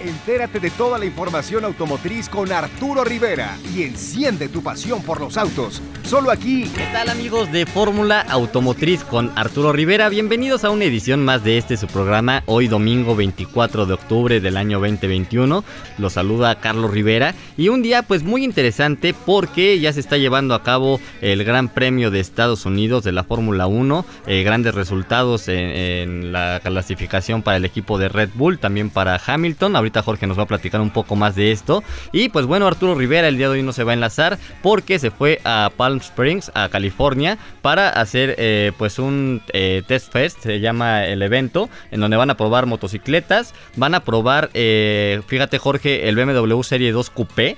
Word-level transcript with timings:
Entérate 0.00 0.60
de 0.60 0.70
toda 0.70 0.98
la 0.98 1.04
información 1.04 1.62
automotriz 1.66 2.30
con 2.30 2.50
Arturo 2.50 3.04
Rivera 3.04 3.58
y 3.74 3.82
enciende 3.82 4.48
tu 4.48 4.62
pasión 4.62 5.02
por 5.02 5.20
los 5.20 5.36
autos. 5.36 5.82
Solo 6.10 6.32
aquí. 6.32 6.64
¿Qué 6.76 6.82
tal 6.92 7.08
amigos 7.08 7.52
de 7.52 7.66
Fórmula 7.66 8.20
Automotriz 8.20 9.04
con 9.04 9.30
Arturo 9.36 9.72
Rivera? 9.72 10.08
Bienvenidos 10.08 10.64
a 10.64 10.70
una 10.70 10.86
edición 10.86 11.24
más 11.24 11.44
de 11.44 11.56
este 11.56 11.76
su 11.76 11.86
programa, 11.86 12.42
hoy 12.46 12.66
domingo 12.66 13.14
24 13.14 13.86
de 13.86 13.94
octubre 13.94 14.40
del 14.40 14.56
año 14.56 14.80
2021. 14.80 15.62
Los 15.98 16.14
saluda 16.14 16.56
Carlos 16.56 16.90
Rivera 16.90 17.36
y 17.56 17.68
un 17.68 17.82
día 17.82 18.02
pues 18.02 18.24
muy 18.24 18.42
interesante 18.42 19.14
porque 19.14 19.78
ya 19.78 19.92
se 19.92 20.00
está 20.00 20.16
llevando 20.16 20.54
a 20.56 20.64
cabo 20.64 20.98
el 21.20 21.44
Gran 21.44 21.68
Premio 21.68 22.10
de 22.10 22.18
Estados 22.18 22.66
Unidos 22.66 23.04
de 23.04 23.12
la 23.12 23.22
Fórmula 23.22 23.68
1. 23.68 24.04
Eh, 24.26 24.42
grandes 24.42 24.74
resultados 24.74 25.46
en, 25.46 25.58
en, 25.58 26.32
la 26.32 26.58
clasificación 26.60 27.42
para 27.42 27.58
el 27.58 27.64
equipo 27.64 27.98
de 27.98 28.08
Red 28.08 28.30
Bull, 28.34 28.58
también 28.58 28.90
para 28.90 29.20
Hamilton. 29.24 29.76
Ahorita 29.76 30.02
Jorge 30.02 30.26
nos 30.26 30.36
va 30.36 30.42
a 30.42 30.46
platicar 30.46 30.80
un 30.80 30.90
poco 30.90 31.14
más 31.14 31.36
de 31.36 31.52
esto. 31.52 31.84
Y 32.10 32.30
pues 32.30 32.46
bueno, 32.46 32.66
Arturo 32.66 32.96
Rivera 32.96 33.28
el 33.28 33.36
día 33.36 33.48
de 33.48 33.58
hoy 33.58 33.62
no 33.62 33.72
se 33.72 33.84
va 33.84 33.92
a 33.92 33.94
enlazar 33.94 34.40
porque 34.60 34.98
se 34.98 35.12
fue 35.12 35.40
a 35.44 35.70
Palm 35.76 35.99
Springs, 36.02 36.50
a 36.54 36.68
California, 36.68 37.38
para 37.62 37.88
hacer 37.88 38.34
eh, 38.38 38.72
pues 38.78 38.98
un 38.98 39.42
eh, 39.52 39.82
test 39.86 40.12
fest, 40.12 40.40
se 40.40 40.60
llama 40.60 41.04
el 41.06 41.22
evento, 41.22 41.68
en 41.90 42.00
donde 42.00 42.16
van 42.16 42.30
a 42.30 42.36
probar 42.36 42.66
motocicletas, 42.66 43.54
van 43.76 43.94
a 43.94 44.00
probar, 44.00 44.50
eh, 44.54 45.20
fíjate 45.26 45.58
Jorge, 45.58 46.08
el 46.08 46.16
BMW 46.16 46.62
Serie 46.62 46.92
2 46.92 47.10
Coupé, 47.10 47.56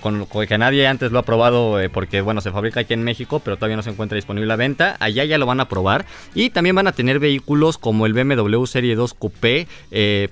con, 0.00 0.26
con, 0.26 0.46
que 0.46 0.58
nadie 0.58 0.86
antes 0.86 1.10
lo 1.10 1.18
ha 1.18 1.22
probado 1.22 1.78
porque 1.90 2.20
bueno 2.20 2.42
se 2.42 2.50
fabrica 2.50 2.80
aquí 2.80 2.92
en 2.92 3.02
México 3.02 3.40
pero 3.42 3.56
todavía 3.56 3.76
no 3.76 3.82
se 3.82 3.88
encuentra 3.88 4.16
disponible 4.16 4.52
a 4.52 4.56
venta 4.56 4.98
allá 5.00 5.24
ya 5.24 5.38
lo 5.38 5.46
van 5.46 5.60
a 5.60 5.70
probar 5.70 6.04
y 6.34 6.50
también 6.50 6.76
van 6.76 6.86
a 6.86 6.92
tener 6.92 7.18
vehículos 7.18 7.78
como 7.78 8.04
el 8.04 8.12
BMW 8.12 8.62
Serie 8.66 8.94
2 8.94 9.14
Coupé 9.14 9.66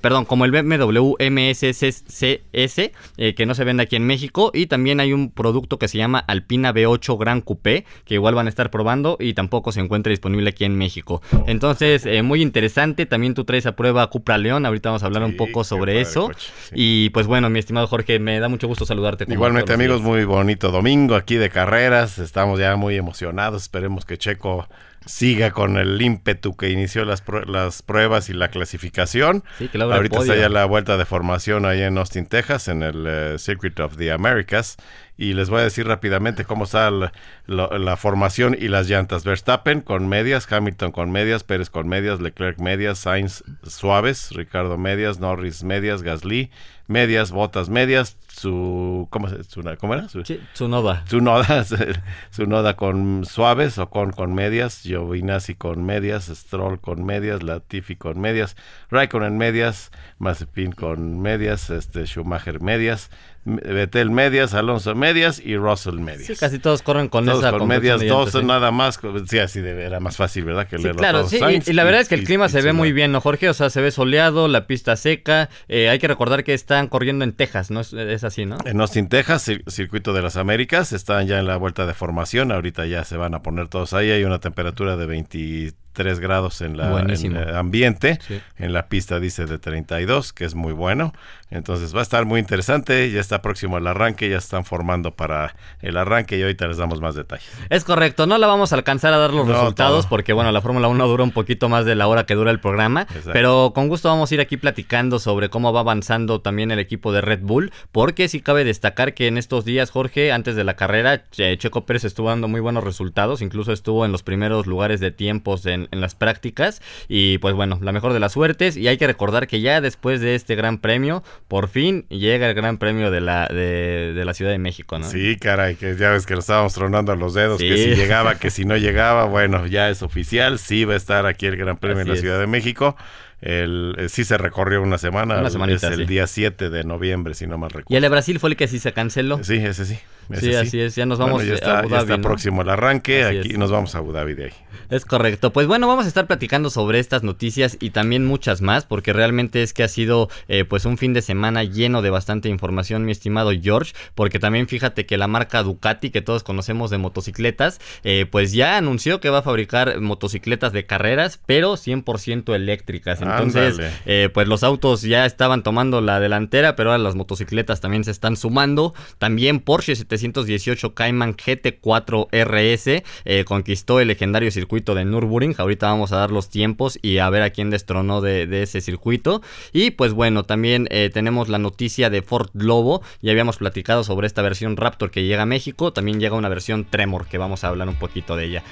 perdón 0.02 0.26
como 0.26 0.44
el 0.44 0.50
BMW 0.50 1.14
MSCS 1.18 2.90
que 3.16 3.46
no 3.46 3.54
se 3.54 3.64
vende 3.64 3.84
aquí 3.84 3.96
en 3.96 4.06
México 4.06 4.50
y 4.52 4.66
también 4.66 5.00
hay 5.00 5.14
un 5.14 5.30
producto 5.30 5.78
que 5.78 5.88
se 5.88 5.98
llama 5.98 6.18
Alpina 6.18 6.72
V8 6.72 7.18
Gran 7.18 7.41
Coupé 7.42 7.84
que 8.04 8.14
igual 8.14 8.34
van 8.34 8.46
a 8.46 8.48
estar 8.48 8.70
probando 8.70 9.16
y 9.18 9.34
tampoco 9.34 9.72
se 9.72 9.80
encuentra 9.80 10.10
disponible 10.10 10.50
aquí 10.50 10.64
en 10.64 10.76
México 10.76 11.22
entonces 11.46 12.06
muy 12.22 12.42
interesante 12.42 13.06
también 13.06 13.34
tú 13.34 13.44
traes 13.44 13.66
a 13.66 13.76
prueba 13.76 14.06
Cupra 14.08 14.38
León 14.38 14.66
ahorita 14.66 14.90
vamos 14.90 15.02
a 15.02 15.06
hablar 15.06 15.24
sí, 15.24 15.30
un 15.30 15.36
poco 15.36 15.64
sobre 15.64 16.00
eso 16.00 16.26
coche, 16.26 16.50
sí. 16.64 16.74
y 16.74 17.10
pues 17.10 17.26
bueno 17.26 17.50
mi 17.50 17.58
estimado 17.58 17.86
Jorge 17.86 18.18
me 18.18 18.38
da 18.38 18.48
mucho 18.48 18.68
gusto 18.68 18.84
saludarte 18.86 19.26
Igualmente 19.28 19.72
amigos, 19.72 19.98
días. 19.98 20.08
muy 20.08 20.24
bonito 20.24 20.70
domingo 20.70 21.14
aquí 21.14 21.36
de 21.36 21.50
carreras, 21.50 22.18
estamos 22.18 22.58
ya 22.58 22.76
muy 22.76 22.96
emocionados, 22.96 23.62
esperemos 23.62 24.04
que 24.04 24.18
Checo 24.18 24.68
siga 25.06 25.50
con 25.50 25.76
el 25.76 26.00
ímpetu 26.00 26.56
que 26.56 26.70
inició 26.70 27.04
las, 27.04 27.22
pr 27.22 27.48
las 27.48 27.82
pruebas 27.82 28.28
y 28.28 28.34
la 28.34 28.48
clasificación. 28.48 29.42
Sí, 29.58 29.68
que 29.68 29.78
Ahorita 29.78 30.20
está 30.20 30.36
ya 30.36 30.48
la 30.48 30.64
vuelta 30.64 30.96
de 30.96 31.04
formación 31.04 31.66
ahí 31.66 31.82
en 31.82 31.98
Austin, 31.98 32.26
Texas, 32.26 32.68
en 32.68 32.82
el 32.84 33.34
uh, 33.34 33.38
Circuit 33.38 33.78
of 33.80 33.96
the 33.96 34.12
Americas. 34.12 34.76
Y 35.22 35.34
les 35.34 35.50
voy 35.50 35.60
a 35.60 35.62
decir 35.62 35.86
rápidamente 35.86 36.44
cómo 36.44 36.64
está 36.64 36.90
la, 36.90 37.12
la, 37.46 37.68
la, 37.78 37.96
formación 37.96 38.56
y 38.58 38.66
las 38.66 38.88
llantas. 38.88 39.22
Verstappen 39.22 39.80
con 39.80 40.08
medias, 40.08 40.50
Hamilton 40.50 40.90
con 40.90 41.12
medias, 41.12 41.44
Pérez 41.44 41.70
con 41.70 41.86
medias, 41.86 42.20
Leclerc 42.20 42.58
medias, 42.58 42.98
Sainz 42.98 43.44
suaves, 43.62 44.32
Ricardo 44.32 44.76
medias, 44.78 45.20
Norris 45.20 45.62
medias, 45.62 46.02
Gasly 46.02 46.50
medias, 46.92 47.32
botas 47.32 47.68
medias, 47.68 48.16
su 48.28 49.08
¿cómo, 49.10 49.28
su, 49.28 49.62
¿cómo 49.78 49.94
era? 49.94 50.08
Su, 50.08 50.24
sí, 50.24 50.40
su 50.52 50.68
noda. 50.68 51.04
Su 51.08 51.20
noda, 51.20 51.64
su 52.30 52.46
noda 52.46 52.76
con 52.76 53.24
suaves 53.24 53.78
o 53.78 53.88
con 53.88 54.12
con 54.12 54.34
medias, 54.34 54.82
Giovinazzi 54.82 55.54
con 55.54 55.84
medias, 55.84 56.26
Stroll 56.26 56.80
con 56.80 57.04
medias, 57.04 57.42
Latifi 57.42 57.96
con 57.96 58.20
medias, 58.20 58.56
Raikkonen 58.90 59.36
medias, 59.36 59.90
Mazepin 60.18 60.72
con 60.72 61.20
medias, 61.20 61.70
este 61.70 62.06
Schumacher 62.06 62.60
medias, 62.60 63.10
Betel 63.44 64.10
medias, 64.10 64.54
Alonso 64.54 64.94
medias 64.94 65.42
y 65.44 65.56
Russell 65.56 65.98
medias. 65.98 66.26
Sí, 66.26 66.36
casi 66.36 66.60
todos 66.60 66.82
corren 66.82 67.08
con 67.08 67.24
todos 67.24 67.40
esa 67.40 67.50
con 67.50 67.66
medias, 67.66 68.00
dos 68.06 68.30
sí. 68.30 68.42
nada 68.44 68.70
más. 68.70 69.00
Sí, 69.28 69.40
así 69.40 69.60
de, 69.60 69.82
era 69.82 69.98
más 69.98 70.16
fácil, 70.16 70.44
¿verdad? 70.44 70.68
Que 70.68 70.78
sí, 70.78 70.88
claro, 70.90 71.26
sí, 71.26 71.40
y, 71.40 71.70
y, 71.70 71.72
la 71.72 71.82
verdad 71.82 72.02
es 72.02 72.08
que 72.08 72.14
el 72.14 72.24
clima 72.24 72.46
y, 72.46 72.48
se 72.50 72.62
ve 72.62 72.72
muy 72.72 72.92
bien, 72.92 73.10
¿no, 73.10 73.20
Jorge? 73.20 73.48
O 73.48 73.54
sea, 73.54 73.68
se 73.68 73.80
ve 73.80 73.90
soleado, 73.90 74.46
la 74.46 74.68
pista 74.68 74.94
seca. 74.94 75.48
Eh, 75.66 75.88
hay 75.88 75.98
que 75.98 76.06
recordar 76.06 76.44
que 76.44 76.54
están 76.54 76.86
corriendo 76.86 77.24
en 77.24 77.32
Texas, 77.32 77.72
¿no? 77.72 77.80
Es, 77.80 77.92
es 77.92 78.22
así, 78.22 78.46
¿no? 78.46 78.58
En 78.64 78.80
Austin, 78.80 79.08
Texas, 79.08 79.42
cir 79.42 79.64
circuito 79.66 80.12
de 80.12 80.22
las 80.22 80.36
Américas, 80.36 80.92
están 80.92 81.26
ya 81.26 81.40
en 81.40 81.46
la 81.48 81.56
vuelta 81.56 81.84
de 81.84 81.94
formación. 81.94 82.52
Ahorita 82.52 82.86
ya 82.86 83.04
se 83.04 83.16
van 83.16 83.34
a 83.34 83.42
poner 83.42 83.66
todos 83.68 83.92
ahí. 83.92 84.12
Hay 84.12 84.22
una 84.22 84.38
temperatura 84.38 84.96
de 84.96 85.06
23 85.06 85.74
grados 85.94 86.60
en, 86.60 86.76
la, 86.76 87.00
en 87.00 87.36
el 87.36 87.54
ambiente. 87.54 88.18
Sí. 88.26 88.40
En 88.56 88.72
la 88.72 88.88
pista 88.88 89.20
dice 89.20 89.46
de 89.46 89.58
32, 89.58 90.32
que 90.32 90.44
es 90.44 90.54
muy 90.54 90.72
bueno. 90.72 91.12
Entonces 91.52 91.94
va 91.94 92.00
a 92.00 92.02
estar 92.02 92.24
muy 92.24 92.40
interesante. 92.40 93.10
Ya 93.10 93.20
está 93.20 93.42
próximo 93.42 93.76
el 93.76 93.86
arranque, 93.86 94.28
ya 94.28 94.38
están 94.38 94.64
formando 94.64 95.14
para 95.14 95.54
el 95.80 95.96
arranque 95.96 96.38
y 96.38 96.42
ahorita 96.42 96.66
les 96.66 96.78
damos 96.78 97.00
más 97.00 97.14
detalles. 97.14 97.46
Es 97.68 97.84
correcto, 97.84 98.26
no 98.26 98.38
la 98.38 98.46
vamos 98.46 98.72
a 98.72 98.76
alcanzar 98.76 99.12
a 99.12 99.18
dar 99.18 99.34
los 99.34 99.46
no, 99.46 99.52
resultados 99.52 100.04
todo. 100.04 100.10
porque, 100.10 100.32
bueno, 100.32 100.50
la 100.50 100.62
Fórmula 100.62 100.88
1 100.88 101.06
dura 101.06 101.22
un 101.24 101.30
poquito 101.30 101.68
más 101.68 101.84
de 101.84 101.94
la 101.94 102.06
hora 102.06 102.24
que 102.24 102.34
dura 102.34 102.50
el 102.50 102.58
programa. 102.58 103.02
Exacto. 103.02 103.32
Pero 103.32 103.72
con 103.74 103.88
gusto 103.88 104.08
vamos 104.08 104.30
a 104.30 104.34
ir 104.34 104.40
aquí 104.40 104.56
platicando 104.56 105.18
sobre 105.18 105.50
cómo 105.50 105.72
va 105.72 105.80
avanzando 105.80 106.40
también 106.40 106.70
el 106.70 106.78
equipo 106.78 107.12
de 107.12 107.20
Red 107.20 107.40
Bull. 107.42 107.70
Porque 107.92 108.28
sí 108.28 108.40
cabe 108.40 108.64
destacar 108.64 109.12
que 109.12 109.26
en 109.26 109.36
estos 109.36 109.66
días, 109.66 109.90
Jorge, 109.90 110.32
antes 110.32 110.56
de 110.56 110.64
la 110.64 110.74
carrera, 110.74 111.24
Checo 111.30 111.84
Pérez 111.84 112.04
estuvo 112.04 112.30
dando 112.30 112.48
muy 112.48 112.60
buenos 112.60 112.82
resultados. 112.82 113.42
Incluso 113.42 113.72
estuvo 113.72 114.06
en 114.06 114.12
los 114.12 114.22
primeros 114.22 114.66
lugares 114.66 115.00
de 115.00 115.10
tiempos 115.10 115.66
en, 115.66 115.81
en 115.90 116.00
las 116.00 116.14
prácticas. 116.14 116.82
Y 117.08 117.38
pues 117.38 117.54
bueno, 117.54 117.78
la 117.82 117.92
mejor 117.92 118.12
de 118.12 118.20
las 118.20 118.32
suertes. 118.32 118.76
Y 118.76 118.88
hay 118.88 118.98
que 118.98 119.06
recordar 119.06 119.46
que 119.46 119.60
ya 119.60 119.80
después 119.80 120.20
de 120.20 120.34
este 120.34 120.54
gran 120.54 120.78
premio 120.78 121.22
por 121.48 121.68
fin 121.68 122.06
llega 122.08 122.48
el 122.48 122.54
Gran 122.54 122.78
Premio 122.78 123.10
de 123.10 123.20
la, 123.20 123.46
de, 123.48 124.12
de, 124.14 124.24
la 124.24 124.34
Ciudad 124.34 124.50
de 124.50 124.58
México, 124.58 124.98
¿no? 124.98 125.08
Sí, 125.08 125.36
caray, 125.36 125.76
que 125.76 125.96
ya 125.96 126.10
ves 126.10 126.26
que 126.26 126.34
nos 126.34 126.44
estábamos 126.44 126.74
tronando 126.74 127.14
los 127.16 127.34
dedos, 127.34 127.58
sí. 127.58 127.68
que 127.68 127.76
si 127.76 127.94
llegaba, 127.94 128.36
que 128.36 128.50
si 128.50 128.64
no 128.64 128.76
llegaba, 128.76 129.24
bueno, 129.24 129.66
ya 129.66 129.90
es 129.90 130.02
oficial, 130.02 130.58
sí 130.58 130.84
va 130.84 130.94
a 130.94 130.96
estar 130.96 131.26
aquí 131.26 131.46
el 131.46 131.56
Gran 131.56 131.76
Premio 131.76 132.02
Así 132.02 132.10
en 132.10 132.14
la 132.14 132.20
Ciudad 132.20 132.36
es. 132.36 132.40
de 132.42 132.46
México. 132.46 132.96
El, 133.42 133.96
eh, 133.98 134.08
sí 134.08 134.24
se 134.24 134.38
recorrió 134.38 134.80
una 134.80 134.98
semana, 134.98 135.38
una 135.38 135.72
es 135.72 135.82
el 135.82 135.96
sí. 135.96 136.04
día 136.04 136.28
7 136.28 136.70
de 136.70 136.84
noviembre, 136.84 137.34
si 137.34 137.48
no 137.48 137.58
mal 137.58 137.70
recuerdo. 137.70 137.92
¿Y 137.92 137.96
el 137.96 138.02
de 138.02 138.08
Brasil 138.08 138.38
fue 138.38 138.50
el 138.50 138.56
que 138.56 138.68
sí 138.68 138.78
se 138.78 138.92
canceló? 138.92 139.42
Sí, 139.42 139.56
ese 139.56 139.84
sí. 139.84 139.98
Ese 140.30 140.40
sí, 140.40 140.54
así 140.54 140.80
es, 140.80 140.94
ya 140.94 141.04
nos 141.04 141.18
vamos 141.18 141.34
bueno, 141.34 141.48
ya 141.48 141.54
está, 141.54 141.76
a 141.76 141.78
Abu 141.80 141.88
Dhabi, 141.88 141.96
ya 141.96 142.00
está 142.02 142.16
¿no? 142.16 142.22
próximo 142.22 142.62
el 142.62 142.68
arranque, 142.68 143.24
Así 143.24 143.38
aquí 143.38 143.50
es. 143.50 143.58
nos 143.58 143.72
vamos 143.72 143.94
a 143.96 143.98
Abu 143.98 144.12
Dhabi 144.12 144.34
de 144.34 144.44
ahí. 144.44 144.52
Es 144.88 145.04
correcto. 145.04 145.52
Pues 145.52 145.66
bueno, 145.66 145.88
vamos 145.88 146.04
a 146.04 146.08
estar 146.08 146.26
platicando 146.26 146.70
sobre 146.70 146.98
estas 146.98 147.22
noticias 147.22 147.76
y 147.80 147.90
también 147.90 148.24
muchas 148.24 148.60
más, 148.60 148.84
porque 148.84 149.12
realmente 149.12 149.62
es 149.62 149.72
que 149.72 149.82
ha 149.82 149.88
sido 149.88 150.28
eh, 150.48 150.64
pues 150.64 150.84
un 150.84 150.96
fin 150.96 151.12
de 151.12 151.22
semana 151.22 151.64
lleno 151.64 152.02
de 152.02 152.10
bastante 152.10 152.48
información, 152.48 153.04
mi 153.04 153.12
estimado 153.12 153.50
George, 153.60 153.94
porque 154.14 154.38
también 154.38 154.68
fíjate 154.68 155.06
que 155.06 155.16
la 155.16 155.28
marca 155.28 155.62
Ducati, 155.62 156.10
que 156.10 156.22
todos 156.22 156.44
conocemos 156.44 156.90
de 156.90 156.98
motocicletas, 156.98 157.80
eh, 158.04 158.26
pues 158.30 158.52
ya 158.52 158.76
anunció 158.76 159.20
que 159.20 159.30
va 159.30 159.38
a 159.38 159.42
fabricar 159.42 160.00
motocicletas 160.00 160.72
de 160.72 160.86
carreras, 160.86 161.40
pero 161.46 161.74
100% 161.74 162.54
eléctricas. 162.54 163.20
Entonces, 163.32 163.80
eh, 164.06 164.28
pues 164.32 164.48
los 164.48 164.62
autos 164.62 165.02
ya 165.02 165.26
estaban 165.26 165.62
tomando 165.62 166.00
la 166.00 166.20
delantera, 166.20 166.76
pero 166.76 166.90
ahora 166.90 167.02
las 167.02 167.14
motocicletas 167.14 167.80
también 167.80 168.04
se 168.04 168.10
están 168.10 168.36
sumando. 168.36 168.94
También 169.18 169.60
Porsche 169.60 169.96
718 169.96 170.94
Cayman 170.94 171.36
GT4 171.36 172.28
RS 172.30 173.02
eh, 173.24 173.44
conquistó 173.44 174.00
el 174.00 174.08
legendario 174.08 174.50
circuito 174.50 174.94
de 174.94 175.04
Nürburgring. 175.04 175.54
Ahorita 175.58 175.86
vamos 175.86 176.12
a 176.12 176.16
dar 176.16 176.30
los 176.30 176.48
tiempos 176.48 176.98
y 177.02 177.18
a 177.18 177.30
ver 177.30 177.42
a 177.42 177.50
quién 177.50 177.70
destronó 177.70 178.20
de, 178.20 178.46
de 178.46 178.62
ese 178.62 178.80
circuito. 178.80 179.42
Y 179.72 179.92
pues 179.92 180.12
bueno, 180.12 180.44
también 180.44 180.88
eh, 180.90 181.10
tenemos 181.12 181.48
la 181.48 181.58
noticia 181.58 182.10
de 182.10 182.22
Ford 182.22 182.50
Lobo. 182.54 183.02
Ya 183.20 183.32
habíamos 183.32 183.58
platicado 183.58 184.04
sobre 184.04 184.26
esta 184.26 184.42
versión 184.42 184.76
Raptor 184.76 185.10
que 185.10 185.24
llega 185.24 185.42
a 185.42 185.46
México. 185.46 185.92
También 185.92 186.20
llega 186.20 186.36
una 186.36 186.48
versión 186.48 186.84
Tremor 186.84 187.26
que 187.26 187.38
vamos 187.38 187.64
a 187.64 187.68
hablar 187.68 187.88
un 187.88 187.98
poquito 187.98 188.36
de 188.36 188.44
ella. 188.46 188.62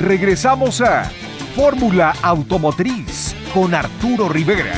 Regresamos 0.00 0.80
a 0.80 1.04
Fórmula 1.54 2.14
Automotriz 2.22 3.36
con 3.52 3.74
Arturo 3.74 4.30
Rivera. 4.30 4.72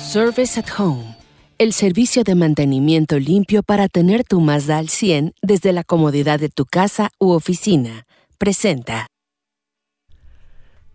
Service 0.00 0.58
at 0.58 0.66
Home. 0.76 1.16
El 1.58 1.72
servicio 1.72 2.24
de 2.24 2.34
mantenimiento 2.34 3.20
limpio 3.20 3.62
para 3.62 3.86
tener 3.86 4.24
tu 4.24 4.40
Mazda 4.40 4.78
al 4.78 4.88
100 4.88 5.34
desde 5.42 5.72
la 5.72 5.84
comodidad 5.84 6.40
de 6.40 6.48
tu 6.48 6.66
casa 6.66 7.10
u 7.20 7.30
oficina. 7.30 8.02
Presenta. 8.36 9.06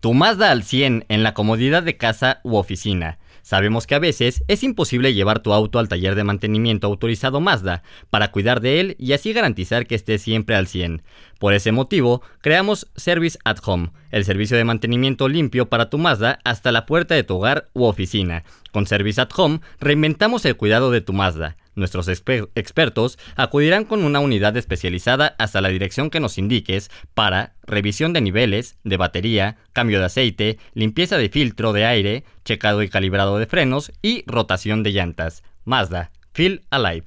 Tu 0.02 0.14
Mazda 0.14 0.52
al 0.52 0.64
100 0.64 1.06
en 1.08 1.24
la 1.24 1.34
comodidad 1.34 1.84
de 1.84 1.96
casa 1.96 2.42
u 2.44 2.58
oficina. 2.58 3.18
Sabemos 3.44 3.88
que 3.88 3.94
a 3.94 4.00
veces 4.00 4.44
es 4.48 4.63
imposible 4.63 5.13
llevar 5.13 5.42
tu 5.42 5.51
auto 5.51 5.78
al 5.78 5.90
taller 5.90 6.16
de 6.16 6.24
mantenimiento 6.24 6.88
autorizado 6.88 7.42
Mazda 7.42 7.84
para 8.10 8.31
cuidar 8.31 8.62
de 8.62 8.80
él 8.80 8.95
y 8.98 9.12
así 9.12 9.34
garantizar 9.34 9.86
que 9.86 9.95
esté 9.95 10.18
siempre 10.18 10.56
al 10.56 10.66
100. 10.66 11.04
Por 11.40 11.54
ese 11.54 11.74
motivo, 11.74 12.22
creamos 12.40 12.88
Service 12.95 13.38
at 13.44 13.57
Home, 13.66 13.92
el 14.12 14.24
servicio 14.24 14.56
de 14.56 14.63
mantenimiento 14.63 15.28
limpio 15.28 15.68
para 15.68 15.90
tu 15.90 15.98
Mazda 15.98 16.40
hasta 16.45 16.72
la 16.72 16.86
puerta 16.86 17.16
de 17.16 17.24
tu 17.24 17.36
hogar 17.36 17.68
u 17.74 17.84
oficina. 17.84 18.45
Con 18.72 18.88
Service 18.88 19.19
at 19.19 19.30
Home 19.36 19.60
reinventamos 19.80 20.46
el 20.46 20.56
cuidado 20.56 20.89
de 20.89 21.01
tu 21.01 21.12
Mazda. 21.12 21.57
Nuestros 21.75 22.08
expertos 22.08 23.18
acudirán 23.36 23.86
con 23.86 24.04
una 24.04 24.20
unidad 24.20 24.56
especializada 24.58 25.36
hasta 25.40 25.62
la 25.62 25.70
dirección 25.70 26.10
que 26.10 26.20
nos 26.20 26.38
indiques 26.38 26.92
para 27.14 27.56
revisión 27.64 28.14
de 28.14 28.22
niveles, 28.22 28.78
de 28.84 28.98
batería, 28.98 29.58
cambio 29.74 30.00
de 30.00 30.06
aceite, 30.06 30.60
limpieza 30.74 31.18
de 31.18 31.30
filtro 31.30 31.74
de 31.74 31.86
aire, 31.86 32.24
checado 32.46 32.84
y 32.84 32.90
calibrado 32.90 33.38
de 33.38 33.48
frenos 33.48 33.92
y 34.02 34.24
rotación 34.28 34.84
de 34.84 34.92
llantas. 34.92 35.44
Mazda, 35.66 36.12
Feel 36.34 36.66
Alive. 36.70 37.06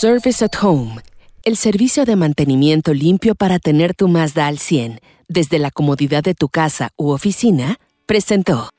Service 0.00 0.44
at 0.44 0.54
Home, 0.62 1.00
el 1.44 1.56
servicio 1.56 2.04
de 2.04 2.16
mantenimiento 2.16 2.92
limpio 2.92 3.34
para 3.34 3.58
tener 3.58 3.94
tu 3.94 4.08
Mazda 4.08 4.46
al 4.46 4.58
100 4.58 5.00
desde 5.28 5.58
la 5.58 5.70
comodidad 5.70 6.22
de 6.22 6.34
tu 6.34 6.48
casa 6.48 6.90
u 6.96 7.10
oficina, 7.10 7.78
presentó. 8.06 8.70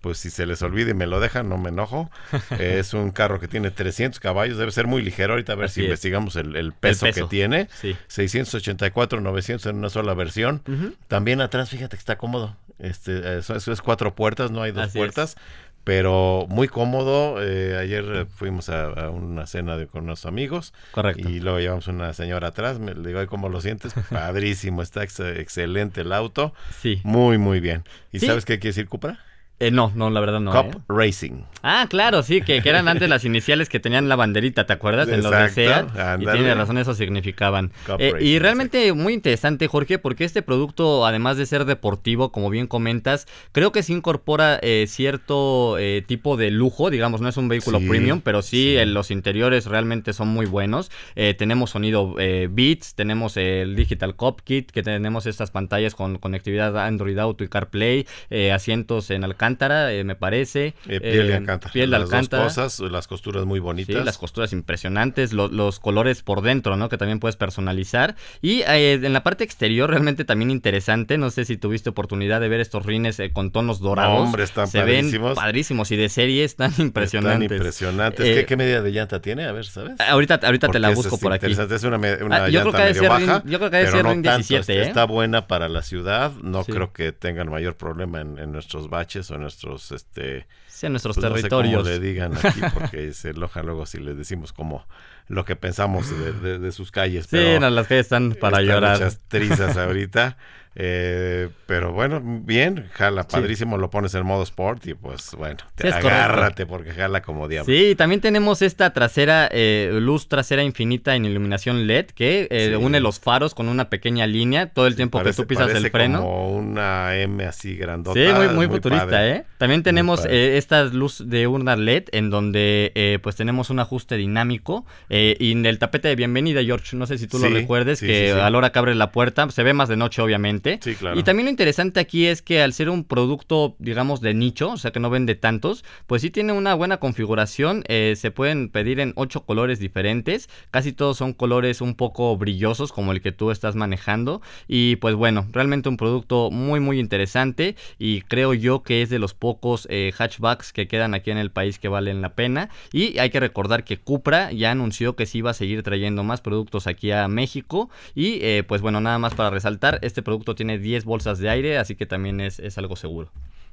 pues 0.06 0.20
si 0.20 0.30
se 0.30 0.46
les 0.46 0.62
olvida 0.62 0.92
y 0.92 0.94
me 0.94 1.08
lo 1.08 1.20
dejan, 1.20 1.50
no 1.50 1.58
me 1.58 1.70
enojo. 1.70 2.12
es 2.60 2.94
un 2.94 3.10
carro 3.10 3.40
que 3.40 3.48
tiene 3.48 3.72
300 3.72 4.20
caballos, 4.20 4.56
debe 4.60 4.70
ser 4.70 4.86
muy 4.86 5.02
ligero. 5.02 5.34
Ahorita 5.34 5.54
a 5.54 5.56
ver 5.56 5.72
si 5.72 5.82
investigamos 5.82 6.36
el, 6.36 6.74
peso 6.74 7.08
que 7.12 7.24
tiene. 7.24 7.70
684, 8.06 9.20
900 9.20 9.66
en 9.66 9.78
una 9.78 9.90
sola 9.90 10.14
versión. 10.14 10.62
También 11.08 11.42
atrás, 11.42 11.72
fíjate 11.72 11.98
que 11.98 12.02
está 12.02 12.20
cómodo. 12.20 12.56
Este, 12.78 13.40
eso, 13.40 13.56
es 13.56 13.82
cuatro 13.82 14.14
puertas, 14.14 14.52
no 14.52 14.62
hay 14.62 14.72
dos 14.72 14.90
puertas 14.90 15.38
pero 15.86 16.48
muy 16.50 16.68
cómodo. 16.68 17.42
Eh, 17.42 17.78
ayer 17.78 18.26
fuimos 18.36 18.70
a, 18.70 19.10
una 19.12 19.46
cena 19.46 19.78
de, 19.78 19.88
con 19.88 20.04
unos 20.04 20.26
amigos. 20.26 20.74
Correcto. 20.92 21.30
Y 21.30 21.40
luego 21.40 21.60
llevamos 21.60 21.88
una 21.88 22.12
señora 22.14 22.50
atrás. 22.50 22.80
Me 22.80 22.94
le 22.94 23.08
digo, 23.08 23.26
¿cómo 23.28 23.48
lo 23.48 23.62
sientes? 23.62 23.94
Padrísimo, 24.10 24.82
está 24.82 25.04
excelente 25.04 26.02
el 26.02 26.12
auto. 26.12 26.54
Sí. 26.82 27.00
Muy, 27.04 27.38
muy 27.38 27.62
bien. 27.62 27.84
¿Y 28.12 28.20
sabes 28.20 28.44
qué 28.44 28.60
quiere 28.60 28.72
decir 28.72 28.90
Cupra? 28.90 29.20
Eh, 29.58 29.72
no, 29.72 29.92
no, 29.96 30.10
la 30.10 30.20
verdad 30.20 30.42
no. 30.42 30.52
Cup 30.52 30.76
¿eh? 30.76 30.82
Racing. 30.90 31.44
Ah, 31.64 31.88
claro, 31.90 32.24
sí, 32.24 32.42
que, 32.42 32.62
eran 32.66 32.90
antes 32.90 33.08
las 33.08 33.24
iniciales 33.26 33.70
que 33.70 33.80
tenían 33.80 34.10
la 34.10 34.18
banderita, 34.18 34.66
¿te 34.66 34.74
acuerdas? 34.74 35.08
En 35.08 35.24
los 35.24 35.32
de 35.32 35.86
Y 36.20 36.26
tiene 36.26 36.54
razón, 36.54 36.78
eso 36.78 36.94
significaban. 36.94 37.72
Eh, 37.98 38.14
y 38.20 38.38
realmente 38.40 38.92
muy 38.92 39.14
interesante, 39.14 39.68
Jorge, 39.68 39.98
porque 39.98 40.26
este 40.26 40.42
producto, 40.42 41.06
además 41.06 41.38
de 41.38 41.46
ser 41.46 41.64
deportivo, 41.64 42.34
como 42.34 42.50
bien 42.50 42.68
comentas, 42.68 43.28
creo 43.54 43.72
que 43.72 43.82
se 43.82 43.94
incorpora 43.94 44.60
eh, 44.62 44.86
cierto 44.90 45.78
tipo 46.06 46.36
de 46.36 46.52
lujo, 46.52 46.90
digamos, 46.90 47.22
no 47.22 47.30
es 47.30 47.38
un 47.38 47.48
vehículo 47.48 47.80
premium, 47.80 48.22
pero 48.22 48.42
sí, 48.42 48.76
los 48.86 49.10
interiores 49.10 49.68
realmente 49.68 50.12
son 50.12 50.28
muy 50.28 50.46
buenos. 50.46 50.92
tenemos 51.38 51.70
sonido 51.70 52.16
Beats, 52.16 52.96
tenemos 52.96 53.38
el 53.38 53.76
Digital 53.76 54.16
Cockpit, 54.16 54.70
que 54.70 54.84
tenemos 54.84 55.26
estas 55.26 55.52
pantallas 55.52 55.96
con 55.96 56.18
conectividad 56.18 56.78
Android 56.78 57.18
Auto 57.18 57.44
y 57.44 57.48
CarPlay, 57.48 58.06
asientos 58.52 59.10
en 59.12 59.24
alcance 59.24 59.45
Alcántara, 59.46 59.94
eh, 59.94 60.04
me 60.04 60.16
parece. 60.16 60.74
Eh, 60.88 61.00
piel 61.00 61.28
de 61.28 61.34
eh, 61.34 61.36
Alcántara. 61.38 61.74
Piel 61.74 61.90
de 61.92 61.96
Alcántara. 61.96 62.44
Dos 62.44 62.56
cosas, 62.56 62.92
las 62.92 63.08
costuras 63.08 63.46
muy 63.46 63.60
bonitas. 63.60 63.96
Sí, 63.96 64.04
las 64.04 64.18
costuras 64.18 64.54
impresionantes, 64.54 65.34
los 65.34 65.80
colores 65.80 66.24
por 66.24 66.42
dentro, 66.42 66.76
¿no? 66.78 66.90
Que 66.90 66.98
también 66.98 67.20
puedes 67.20 67.36
personalizar. 67.36 68.16
Y 68.42 68.64
en 68.66 69.14
la 69.14 69.24
parte 69.24 69.44
exterior 69.44 69.90
realmente 69.90 70.26
también 70.26 70.52
interesante. 70.52 71.18
No 71.18 71.30
sé 71.30 71.46
si 71.46 71.58
tuviste 71.58 71.90
oportunidad 71.90 72.42
de 72.42 72.50
ver 72.50 72.60
estos 72.60 72.86
rines 72.86 73.22
con 73.34 73.52
tonos 73.52 73.80
dorados. 73.80 74.20
hombre, 74.20 74.44
están 74.44 74.68
Se 74.68 74.80
padrísimos. 74.80 75.30
ven 75.30 75.36
padrísimos 75.36 75.92
y 75.92 75.96
de 75.96 76.10
serie 76.10 76.44
están 76.44 76.74
impresionantes. 76.80 77.44
Están 77.44 77.58
impresionantes. 77.58 78.46
¿Qué, 78.46 78.56
medida 78.58 78.82
de 78.82 78.92
llanta 78.92 79.22
tiene? 79.22 79.46
A 79.46 79.52
ver, 79.52 79.66
¿sabes? 79.66 80.00
Ahorita, 80.00 80.40
ahorita 80.42 80.70
te 80.70 80.80
la 80.80 80.90
busco 80.90 81.20
por 81.20 81.34
aquí. 81.34 81.46
Es 81.52 81.84
una, 81.84 81.98
una 81.98 82.46
ah, 82.46 82.50
yo 82.50 82.64
llanta 82.64 82.86
medio 82.86 83.10
baja, 83.10 83.44
yo 83.46 83.60
creo 83.60 83.70
que 83.70 83.78
debe 83.78 83.92
ser 83.92 84.22
17, 84.22 84.82
Está 84.82 85.06
buena 85.06 85.48
para 85.48 85.70
la 85.70 85.82
ciudad. 85.82 86.32
No 86.42 86.64
creo 86.64 86.94
que 86.94 87.12
tengan 87.12 87.50
mayor 87.50 87.76
problema 87.76 88.22
en, 88.22 88.40
en 88.40 88.52
nuestros 88.52 88.90
baches 88.90 89.30
o 89.32 89.35
en 89.36 89.42
nuestros 89.42 89.92
este 89.92 90.48
sí, 90.68 90.90
nuestros 90.90 91.18
pues, 91.18 91.34
territorios. 91.34 91.84
No 91.84 91.90
le 91.90 92.00
digan 92.00 92.34
aquí 92.36 92.62
porque 92.74 93.14
se 93.14 93.30
aloja 93.30 93.64
luego 93.64 93.86
si 93.86 94.00
les 94.00 94.18
decimos 94.18 94.54
como 94.54 94.86
lo 95.28 95.46
que 95.46 95.56
pensamos 95.56 96.08
de, 96.10 96.72
sus 96.72 96.92
calles. 96.92 97.28
Sí, 97.30 97.60
las 97.60 97.88
calles 97.88 98.06
están 98.06 98.36
para 98.40 98.62
llorar. 98.62 98.94
Muchas 98.98 99.20
trizas 99.28 99.78
ahorita. 99.78 100.38
Eh, 100.78 101.48
pero 101.68 101.94
bueno, 101.94 102.22
bien, 102.22 102.90
jala, 102.92 103.24
padrísimo, 103.24 103.78
lo 103.78 103.90
pones 103.90 104.14
en 104.14 104.26
modo 104.26 104.44
sport 104.44 104.86
y 104.88 104.94
pues 104.94 105.32
bueno, 105.38 105.58
agárrate 105.82 106.66
porque 106.66 106.92
jala 106.92 107.22
como 107.22 107.48
diablo. 107.48 107.74
Sí, 107.74 107.96
también 107.96 108.20
tenemos 108.20 108.62
esta 108.62 108.92
trasera, 108.92 109.48
eh, 109.52 109.90
luz 110.02 110.28
trasera 110.28 110.64
infinita 110.64 111.16
en 111.16 111.24
iluminación 111.24 111.88
LED 111.88 112.08
que 112.08 112.50
eh, 112.52 112.76
une 112.76 113.00
los 113.00 113.22
faros 113.22 113.56
con 113.56 113.70
una 113.70 113.90
pequeña 113.90 114.28
línea 114.28 114.68
todo 114.68 114.88
el 114.88 114.98
tiempo 114.98 115.24
que 115.24 115.32
tú 115.32 115.48
pisas 115.48 115.70
el 115.72 115.90
freno. 115.90 116.20
como 116.20 116.50
una 116.58 117.16
M 117.16 117.46
así 117.46 117.78
grandota. 117.78 118.20
Sí, 118.20 118.54
muy, 118.54 118.68
futurista, 118.68 119.26
¿eh? 119.26 119.46
También 119.58 119.82
tenemos 119.82 120.26
esta 120.26 120.84
luz 120.84 121.24
de 121.26 121.48
una 121.48 121.78
LED 121.78 122.10
en 122.12 122.30
donde 122.30 123.20
pues 123.24 123.38
tenemos 123.38 123.70
un 123.70 123.80
ajuste 123.80 124.18
dinámico 124.18 124.86
y 125.10 125.54
en 125.54 125.66
el 125.66 125.80
tapete 125.80 126.10
de 126.10 126.18
bienvenida, 126.18 126.62
George, 126.62 126.98
no 126.98 127.06
sé 127.06 127.18
si 127.18 127.28
tú 127.28 127.40
lo 127.40 127.48
recuerdes, 127.48 128.02
que 128.02 128.34
a 128.34 128.50
la 128.50 128.58
hora 128.58 128.74
que 128.74 128.80
abre 128.80 128.94
la 128.94 129.14
puerta, 129.14 129.50
se 129.50 129.64
ve 129.64 129.74
más 129.74 129.88
de 129.88 129.96
noche 129.96 130.22
obviamente 130.22 130.65
claro. 130.98 131.20
Y 131.20 131.24
también 131.24 131.46
lo 131.46 131.50
interesante 131.50 132.00
aquí 132.00 132.28
es 132.28 132.42
que 132.42 132.62
al 132.62 132.74
ser 132.74 132.90
un 132.90 133.04
producto, 133.04 133.76
digamos, 133.80 134.22
de 134.22 134.34
nicho, 134.34 134.72
o 134.72 134.78
sea 134.78 134.92
que 134.92 135.00
no 135.00 135.10
vende 135.10 135.36
tantos, 135.36 135.84
pues 136.08 136.22
sí 136.22 136.30
tiene 136.32 136.54
una 136.54 136.74
buena 136.74 136.98
configuración. 136.98 137.84
Eh, 137.88 138.14
se 138.16 138.32
pueden 138.32 138.70
pedir 138.70 139.00
en 139.00 139.12
ocho 139.16 139.46
colores 139.46 139.80
diferentes. 139.80 140.50
Casi 140.72 140.94
todos 140.94 141.18
son 141.18 141.34
colores 141.34 141.82
un 141.82 141.96
poco 141.96 142.38
brillosos, 142.38 142.94
como 142.94 143.12
el 143.12 143.22
que 143.22 143.34
tú 143.34 143.52
estás 143.52 143.76
manejando. 143.76 144.42
Y 144.68 144.96
pues 144.98 145.16
bueno, 145.16 145.48
realmente 145.52 145.90
un 145.90 145.98
producto 145.98 146.52
muy, 146.52 146.80
muy 146.80 147.00
interesante. 147.00 147.76
Y 148.00 148.22
creo 148.22 148.54
yo 148.54 148.84
que 148.84 149.02
es 149.02 149.10
de 149.10 149.20
los 149.20 149.34
pocos 149.34 149.88
eh, 149.92 150.14
hatchbacks 150.18 150.72
que 150.72 150.88
quedan 150.88 151.14
aquí 151.14 151.32
en 151.32 151.38
el 151.38 151.52
país 151.52 151.80
que 151.80 151.90
valen 151.90 152.22
la 152.22 152.34
pena. 152.34 152.70
Y 152.94 153.20
hay 153.20 153.30
que 153.30 153.42
recordar 153.42 153.84
que 153.84 153.98
Cupra 153.98 154.52
ya 154.52 154.72
anunció 154.72 154.86
anunció 154.86 155.16
que 155.16 155.26
sí 155.26 155.40
iba 155.40 155.50
a 155.50 155.54
seguir 155.54 155.82
trayendo 155.82 156.24
más 156.24 156.42
productos 156.42 156.88
aquí 156.88 157.12
a 157.12 157.28
México. 157.28 157.90
Y 158.14 158.40
eh, 158.42 158.64
pues 158.68 158.82
bueno, 158.82 159.02
nada 159.02 159.18
más 159.18 159.34
para 159.34 159.50
resaltar, 159.50 160.00
este 160.04 160.22
producto 160.22 160.55
tiene 160.56 160.80
10 160.80 161.06
bolsas 161.06 161.40
de 161.40 161.50
aire, 161.50 161.78
así 161.78 161.96
que 161.96 162.06
también 162.06 162.40
es, 162.40 162.60
es 162.60 162.78
algo 162.78 162.96
seguro. 162.96 163.32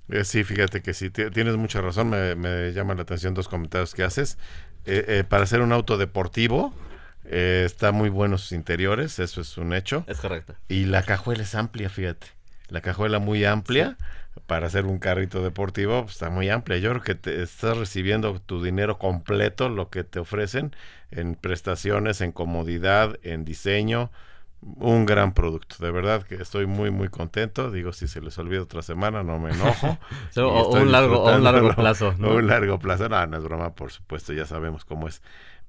Eh, 0.09 0.25
sí, 0.25 0.45
fíjate 0.45 0.83
que 0.83 0.95
sí, 0.95 1.11
tienes 1.11 1.57
mucha 1.57 1.81
razón, 1.81 2.11
me, 2.11 2.35
me 2.35 2.73
llama 2.73 2.95
la 2.95 3.03
atención 3.03 3.35
dos 3.35 3.49
comentarios 3.49 3.95
que 3.95 4.03
haces. 4.03 4.39
Eh, 4.85 5.05
eh, 5.09 5.25
para 5.25 5.45
hacer 5.45 5.61
un 5.61 5.73
auto 5.73 5.97
deportivo, 5.97 6.75
está 7.25 7.93
muy 7.93 8.11
buenos 8.11 8.43
sus 8.43 8.53
interiores, 8.53 9.19
eso 9.21 9.41
es 9.41 9.57
un 9.57 9.73
hecho. 9.73 10.05
Es 10.09 10.19
correcto. 10.19 10.55
Y 10.69 10.85
la 10.87 11.03
cajuela 11.05 11.45
es 11.45 11.55
amplia, 11.55 11.89
fíjate. 11.89 12.27
La 12.69 12.81
cajuela 12.81 13.21
muy 13.21 13.45
amplia 13.45 13.97
para 14.47 14.67
hacer 14.67 14.87
un 14.87 14.99
carrito 14.99 15.43
deportivo 15.43 16.03
pues, 16.03 16.15
está 16.15 16.31
muy 16.31 16.49
amplia. 16.49 16.79
Yo 16.79 16.91
creo 16.91 17.03
que 17.03 17.15
te 17.15 17.43
estás 17.43 17.77
recibiendo 17.77 18.41
tu 18.41 18.63
dinero 18.63 18.99
completo, 18.99 19.69
lo 19.69 19.89
que 19.89 20.05
te 20.05 20.19
ofrecen 20.19 20.75
en 21.11 21.37
prestaciones, 21.37 22.21
en 22.21 22.33
comodidad, 22.33 23.19
en 23.23 23.45
diseño 23.45 24.11
un 24.63 25.07
gran 25.07 25.33
producto. 25.33 25.77
De 25.81 25.91
verdad 25.91 26.23
que 26.23 26.37
estoy 26.37 26.67
muy, 26.67 26.91
muy 26.91 27.09
contento. 27.09 27.71
Digo, 27.71 27.93
si 27.93 28.09
se 28.09 28.21
les 28.21 28.39
olvida 28.39 28.63
otra 28.63 28.83
semana, 28.83 29.23
no 29.23 29.39
me 29.39 29.51
enojo. 29.51 29.99
un 30.37 30.93
largo, 30.93 31.25
un 31.25 31.45
largo 31.45 31.75
plazo. 31.75 32.15
Un 32.19 32.47
largo 32.47 32.79
plazo. 32.79 33.09
No, 33.09 33.27
no 33.27 33.37
es 33.37 33.45
broma, 33.45 33.75
por 33.75 33.91
supuesto, 33.91 34.33
ya 34.33 34.47
sabemos 34.47 34.85
cómo 34.85 35.09
es 35.09 35.23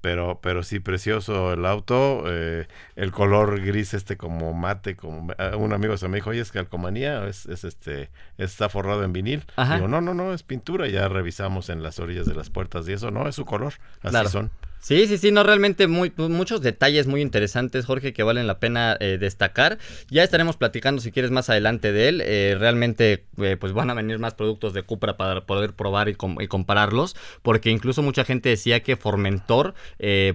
pero 0.04 0.38
pero 0.42 0.62
sí 0.62 0.80
precioso 0.80 1.54
el 1.54 1.64
auto 1.64 2.24
eh, 2.26 2.68
el 2.94 3.10
color 3.10 3.62
gris 3.62 3.94
este 3.94 4.18
como 4.18 4.52
mate 4.52 4.96
como 4.96 5.32
eh, 5.38 5.56
un 5.56 5.72
amigo 5.72 5.96
se 5.96 6.08
me 6.08 6.18
dijo 6.18 6.28
oye 6.28 6.42
es 6.42 6.52
calcomanía 6.52 7.26
es, 7.26 7.46
es 7.46 7.64
este 7.64 8.10
está 8.36 8.68
forrado 8.68 9.02
en 9.02 9.14
vinil 9.14 9.46
digo 9.56 9.88
no 9.88 10.02
no 10.02 10.12
no 10.12 10.34
es 10.34 10.42
pintura 10.42 10.88
ya 10.88 11.08
revisamos 11.08 11.70
en 11.70 11.82
las 11.82 12.00
orillas 12.00 12.26
de 12.26 12.34
las 12.34 12.50
puertas 12.50 12.86
y 12.86 12.92
eso 12.92 13.10
no 13.10 13.26
es 13.26 13.34
su 13.34 13.46
color 13.46 13.72
así 14.02 14.26
son 14.28 14.50
Sí, 14.84 15.06
sí, 15.06 15.16
sí, 15.16 15.32
no, 15.32 15.42
realmente 15.44 15.86
muy, 15.86 16.12
muchos 16.14 16.60
detalles 16.60 17.06
muy 17.06 17.22
interesantes, 17.22 17.86
Jorge, 17.86 18.12
que 18.12 18.22
valen 18.22 18.46
la 18.46 18.58
pena 18.58 18.98
eh, 19.00 19.16
destacar. 19.18 19.78
Ya 20.10 20.22
estaremos 20.22 20.58
platicando, 20.58 21.00
si 21.00 21.10
quieres, 21.10 21.30
más 21.30 21.48
adelante 21.48 21.90
de 21.90 22.08
él. 22.08 22.20
Eh, 22.22 22.54
realmente, 22.58 23.24
eh, 23.38 23.56
pues 23.58 23.72
van 23.72 23.88
a 23.88 23.94
venir 23.94 24.18
más 24.18 24.34
productos 24.34 24.74
de 24.74 24.82
Cupra 24.82 25.16
para 25.16 25.46
poder 25.46 25.72
probar 25.72 26.10
y, 26.10 26.16
compararlos, 26.16 27.16
porque 27.40 27.70
incluso 27.70 28.02
mucha 28.02 28.26
gente 28.26 28.50
decía 28.50 28.82
que 28.82 28.96
Formentor, 28.96 29.72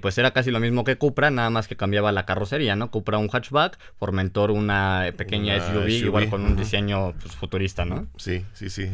pues 0.01 0.17
era 0.17 0.31
casi 0.31 0.49
lo 0.49 0.59
mismo 0.59 0.83
que 0.83 0.97
Cupra, 0.97 1.29
nada 1.29 1.51
más 1.51 1.67
que 1.67 1.75
cambiaba 1.75 2.11
la 2.11 2.25
carrocería, 2.25 2.75
¿no? 2.75 2.89
Cupra 2.89 3.19
un 3.19 3.29
hatchback, 3.29 3.77
Formentor 3.99 4.49
una 4.49 5.13
pequeña 5.15 5.59
SUV, 5.59 5.89
igual 5.89 6.27
con 6.27 6.43
un 6.43 6.55
diseño 6.55 7.13
pues, 7.21 7.35
futurista, 7.35 7.85
¿no? 7.85 8.07
Sí, 8.17 8.43
sí, 8.53 8.71
sí. 8.71 8.89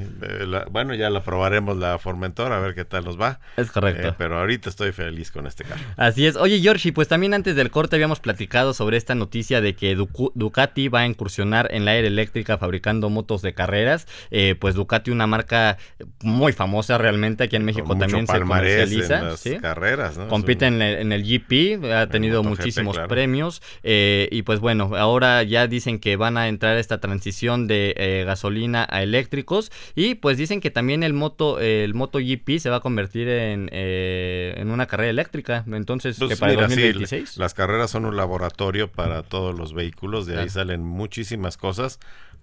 bueno, 0.70 0.96
ya 0.96 1.10
la 1.10 1.24
probaremos 1.24 1.78
la 1.78 1.98
Formentor, 1.98 2.52
a 2.52 2.60
ver 2.60 2.76
qué 2.76 2.84
tal 2.84 3.06
nos 3.06 3.18
va. 3.18 3.40
Es 3.56 3.72
correcto. 3.72 4.16
pero 4.18 4.38
ahorita 4.38 4.68
estoy 4.70 4.92
feliz 4.92 5.32
con 5.32 5.45
este 5.48 5.66
Así 5.98 6.26
es. 6.26 6.36
Oye, 6.36 6.60
Georgie, 6.60 6.94
pues 6.94 7.08
también 7.08 7.34
antes 7.34 7.56
del 7.56 7.72
corte 7.72 7.96
habíamos 7.96 8.20
platicado 8.20 8.74
sobre 8.74 8.98
esta 8.98 9.16
noticia 9.16 9.62
de 9.62 9.76
que 9.76 9.96
Ducati 9.96 10.88
va 10.88 11.02
a 11.02 11.06
incursionar 11.06 11.70
en 11.72 11.86
la 11.86 11.96
era 11.96 12.08
eléctrica 12.08 12.58
fabricando 12.58 13.10
motos 13.10 13.42
de 13.42 13.54
carreras. 13.54 14.08
Eh, 14.32 14.56
pues 14.60 14.76
Ducati, 14.76 15.12
una 15.12 15.28
marca 15.28 15.78
muy 16.22 16.54
famosa 16.54 16.98
realmente 16.98 17.44
aquí 17.44 17.56
en 17.56 17.66
México 17.66 17.96
también 17.98 18.28
se 18.28 18.40
comercializa. 18.40 19.20
En 19.20 19.26
las 19.26 19.44
carreras, 19.62 20.18
¿no? 20.18 20.28
Compite 20.28 20.66
en, 20.68 20.82
el, 20.82 21.24
GP, 21.24 21.84
ha 21.92 22.08
tenido 22.08 22.44
muchísimos 22.44 22.98
premios. 23.08 23.62
Eh, 23.84 24.28
y 24.32 24.44
pues 24.44 24.60
bueno, 24.60 24.92
ahora 24.96 25.44
ya 25.44 25.68
dicen 25.68 26.00
que 26.00 26.16
van 26.16 26.38
a 26.38 26.48
entrar 26.48 26.78
esta 26.78 27.00
transición 27.00 27.68
de 27.68 27.94
eh, 27.98 28.24
gasolina 28.26 28.88
a 28.90 29.04
eléctricos. 29.04 29.72
Y 29.96 30.16
pues 30.16 30.38
dicen 30.38 30.62
que 30.62 30.72
también 30.72 31.04
el 31.04 31.14
moto, 31.14 31.60
el 31.60 31.94
Moto 31.94 32.20
GP 32.20 32.60
se 32.60 32.70
va 32.70 32.78
a 32.78 32.80
convertir 32.80 33.28
en, 33.28 33.70
en 33.72 34.72
una 34.72 34.86
carrera 34.86 35.10
eléctrica. 35.10 35.25
Entonces, 35.68 36.18
pues 36.20 36.40
para 36.40 36.54
2026. 36.54 37.38
las 37.38 37.54
carreras 37.54 37.92
son 37.92 38.06
un 38.06 38.16
laboratorio 38.16 38.92
para 38.92 39.24
todos 39.24 39.58
los 39.58 39.74
vehículos, 39.74 40.26
de 40.26 40.40
ahí 40.40 40.50
salen 40.50 40.84
muchísimas 40.84 41.58
cosas 41.58 42.00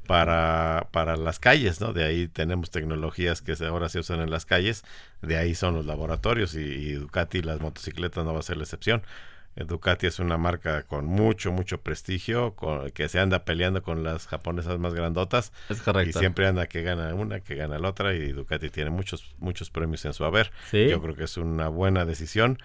para, 0.07 0.89
para 0.91 1.17
las 1.17 1.39
calles, 1.39 1.81
¿no? 1.81 1.93
De 1.93 2.05
ahí 2.05 2.29
tenemos 2.29 2.71
tecnologías 2.71 3.43
que 3.43 3.55
ahora 3.65 3.89
se 3.89 4.01
usan 4.01 4.21
en 4.21 4.31
las 4.31 4.45
calles, 4.45 4.85
de 5.21 5.37
ahí 5.37 5.55
son 5.55 5.75
los 5.75 5.87
laboratorios 5.87 6.55
y, 6.55 6.61
y 6.61 6.93
Ducati 6.93 7.43
las 7.43 7.61
motocicletas 7.61 8.25
no 8.25 8.33
va 8.33 8.41
a 8.41 8.43
ser 8.43 8.57
la 8.57 8.65
excepción. 8.65 9.03
Ducati 9.55 10.07
es 10.07 10.19
una 10.19 10.39
marca 10.39 10.83
con 10.85 11.05
mucho, 11.05 11.53
mucho 11.53 11.81
prestigio, 11.81 12.55
que 12.95 13.09
se 13.09 13.21
anda 13.21 13.45
peleando 13.45 13.83
con 13.83 14.03
las 14.03 14.27
japonesas 14.27 14.79
más 14.79 14.95
grandotas. 14.95 15.53
Es 15.69 15.83
correcto. 15.83 16.11
Y 16.11 16.13
siempre 16.13 16.47
anda 16.47 16.67
que 16.67 16.83
gana 16.83 17.15
una, 17.15 17.41
que 17.41 17.55
gana 17.55 17.79
la 17.79 17.89
otra, 17.91 18.15
y 18.15 18.33
Ducati 18.33 18.71
tiene 18.71 18.91
muchos, 18.91 19.35
muchos 19.39 19.71
premios 19.71 20.05
en 20.05 20.15
su 20.15 20.25
haber. 20.25 20.51
Yo 20.73 21.03
creo 21.03 21.15
que 21.15 21.25
es 21.25 21.37
una 21.37 21.69
buena 21.69 22.05
decisión 22.05 22.59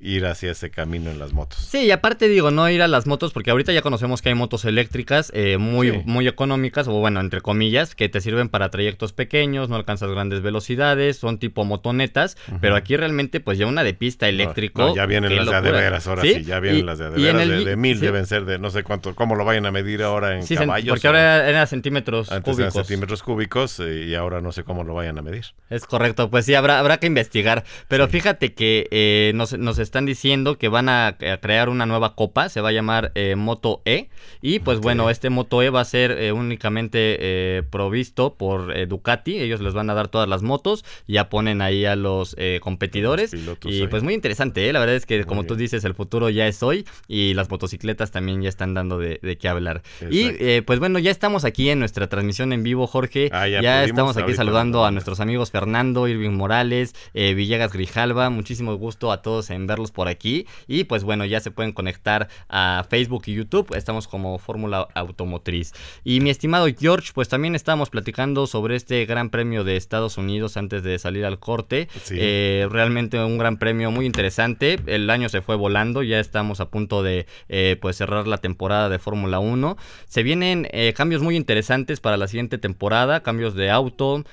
ir 0.00 0.26
hacia 0.26 0.52
ese 0.52 0.70
camino 0.70 1.10
en 1.10 1.18
las 1.18 1.32
motos. 1.32 1.58
Sí, 1.58 1.84
y 1.84 1.90
aparte 1.90 2.28
digo, 2.28 2.50
no 2.50 2.68
ir 2.70 2.82
a 2.82 2.88
las 2.88 3.06
motos, 3.06 3.32
porque 3.32 3.50
ahorita 3.50 3.72
ya 3.72 3.82
conocemos 3.82 4.22
que 4.22 4.30
hay 4.30 4.34
motos 4.34 4.64
eléctricas 4.64 5.30
eh, 5.34 5.58
muy, 5.58 6.02
muy 6.04 6.26
económicas, 6.26 6.88
o 6.88 6.92
bueno, 6.92 7.20
entre 7.20 7.40
comillas, 7.40 7.94
que 7.94 8.08
te 8.08 8.20
sirven 8.20 8.48
para 8.48 8.70
trayectos 8.70 9.12
pequeños, 9.12 9.68
no 9.68 9.76
alcanzas 9.76 10.10
grandes 10.10 10.40
velocidades, 10.40 11.18
son 11.18 11.38
tipo 11.38 11.64
motonetas, 11.64 12.36
pero 12.60 12.76
aquí 12.76 12.96
realmente 12.96 13.40
pues 13.40 13.58
ya 13.58 13.66
una 13.66 13.84
de 13.84 13.94
pista 13.94 14.28
eléctrico. 14.28 14.94
ya 14.94 15.06
vienen 15.06 15.36
las 15.36 15.50
de 15.50 15.56
adeveras, 15.56 16.06
ahora 16.06 16.22
¿Sí? 16.22 16.44
ya 16.44 16.60
vienen 16.60 16.86
las 16.86 16.98
de 16.98 17.06
adeveras, 17.06 17.48
de, 17.48 17.64
de, 17.64 17.76
mil 17.76 18.00
deben 18.00 18.26
ser 18.26 18.44
de 18.44 18.58
no 18.58 18.70
sé 18.70 18.82
cuánto, 18.82 19.14
cómo 19.14 19.34
lo 19.34 19.44
vayan 19.44 19.66
a 19.66 19.70
medir 19.70 20.02
ahora 20.02 20.38
en 20.38 20.46
caballos. 20.46 20.88
Porque 20.88 21.06
ahora 21.06 21.48
eran 21.48 21.66
centímetros 21.66 22.32
antes 22.32 22.54
cúbicos. 22.54 22.74
Eran 22.74 22.86
centímetros 22.86 23.22
cúbicos 23.22 23.80
eh, 23.80 24.06
y 24.08 24.14
ahora 24.14 24.40
no 24.40 24.52
sé 24.52 24.64
cómo 24.64 24.84
lo 24.84 24.94
vayan 24.94 25.18
a 25.18 25.22
medir. 25.22 25.46
Es 25.68 25.84
correcto, 25.84 26.30
pues 26.30 26.46
sí, 26.46 26.54
habrá, 26.54 26.78
habrá 26.78 26.98
que 26.98 27.06
investigar, 27.06 27.64
pero 27.88 28.08
fíjate 28.08 28.54
que 28.54 28.88
eh, 28.90 29.32
nos, 29.34 29.58
nos 29.58 29.78
están 29.82 30.06
diciendo 30.06 30.58
que 30.58 30.68
van 30.68 30.88
a, 30.88 31.16
crear 31.40 31.68
una 31.68 31.86
nueva 31.86 32.14
copa, 32.14 32.48
se 32.48 32.60
va 32.60 32.70
a 32.70 32.72
llamar 32.72 33.12
eh, 33.14 33.36
Moto 33.36 33.82
E. 33.84 34.08
Y 34.42 34.60
pues 34.60 34.80
bueno, 34.80 35.10
este 35.10 35.30
Moto 35.30 35.62
E 35.62 35.70
va 35.70 35.80
a 35.80 35.84
ser 35.84 36.12
eh, 36.12 36.32
únicamente 36.32 37.16
eh, 37.20 37.62
provisto 37.62 38.34
por 38.34 38.88
Ducati. 38.88 39.40
Ellos 39.40 39.60
les 39.60 39.74
van 39.74 39.90
a 39.90 39.94
dar 39.94 40.08
todas 40.08 40.28
las 40.28 40.42
motos, 40.42 40.84
ya 41.06 41.28
ponen 41.28 41.62
ahí 41.62 41.84
a 41.84 41.96
los 41.96 42.36
competidores. 42.60 43.34
y 43.64 43.86
pues 43.86 44.02
muy 44.02 44.14
interesante, 44.14 44.72
la 44.72 44.80
verdad 44.80 44.96
es 44.96 45.06
que 45.06 45.24
como 45.24 45.44
tú 45.44 45.56
dices, 45.56 45.84
el 45.84 45.94
futuro 45.94 46.30
ya 46.30 46.46
es 46.46 46.62
hoy 46.62 46.86
y 47.08 47.34
las 47.34 47.50
motocicletas 47.50 48.10
también 48.10 48.42
ya 48.42 48.48
están 48.48 48.74
dando 48.74 48.98
de, 48.98 49.18
qué 49.40 49.48
hablar. 49.48 49.82
Y 50.10 50.60
pues 50.62 50.78
bueno, 50.78 50.98
ya 50.98 51.10
estamos 51.10 51.44
aquí 51.44 51.70
en 51.70 51.78
nuestra 51.78 52.08
transmisión 52.08 52.52
en 52.52 52.62
vivo, 52.62 52.86
Jorge. 52.86 53.30
Ah, 53.32 53.48
ya, 53.48 53.84
estamos 53.84 54.16
aquí 54.16 54.34
saludando 54.34 54.84
a 54.84 54.90
nuestros 54.90 55.20
amigos 55.20 55.50
Fernando, 55.50 56.08
Irving 56.08 56.30
Morales, 56.30 56.94
Villegas 57.14 57.72
Grijalva. 57.72 58.30
Muchísimo 58.30 58.74
gusto 58.74 59.12
a 59.12 59.22
todos 59.22 59.50
en 59.50 59.66
verlos 59.70 59.92
por 59.92 60.08
aquí. 60.08 60.46
Y 60.66 60.84
pues 60.84 61.04
bueno, 61.04 61.24
ya 61.24 61.40
se 61.40 61.50
pueden 61.50 61.72
conectar 61.72 62.28
a 62.48 62.84
Facebook 62.88 63.22
y 63.26 63.34
YouTube. 63.34 63.74
Estamos 63.76 64.08
como 64.08 64.38
Fórmula 64.38 64.88
Automotriz. 64.94 65.72
Y 66.04 66.20
mi 66.20 66.30
estimado 66.30 66.66
George, 66.76 67.12
pues 67.14 67.28
también 67.28 67.54
estábamos 67.54 67.90
platicando 67.90 68.46
sobre 68.46 68.76
este 68.76 69.06
Gran 69.06 69.30
Premio 69.30 69.64
de 69.64 69.76
Estados 69.76 70.18
Unidos 70.18 70.56
antes 70.56 70.82
de 70.82 70.98
salir 70.98 71.24
al 71.24 71.38
corte. 71.38 71.88
Eh, 72.10 72.66
realmente 72.70 73.22
un 73.22 73.38
gran 73.38 73.58
premio 73.58 73.90
muy 73.90 74.06
interesante. 74.06 74.78
El 74.86 75.08
año 75.08 75.28
se 75.28 75.40
fue 75.40 75.54
volando. 75.54 76.02
Ya 76.02 76.18
estamos 76.18 76.60
a 76.60 76.68
punto 76.68 77.02
de 77.02 77.26
eh, 77.48 77.76
pues 77.80 77.96
cerrar 77.96 78.26
la 78.26 78.38
temporada 78.38 78.88
de 78.88 78.98
Fórmula 78.98 79.38
1. 79.38 79.76
Se 80.08 80.22
vienen 80.22 80.68
eh, 80.72 80.92
cambios 80.96 81.22
muy 81.22 81.36
interesantes 81.36 82.00
para 82.00 82.16
la 82.16 82.26
siguiente 82.26 82.58
temporada. 82.58 83.22
Cambios 83.22 83.54
de 83.54 83.70
auto. 83.70 84.24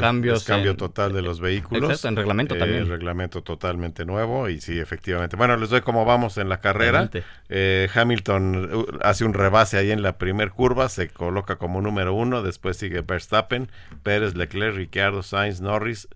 cambios. 0.00 0.44
cambio 0.44 0.76
total 0.76 1.12
de 1.14 1.22
los 1.22 1.40
vehículos. 1.40 1.84
Exacto, 1.84 2.08
en 2.08 2.16
reglamento 2.16 2.56
también. 2.56 2.82
El 2.82 2.88
reglamento 2.88 3.42
totalmente 3.42 4.04
nuevo. 4.04 4.48
Y 4.48 4.57
sí, 4.60 4.78
efectivamente 4.78 5.36
bueno, 5.36 5.56
les 5.56 5.70
doy 5.70 5.80
cómo 5.80 6.04
vamos 6.04 6.38
en 6.38 6.48
la 6.48 6.60
carrera. 6.60 7.10
Eh, 7.48 7.88
Hamilton 7.94 8.74
uh, 8.74 8.86
hace 9.02 9.24
un 9.24 9.34
rebase 9.34 9.78
ahí 9.78 9.90
en 9.90 10.02
la 10.02 10.18
primer 10.18 10.50
curva, 10.50 10.88
se 10.88 11.08
coloca 11.08 11.56
como 11.56 11.80
número 11.80 12.14
uno, 12.14 12.42
después 12.42 12.76
sigue 12.76 13.02
Verstappen, 13.02 13.70
Pérez, 14.02 14.34
Leclerc, 14.34 14.76
Ricciardo, 14.76 15.22
Sainz, 15.22 15.60
Norris, 15.60 16.08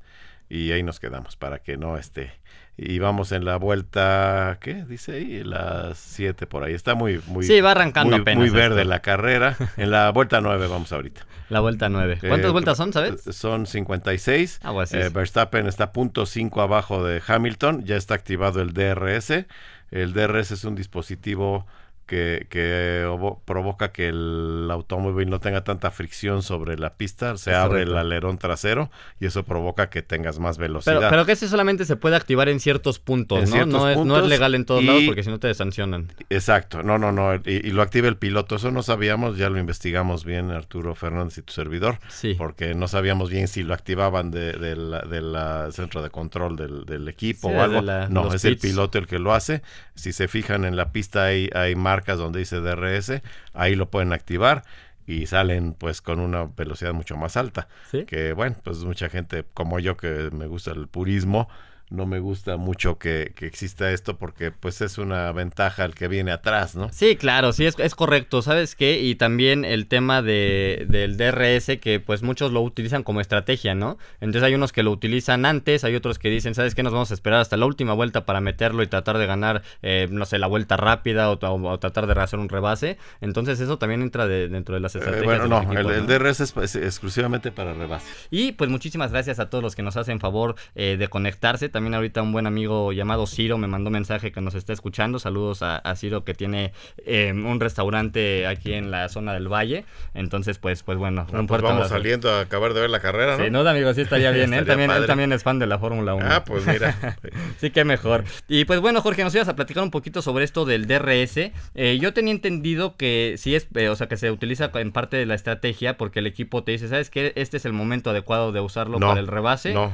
y 0.49 0.73
ahí 0.73 0.83
nos 0.83 1.01
quedamos 1.01 1.37
para 1.37 1.61
que 1.61 1.77
no 1.77 1.97
esté 1.97 2.33
y 2.77 2.99
vamos 2.99 3.33
en 3.33 3.45
la 3.45 3.57
vuelta, 3.57 4.59
¿qué 4.61 4.85
dice 4.85 5.13
ahí? 5.13 5.45
Las 5.45 5.99
7 5.99 6.47
por 6.47 6.65
ahí. 6.65 6.73
Está 6.73 6.95
muy, 6.95 7.21
muy, 7.27 7.45
sí, 7.45 7.61
va 7.61 7.73
arrancando 7.73 8.19
muy, 8.19 8.35
muy 8.35 8.51
verde 8.51 8.85
la 8.85 9.01
carrera. 9.01 9.57
En 9.77 9.91
la 9.91 10.11
vuelta 10.11 10.41
9 10.41 10.67
vamos 10.69 10.93
ahorita. 10.93 11.27
La 11.49 11.61
vuelta 11.61 11.89
9. 11.89 12.19
¿Cuántas 12.21 12.49
eh, 12.49 12.53
vueltas 12.53 12.77
son, 12.79 12.93
sabes? 12.93 13.23
Son 13.23 13.67
56. 13.67 14.61
Ah, 14.63 14.73
pues 14.73 14.95
eh, 14.95 15.11
Verstappen 15.11 15.67
está 15.67 15.93
punto 15.93 16.25
5 16.25 16.63
abajo 16.63 17.05
de 17.05 17.23
Hamilton. 17.27 17.85
Ya 17.85 17.97
está 17.97 18.15
activado 18.15 18.63
el 18.63 18.73
DRS. 18.73 19.45
El 19.91 20.15
DRS 20.15 20.53
es 20.53 20.65
un 20.65 20.75
dispositivo 20.75 21.67
que, 22.07 22.47
que 22.51 23.07
provoca 23.45 23.93
que 23.93 24.09
el 24.09 24.69
automóvil 24.71 25.31
no 25.31 25.41
tenga 25.41 25.65
tanta 25.65 25.91
fricción 25.91 26.43
sobre 26.43 26.77
la 26.77 26.95
pista, 26.95 27.37
se 27.37 27.55
abre 27.55 27.83
el 27.83 27.97
alerón 27.97 28.39
trasero 28.39 28.91
y 29.21 29.27
eso 29.27 29.45
provoca 29.45 29.89
que 29.89 30.03
tengas 30.03 30.39
más 30.39 30.59
velocidad. 30.59 30.97
Pero, 30.97 31.11
pero 31.11 31.27
que 31.27 31.33
ese 31.33 31.49
solamente 31.49 31.85
se 31.85 31.97
puede 31.97 32.17
activar 32.17 32.49
en 32.49 32.61
ciertos 32.61 32.99
puntos, 32.99 33.49
¿no? 33.51 33.67
no, 33.67 33.89
es, 33.89 33.99
no, 33.99 34.19
es, 34.19 34.27
legal 34.27 34.55
en 34.55 34.65
todos 34.65 34.85
lados 34.85 35.03
porque 35.07 35.23
si 35.23 35.31
no 35.31 35.39
te 35.39 35.53
sancionan. 35.55 36.09
Exacto, 36.31 36.83
no, 36.83 36.99
no, 36.99 37.13
no, 37.13 37.35
y, 37.35 37.71
lo 37.71 37.83
activa 37.83 38.09
el 38.09 38.17
piloto, 38.17 38.57
eso 38.57 38.71
no 38.71 38.83
sabíamos, 38.83 39.37
ya 39.37 39.49
lo 39.49 39.59
investigamos 39.59 40.25
bien 40.25 40.51
Arturo 40.51 40.95
Fernández 40.95 41.39
y 41.39 41.43
tu 41.43 41.53
servidor, 41.53 41.99
sí. 42.09 42.35
porque 42.37 42.75
no 42.75 42.89
sabíamos 42.89 43.31
bien 43.31 43.49
si 43.49 43.63
lo 43.63 43.75
activaban 43.75 44.31
del 44.31 44.61
de, 44.61 45.23
la, 45.23 45.71
centro 45.73 46.03
de 46.03 46.11
control 46.11 46.57
del, 46.57 47.09
equipo 47.09 47.49
o 47.49 47.61
algo. 47.61 47.83
no, 47.83 48.33
es 48.33 48.45
el 48.45 48.59
piloto 48.59 48.99
el 48.99 49.07
que 49.07 49.19
lo 49.19 49.35
hace. 49.35 49.63
Si 49.95 50.13
se 50.13 50.29
fijan 50.29 50.65
en 50.65 50.77
la 50.77 50.93
pista 50.93 51.25
hay, 51.25 51.51
hay 51.55 51.75
marcas 51.93 52.19
donde 52.19 52.39
dice 52.39 52.61
DRS, 52.61 53.21
ahí 53.53 53.75
lo 53.75 53.91
pueden 53.91 54.15
activar 54.15 54.63
y 55.07 55.27
salen 55.27 55.75
pues 55.75 56.01
con 56.01 56.21
una 56.21 56.45
velocidad 56.45 56.95
mucho 56.95 57.17
más 57.17 57.37
alta. 57.37 57.69
Que 58.07 58.33
bueno, 58.33 58.57
pues 58.65 58.79
mucha 58.79 59.11
gente 59.11 59.45
como 59.53 59.79
yo 59.79 59.97
que 59.99 60.31
me 60.33 60.47
gusta 60.47 60.71
el 60.71 60.89
purismo, 60.89 61.49
no 61.93 62.07
me 62.07 62.19
gusta 62.19 62.57
mucho 62.57 62.99
que, 62.99 63.33
exista 63.41 63.91
esto 63.91 64.17
porque 64.17 64.51
pues 64.51 64.81
es 64.81 64.99
una 64.99 65.31
ventaja 65.33 65.85
el 65.85 65.95
que 65.95 66.09
viene 66.09 66.33
atrás, 66.33 66.75
¿no? 66.75 66.91
Sí, 66.93 67.17
claro, 67.17 67.53
sí, 67.53 67.67
es, 67.67 67.79
es 67.79 67.95
correcto, 67.95 68.41
¿sabes 68.43 68.75
qué? 68.75 69.01
Y 69.01 69.15
también 69.17 69.65
el 69.65 69.87
tema 69.87 70.23
de, 70.23 70.87
del 70.89 71.17
DRS 71.17 71.79
que 71.81 72.01
pues 72.01 72.23
muchos 72.23 72.53
lo 72.53 72.63
utilizan 72.63 73.03
como 73.03 73.21
estrategia, 73.21 73.75
¿no? 73.75 73.99
Entonces 74.21 74.43
hay 74.43 74.55
unos 74.55 74.73
que 74.73 74.83
lo 74.83 74.91
utilizan 74.91 75.45
antes, 75.45 75.85
hay 75.85 75.95
otros 75.95 76.19
que 76.19 76.31
dicen, 76.31 76.55
¿sabes 76.55 76.75
qué? 76.75 76.83
Nos 76.83 76.93
vamos 76.93 77.11
a 77.11 77.15
esperar 77.15 77.41
hasta 77.41 77.57
la 77.57 77.67
última 77.67 77.93
vuelta 77.93 78.25
para 78.25 78.41
meterlo 78.41 78.83
y 78.83 78.87
tratar 78.87 79.19
de 79.19 79.27
ganar, 79.27 79.63
eh, 79.83 80.09
no 80.11 80.25
sé, 80.25 80.39
la 80.39 80.47
vuelta 80.47 80.77
rápida 80.77 81.31
o, 81.31 81.79
tratar 81.79 82.07
de 82.07 82.21
hacer 82.21 82.39
un 82.39 82.49
rebase. 82.49 82.99
Entonces 83.21 83.61
eso 83.61 83.79
también 83.79 84.03
entra 84.03 84.27
dentro 84.27 84.75
de 84.75 84.81
las 84.81 84.95
eh, 84.95 84.99
estrategias. 84.99 85.49
bueno, 85.49 85.63
no, 85.63 85.73
el, 85.73 86.07
DRS 86.07 86.41
es, 86.41 86.77
exclusivamente 86.77 87.53
para 87.53 87.75
rebase. 87.75 88.07
Y 88.31 88.53
pues 88.53 88.71
muchísimas 88.71 89.13
gracias 89.13 89.39
a 89.39 89.51
todos 89.51 89.63
los 89.63 89.77
que 89.77 89.83
nos 89.83 89.97
hacen 89.97 90.21
favor 90.21 90.55
eh, 90.75 90.97
de 90.99 91.09
conectarse. 91.09 91.69
También 91.69 91.82
también 91.83 91.95
ahorita 91.95 92.23
un 92.23 92.31
buen 92.31 92.47
amigo 92.47 92.93
llamado 92.93 93.27
Ciro 93.27 93.59
me 93.59 93.67
mandó 93.67 93.91
mensaje 93.91 94.31
que 94.31 94.41
nos 94.41 94.55
está 94.55 94.73
escuchando. 94.73 95.19
Saludos 95.19 95.63
a, 95.63 95.81
Ciro 95.97 96.25
que 96.25 96.33
tiene 96.33 96.73
eh, 96.99 97.33
un 97.33 97.59
restaurante 97.59 98.47
aquí 98.47 98.73
en 98.73 98.93
la 98.93 99.09
zona 99.09 99.35
del 99.35 99.49
Valle. 99.49 99.85
Entonces, 100.15 100.59
pues, 100.59 100.85
pues 100.85 100.97
bueno, 100.97 101.27
un 101.33 101.49
pues 101.49 101.61
vamos 101.61 101.89
saliendo 101.89 102.31
a 102.31 102.43
acabar 102.43 102.73
de 102.73 102.83
ver 102.83 102.91
la 102.91 103.01
carrera, 103.01 103.37
¿no? 103.37 103.45
Sí, 103.45 103.51
no, 103.51 103.69
amigo, 103.69 103.93
sí 103.95 104.03
estaría 104.03 104.31
bien. 104.31 104.55
él, 104.55 104.65
también, 104.65 104.93
él 104.93 105.07
también 105.07 105.33
es 105.33 105.43
fan 105.43 105.59
de 105.59 105.67
la 105.67 105.81
Fórmula 105.81 106.15
1. 106.15 106.25
Ah, 106.31 106.45
pues 106.45 106.65
mira. 106.65 107.19
sí, 107.59 107.71
que 107.71 107.85
mejor. 107.85 108.23
Y 108.47 108.65
pues 108.65 108.81
bueno, 108.81 109.01
Jorge, 109.01 109.25
nos 109.25 109.35
ibas 109.35 109.49
a 109.49 109.57
platicar 109.57 109.83
un 109.83 109.91
poquito 109.91 110.23
sobre 110.23 110.45
esto 110.45 110.65
del 110.65 110.87
DRS. 110.87 111.51
Eh, 111.75 111.99
yo 112.01 112.13
tenía 112.13 112.33
entendido 112.33 112.97
que 112.97 113.35
sí 113.39 113.57
es, 113.57 113.67
eh, 113.75 113.89
o 113.89 113.97
sea, 113.97 114.07
que 114.07 114.17
se 114.17 114.31
utiliza 114.31 114.71
en 114.75 114.93
parte 114.93 115.17
de 115.17 115.27
la 115.27 115.35
estrategia 115.35 115.97
porque 115.97 116.21
el 116.21 116.29
equipo 116.29 116.63
te 116.63 116.71
dice, 116.71 116.87
¿sabes 116.87 117.11
qué? 117.11 117.33
Este 117.35 117.57
es 117.57 117.65
el 117.65 117.73
momento 117.73 118.11
adecuado 118.11 118.53
de 118.53 118.61
usarlo 118.61 119.01
para 119.01 119.19
el 119.19 119.27
rebase. 119.27 119.75
No, 119.75 119.93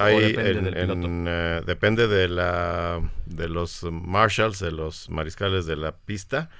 hay, 0.00 0.20
depende 0.20 0.62
del 0.62 0.74
piloto. 0.74 1.08
Eh, 1.26 1.62
depende 1.66 2.06
de 2.06 2.28
la 2.28 3.00
de 3.26 3.48
los 3.48 3.82
marshals, 3.84 4.58
de 4.60 4.70
los 4.70 5.10
mariscales 5.10 5.66
de 5.66 5.76
la 5.76 5.92
pista. 5.92 6.50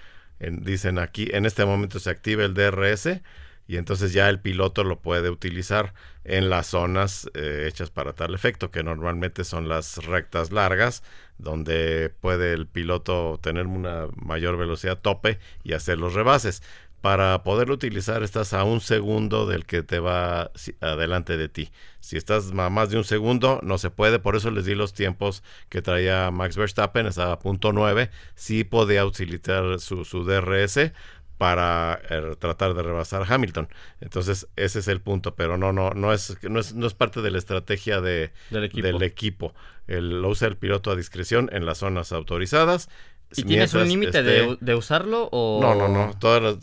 dicen 0.40 0.98
aquí, 0.98 1.28
en 1.32 1.46
este 1.46 1.64
momento 1.64 1.98
se 1.98 2.10
activa 2.10 2.44
el 2.44 2.54
DRS 2.54 3.20
y 3.68 3.76
entonces 3.76 4.14
ya 4.14 4.30
el 4.30 4.40
piloto 4.40 4.82
lo 4.82 5.00
puede 5.00 5.28
utilizar 5.28 5.92
en 6.24 6.48
las 6.48 6.68
zonas 6.68 7.30
eh, 7.34 7.66
hechas 7.68 7.90
para 7.90 8.14
tal 8.14 8.34
efecto, 8.34 8.70
que 8.70 8.82
normalmente 8.82 9.44
son 9.44 9.68
las 9.68 10.04
rectas 10.06 10.52
largas, 10.52 11.02
donde 11.36 12.10
puede 12.20 12.54
el 12.54 12.66
piloto 12.66 13.38
tener 13.42 13.66
una 13.66 14.06
mayor 14.16 14.56
velocidad 14.56 14.98
tope 14.98 15.38
y 15.64 15.74
hacer 15.74 15.98
los 15.98 16.14
rebases 16.14 16.62
para 17.00 17.42
poder 17.44 17.70
utilizar 17.70 18.22
estás 18.22 18.52
a 18.52 18.64
un 18.64 18.80
segundo 18.80 19.46
del 19.46 19.64
que 19.66 19.82
te 19.82 20.00
va 20.00 20.50
adelante 20.80 21.36
de 21.36 21.48
ti. 21.48 21.70
Si 22.00 22.16
estás 22.16 22.50
a 22.50 22.70
más 22.70 22.90
de 22.90 22.96
un 22.96 23.04
segundo, 23.04 23.60
no 23.62 23.78
se 23.78 23.90
puede. 23.90 24.18
Por 24.18 24.34
eso 24.34 24.50
les 24.50 24.64
di 24.64 24.74
los 24.74 24.94
tiempos 24.94 25.44
que 25.68 25.80
traía 25.80 26.30
Max 26.30 26.56
Verstappen, 26.56 27.06
estaba 27.06 27.32
a 27.32 27.38
punto 27.38 27.72
9. 27.72 28.10
Sí 28.34 28.64
podía 28.64 29.04
utilizar 29.06 29.78
su, 29.78 30.24
DRS 30.24 30.92
para 31.36 32.00
er, 32.10 32.34
tratar 32.34 32.74
de 32.74 32.82
rebasar 32.82 33.22
a 33.22 33.32
Hamilton. 33.32 33.68
Entonces, 34.00 34.48
ese 34.56 34.80
es 34.80 34.88
el 34.88 35.00
punto, 35.00 35.36
pero 35.36 35.56
no, 35.56 35.72
no, 35.72 35.90
no 35.90 36.12
es, 36.12 36.36
no 36.42 36.58
es, 36.58 36.74
no 36.74 36.86
es 36.88 36.94
parte 36.94 37.22
de 37.22 37.30
la 37.30 37.38
estrategia 37.38 38.00
de, 38.00 38.32
del 38.50 39.02
equipo. 39.04 39.54
El, 39.86 40.20
lo 40.20 40.30
usa 40.30 40.48
el 40.48 40.56
piloto 40.56 40.90
a 40.90 40.96
discreción 40.96 41.48
en 41.52 41.64
las 41.64 41.78
zonas 41.78 42.10
autorizadas 42.10 42.88
¿Y 43.36 43.42
tienes 43.42 43.74
un 43.74 43.86
límite 43.86 44.22
de, 44.22 44.74
usarlo 44.74 45.28
o...? 45.32 45.60
No, 45.60 45.74
no, 45.74 45.88
no. 45.88 46.14
Todas 46.18 46.56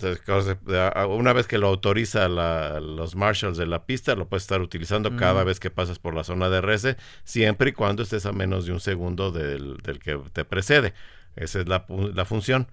una 1.07 1.33
vez 1.33 1.47
que 1.47 1.57
lo 1.57 1.67
autoriza 1.67 2.27
los 2.27 3.15
marshals 3.15 3.57
de 3.57 3.67
la 3.67 3.85
pista, 3.85 4.15
lo 4.15 4.27
puedes 4.27 4.43
estar 4.43 4.61
utilizando 4.61 5.15
cada 5.15 5.43
vez 5.43 5.59
que 5.59 5.69
pasas 5.69 5.99
por 5.99 6.15
la 6.15 6.23
zona 6.23 6.49
de 6.49 6.61
RS, 6.61 6.97
siempre 7.23 7.69
y 7.69 7.73
cuando 7.73 8.03
estés 8.03 8.25
a 8.25 8.31
menos 8.31 8.65
de 8.65 8.71
un 8.71 8.79
segundo 8.79 9.31
del, 9.31 9.77
del 9.77 9.99
que 9.99 10.19
te 10.33 10.43
precede. 10.45 10.93
Esa 11.35 11.59
es 11.59 11.67
la, 11.67 11.85
la 11.89 12.25
función 12.25 12.67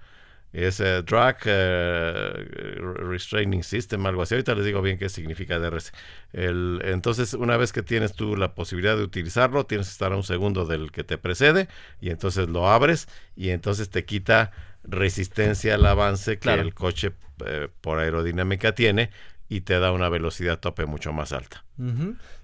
es 0.53 0.83
Drag 1.07 1.38
eh, 1.47 2.79
Restraining 2.97 3.62
System, 3.62 4.05
algo 4.07 4.23
así. 4.23 4.35
Ahorita 4.35 4.55
les 4.55 4.67
digo 4.67 4.83
bien 4.83 4.99
qué 4.99 5.09
significa 5.09 5.59
DRS. 5.59 5.93
El, 6.33 6.81
entonces, 6.85 7.35
una 7.35 7.57
vez 7.57 7.73
que 7.73 7.83
tienes 7.83 8.12
tú 8.12 8.37
la 8.37 8.55
posibilidad 8.55 8.97
de 8.97 9.03
utilizarlo, 9.03 9.65
tienes 9.65 9.88
que 9.88 9.93
estar 9.93 10.12
a 10.12 10.17
un 10.17 10.23
segundo 10.23 10.67
del 10.67 10.93
que 10.93 11.05
te 11.05 11.17
precede 11.19 11.69
y 12.01 12.11
entonces 12.11 12.49
lo 12.49 12.69
abres 12.69 13.09
y 13.35 13.51
entonces 13.51 13.88
te 13.88 14.05
quita 14.05 14.53
resistencia 14.85 15.75
al 15.75 15.87
avance 15.87 16.38
que 16.38 16.53
el 16.53 16.75
coche 16.75 17.12
eh, 17.47 17.69
por 17.81 17.99
aerodinámica 17.99 18.75
tiene 18.75 19.11
y 19.49 19.62
te 19.62 19.79
da 19.79 19.93
una 19.93 20.09
velocidad 20.09 20.61
tope 20.61 20.87
mucho 20.87 21.12
más 21.12 21.33
alta. 21.33 21.65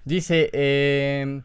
Dice... 0.04 0.50
Eh 0.52 1.42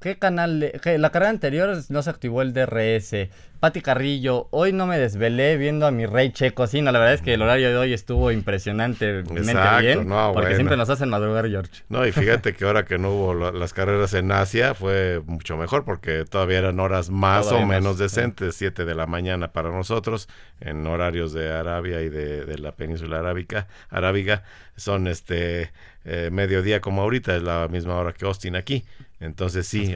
¿Qué 0.00 0.18
canal? 0.18 0.72
la 0.84 1.10
carrera 1.10 1.30
anterior 1.30 1.78
no 1.88 2.02
se 2.02 2.10
activó 2.10 2.42
el 2.42 2.52
DRS. 2.52 3.28
Pati 3.60 3.80
Carrillo, 3.80 4.48
hoy 4.50 4.74
no 4.74 4.86
me 4.86 4.98
desvelé 4.98 5.56
viendo 5.56 5.86
a 5.86 5.90
mi 5.90 6.04
rey 6.04 6.30
checo. 6.30 6.66
Sí, 6.66 6.82
no, 6.82 6.92
la 6.92 6.98
verdad 6.98 7.14
es 7.14 7.22
que 7.22 7.32
el 7.34 7.40
horario 7.40 7.70
de 7.70 7.76
hoy 7.78 7.92
estuvo 7.94 8.30
impresionantemente 8.30 9.42
bien. 9.80 10.08
porque 10.34 10.56
siempre 10.56 10.76
nos 10.76 10.90
hacen 10.90 11.08
madrugar, 11.08 11.48
George. 11.48 11.82
No, 11.88 12.06
y 12.06 12.12
fíjate 12.12 12.52
que 12.54 12.66
ahora 12.66 12.84
que 12.84 12.98
no 12.98 13.12
hubo 13.12 13.34
las 13.34 13.72
carreras 13.72 14.12
en 14.12 14.30
Asia 14.30 14.74
fue 14.74 15.22
mucho 15.24 15.56
mejor 15.56 15.84
porque 15.84 16.24
todavía 16.26 16.58
eran 16.58 16.78
horas 16.80 17.08
más 17.08 17.50
o 17.50 17.64
menos 17.64 17.96
decentes, 17.96 18.56
7 18.56 18.84
de 18.84 18.94
la 18.94 19.06
mañana 19.06 19.48
para 19.48 19.70
nosotros, 19.70 20.28
en 20.60 20.86
horarios 20.86 21.32
de 21.32 21.50
Arabia 21.50 22.02
y 22.02 22.10
de, 22.10 22.58
la 22.58 22.72
península 22.72 23.20
arábica, 23.20 23.68
arábiga. 23.88 24.42
Son 24.76 25.06
este 25.06 25.72
eh, 26.06 26.30
mediodía 26.30 26.80
como 26.80 27.02
ahorita, 27.02 27.36
es 27.36 27.42
la 27.42 27.66
misma 27.68 27.96
hora 27.96 28.12
que 28.12 28.24
Austin 28.24 28.54
aquí. 28.56 28.84
Entonces 29.18 29.66
sí, 29.66 29.94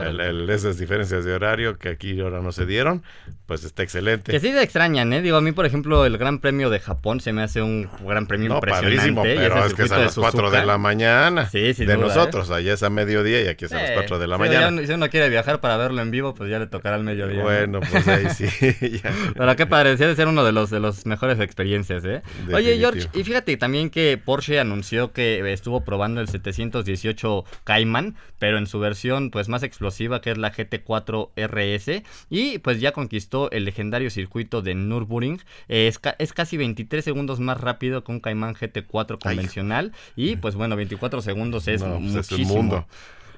esas 0.49 0.79
diferencias 0.79 1.27
de 1.27 1.35
horario 1.35 1.79
que 1.79 1.91
aquí 1.91 2.19
ahora 2.21 2.41
no 2.41 2.53
se 2.53 2.65
dieron, 2.65 3.03
pues 3.45 3.65
está 3.65 3.83
excelente. 3.83 4.33
Que 4.33 4.41
sí 4.41 4.51
se 4.51 4.63
extrañan, 4.63 5.13
¿eh? 5.13 5.21
Digo, 5.21 5.37
a 5.37 5.43
mí, 5.43 5.53
por 5.53 5.67
ejemplo, 5.67 6.07
el 6.07 6.17
Gran 6.17 6.39
Premio 6.39 6.71
de 6.71 6.81
Japón 6.81 7.21
se 7.21 7.35
me 7.35 7.43
hace 7.43 7.61
un 7.61 7.91
gran 8.03 8.27
premio 8.27 8.49
no, 8.49 8.55
impresionante. 8.55 9.35
pero 9.37 9.67
es 9.67 9.75
que 9.75 9.83
es 9.83 9.93
a 9.93 9.99
las 9.99 10.15
4 10.15 10.51
de, 10.51 10.65
la 10.65 10.79
mañana. 10.79 11.51
Sí, 11.51 11.75
sí. 11.75 11.85
De 11.85 11.95
¿eh? 11.95 11.97
nosotros, 11.99 12.51
allá 12.51 12.73
es 12.73 12.83
a 12.83 12.89
mediodía 12.89 13.43
y 13.43 13.49
aquí 13.49 13.67
es 13.67 13.73
a 13.73 13.83
las 13.83 13.91
4 13.91 14.19
de 14.19 14.27
la 14.27 14.39
mañana. 14.39 14.87
si 14.87 14.93
uno 14.93 15.11
quiere 15.11 15.29
viajar 15.29 15.61
para 15.61 15.77
verlo 15.77 16.01
en 16.01 16.11
vivo, 16.11 16.35
pues 16.35 16.49
ya 16.49 16.59
le 16.59 16.67
tocará 16.67 16.97
al 16.97 17.05
mediodía. 17.05 17.43
Bueno, 17.43 17.81
pues 17.81 18.09
ahí 18.09 18.27
sí. 18.31 18.47
Pero 19.37 19.57
qué 19.57 19.67
padre, 19.67 19.91
decía 19.91 20.09
de 20.09 20.17
ser 20.17 20.29
uno 20.29 20.45
de 20.45 20.53
los 20.53 20.71
de 20.71 20.81
los 20.81 21.05
mejores 21.05 21.39
experiencias, 21.41 22.07
¿eh? 22.07 22.23
Oye, 22.55 22.79
George, 22.79 23.09
y 23.13 23.23
fíjate 23.23 23.55
también 23.59 23.91
que 23.91 24.17
Porsche 24.17 24.59
anunció 24.59 25.13
que 25.13 25.53
estuvo 25.53 25.85
probando 25.85 26.23
el 26.23 26.29
718 26.29 27.45
Cayman, 27.65 28.17
pero 28.39 28.57
en 28.57 28.67
su 28.67 28.79
versión 28.81 29.10
pues 29.33 29.49
más 29.49 29.63
explosiva 29.63 30.21
que 30.21 30.31
es 30.31 30.39
la 30.39 30.53
GT4 30.53 31.31
RS 31.37 32.03
y 32.29 32.59
pues 32.59 32.81
ya 32.81 32.93
conquistó 32.93 33.51
el 33.51 33.65
legendario 33.65 34.11
circuito 34.11 34.63
de 34.63 34.75
Nürburgring. 34.75 35.41
Es, 35.69 36.01
es 36.19 36.33
casi 36.33 36.57
23 36.57 37.05
segundos 37.05 37.41
más 37.41 37.61
rápido 37.61 38.05
que 38.05 38.13
un 38.13 38.21
Cayman 38.21 38.55
GT4 38.55 39.19
convencional 39.19 39.93
y 40.17 40.37
pues 40.37 40.55
bueno, 40.55 40.77
24 40.77 41.23
segundos 41.23 41.69
es 41.69 41.83
pues, 41.83 42.01
muchísimo. 42.01 42.55
mundo. 42.55 42.87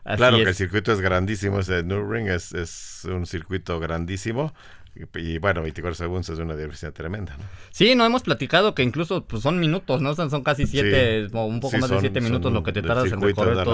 claro 0.05 0.37
que 0.37 0.43
el 0.43 0.55
circuito 0.55 0.93
es 0.93 1.01
grandísimo, 1.01 1.61
ese 1.61 1.83
Nürburgring 1.83 2.29
es, 2.29 2.53
es 2.53 3.07
un 3.11 3.27
circuito 3.27 3.81
grandísimo. 3.81 4.53
Y, 4.95 5.39
bueno, 5.39 5.63
24 5.63 5.95
segundos 5.95 6.29
es 6.29 6.39
una 6.39 6.55
diversidad 6.55 6.93
tremenda. 6.93 7.35
¿no? 7.39 7.45
Sí, 7.71 7.95
no 7.95 8.05
hemos 8.05 8.23
platicado 8.23 8.75
que 8.75 8.83
incluso 8.83 9.25
pues, 9.25 9.43
son 9.43 9.59
minutos, 9.59 10.03
¿no? 10.03 10.15
Son, 10.15 10.43
casi 10.43 10.67
siete, 10.67 11.29
o 11.33 11.47
un 11.47 11.61
poco 11.61 11.79
más 11.79 11.89
de 11.89 12.01
siete 12.01 12.21
minutos 12.21 12.53
lo 12.53 12.63
que 12.63 12.73
te 12.73 12.83
tardas 12.83 13.11
en 13.11 13.21
recorrer 13.23 13.65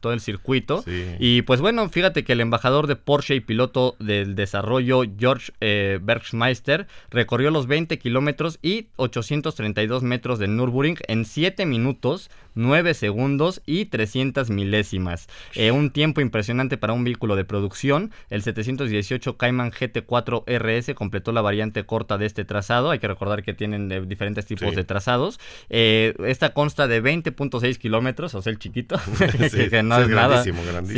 todo, 0.00 0.12
el 0.12 0.20
circuito. 0.20 0.84
Y 1.18 1.42
pues 1.42 1.60
bueno, 1.60 1.88
fíjate 1.88 2.22
que 2.22 2.32
el 2.34 2.40
embajador 2.40 2.86
de 2.86 2.96
Porsche 2.96 3.34
y 3.34 3.40
piloto 3.40 3.96
del 3.98 4.34
desarrollo, 4.34 5.02
George 5.18 5.52
eh, 5.60 5.98
Bergmeister, 6.02 6.86
recorrió 7.10 7.50
los 7.50 7.66
20 7.66 7.98
kilómetros 7.98 8.58
y 8.60 8.88
832 8.96 10.02
metros 10.02 10.38
de 10.38 10.48
Nürburgring 10.48 10.98
en 11.08 11.24
7 11.24 11.64
minutos 11.64 12.30
9 12.58 12.92
segundos 12.94 13.62
y 13.66 13.84
300 13.84 14.50
milésimas. 14.50 15.28
Eh, 15.54 15.70
un 15.70 15.90
tiempo 15.90 16.20
impresionante 16.20 16.76
para 16.76 16.92
un 16.92 17.04
vehículo 17.04 17.36
de 17.36 17.44
producción. 17.44 18.10
El 18.30 18.42
718 18.42 19.36
Cayman 19.36 19.70
GT4 19.70 20.42
RS 20.46 20.94
completó 20.94 21.30
la 21.30 21.40
variante 21.40 21.86
corta 21.86 22.18
de 22.18 22.26
este 22.26 22.44
trazado. 22.44 22.90
Hay 22.90 22.98
que 22.98 23.06
recordar 23.06 23.44
que 23.44 23.54
tienen 23.54 23.92
eh, 23.92 24.00
diferentes 24.04 24.44
tipos 24.44 24.74
de 24.74 24.82
trazados. 24.82 25.38
Eh, 25.70 26.14
esta 26.26 26.52
consta 26.52 26.88
de 26.88 27.00
20.6 27.00 27.78
kilómetros, 27.78 28.34
o 28.34 28.42
sea, 28.42 28.50
el 28.50 28.58
chiquito, 28.58 28.96
que 29.70 29.82
no 29.84 30.00
es, 30.00 30.08
nada. 30.08 30.42
Sí, 30.42 30.50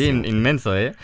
inmenso, 0.08 0.76
¿eh? 0.76 0.94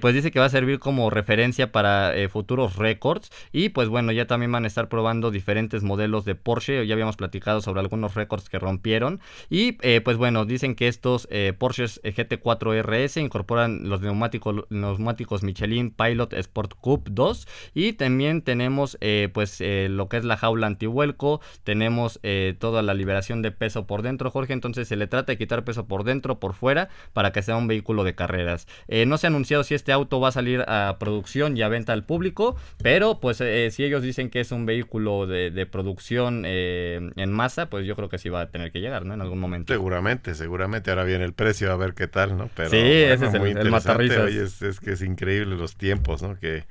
Pues 0.00 0.14
dice 0.14 0.30
que 0.30 0.38
va 0.38 0.46
a 0.46 0.50
servir 0.50 0.78
como 0.78 1.10
referencia 1.10 1.72
para 1.72 2.12
futuros 2.28 2.76
récords. 2.76 3.30
Y 3.50 3.70
pues 3.70 3.88
bueno, 3.88 4.12
ya 4.12 4.26
también 4.26 4.52
van 4.52 4.64
a 4.64 4.68
estar 4.68 4.88
probando 4.88 5.32
diferentes 5.32 5.82
modelos 5.82 6.24
de 6.24 6.36
Porsche. 6.36 6.86
Ya 6.86 6.94
habíamos 6.94 7.16
platicado 7.16 7.60
sobre 7.60 7.80
algunos 7.80 8.14
récords 8.14 8.48
que 8.48 8.60
rompieron. 8.60 9.20
Y 9.50 9.76
pues 10.04 10.16
bueno, 10.16 10.44
dicen 10.44 10.74
que 10.74 10.88
estos 10.88 11.28
Porsches 11.58 12.00
GT4 12.02 12.82
RS 12.82 13.16
incorporan 13.18 13.88
los 13.88 14.00
neumáticos, 14.00 14.64
neumáticos 14.70 15.42
Michelin 15.42 15.90
Pilot 15.90 16.32
Sport 16.32 16.74
Cup 16.80 17.08
2 17.10 17.46
y 17.74 17.94
también 17.94 18.42
tenemos 18.42 18.96
eh, 19.00 19.28
pues 19.32 19.60
eh, 19.60 19.88
lo 19.90 20.08
que 20.08 20.16
es 20.16 20.24
la 20.24 20.36
jaula 20.36 20.66
antivuelco, 20.66 21.40
tenemos 21.62 22.20
eh, 22.22 22.54
toda 22.58 22.82
la 22.82 22.94
liberación 22.94 23.42
de 23.42 23.50
peso 23.50 23.86
por 23.86 24.02
dentro, 24.02 24.30
Jorge, 24.30 24.52
entonces 24.52 24.88
se 24.88 24.96
le 24.96 25.06
trata 25.06 25.32
de 25.32 25.38
quitar 25.38 25.64
peso 25.64 25.86
por 25.86 26.04
dentro, 26.04 26.40
por 26.40 26.54
fuera, 26.54 26.88
para 27.12 27.32
que 27.32 27.42
sea 27.42 27.56
un 27.56 27.66
vehículo 27.66 28.04
de 28.04 28.14
carreras. 28.14 28.66
no 29.06 29.18
se 29.18 29.26
ha 29.26 29.28
anunciado 29.28 29.64
si 29.64 29.74
este 29.74 29.92
auto 29.92 30.20
va 30.20 30.28
a 30.28 30.32
salir 30.32 30.64
a 30.66 30.96
producción 30.98 31.56
y 31.56 31.62
a 31.62 31.68
venta 31.68 31.92
al 31.92 32.04
público, 32.04 32.56
pero 32.82 33.20
pues 33.20 33.38
si 33.38 33.84
ellos 33.84 34.02
dicen 34.02 34.30
que 34.30 34.40
es 34.40 34.52
un 34.52 34.66
vehículo 34.66 35.26
de, 35.26 35.66
producción 35.70 36.44
en 36.44 37.32
masa, 37.32 37.70
pues 37.70 37.86
yo 37.86 37.96
creo 37.96 38.08
que 38.08 38.18
sí 38.18 38.28
va 38.28 38.42
a 38.42 38.50
tener 38.50 38.70
que 38.70 38.80
llegar, 38.80 39.06
¿no? 39.06 39.14
En 39.14 39.20
algún 39.20 39.38
momento. 39.38 39.72
Seguramente, 39.94 40.34
seguramente. 40.34 40.90
Ahora 40.90 41.04
viene 41.04 41.24
el 41.24 41.32
precio, 41.32 41.70
a 41.70 41.76
ver 41.76 41.94
qué 41.94 42.08
tal, 42.08 42.36
¿no? 42.36 42.50
Pero, 42.56 42.70
sí, 42.70 42.76
ese 42.76 43.26
es 43.26 43.34
el, 43.34 43.56
el 43.56 43.74
es, 43.74 44.60
es, 44.62 44.80
que 44.80 44.92
es 44.92 45.02
increíble 45.02 45.56
los 45.56 45.76
tiempos, 45.76 46.22
¿no? 46.22 46.38
Que 46.38 46.64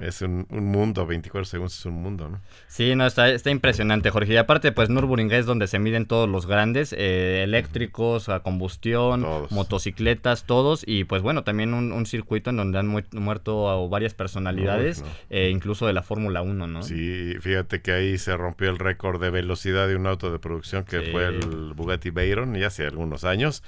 es 0.00 0.22
un, 0.22 0.46
mundo, 0.50 1.06
24 1.06 1.44
segundos 1.44 1.78
es 1.78 1.86
un 1.86 1.94
mundo, 1.94 2.28
¿no? 2.28 2.40
Sí, 2.68 2.94
no, 2.94 3.06
está, 3.06 3.28
está 3.30 3.50
impresionante, 3.50 4.10
Jorge. 4.10 4.32
Y 4.32 4.36
aparte, 4.36 4.72
pues 4.72 4.90
Nürburgring 4.90 5.32
es 5.32 5.46
donde 5.46 5.66
se 5.66 5.78
miden 5.78 6.06
todos 6.06 6.28
los 6.28 6.46
grandes, 6.46 6.92
eh, 6.92 7.42
eléctricos, 7.42 8.28
a 8.28 8.40
combustión, 8.40 9.26
motocicletas, 9.50 10.44
todos. 10.44 10.84
Y 10.86 11.04
pues 11.04 11.22
bueno, 11.22 11.44
también 11.44 11.74
un, 11.74 12.06
circuito 12.06 12.50
en 12.50 12.56
donde 12.56 12.78
han 12.78 12.86
muerto 12.86 13.88
varias 13.88 14.14
personalidades, 14.14 15.04
eh, 15.30 15.50
incluso 15.52 15.86
de 15.86 15.92
la 15.92 16.02
Fórmula 16.02 16.42
1, 16.42 16.66
¿no? 16.66 16.82
Sí, 16.82 17.34
fíjate 17.40 17.82
que 17.82 17.92
ahí 17.92 18.18
se 18.18 18.36
rompió 18.36 18.70
el 18.70 18.78
récord 18.78 19.20
de 19.20 19.30
velocidad 19.30 19.88
de 19.88 19.96
un 19.96 20.06
auto 20.06 20.32
de 20.32 20.38
producción 20.38 20.84
que 20.84 21.02
fue 21.02 21.26
el 21.26 21.74
Bugatti 21.74 22.10
Veyron, 22.10 22.54
ya 22.54 22.68
hace 22.68 22.86
algunos 22.86 23.24
años 23.24 23.62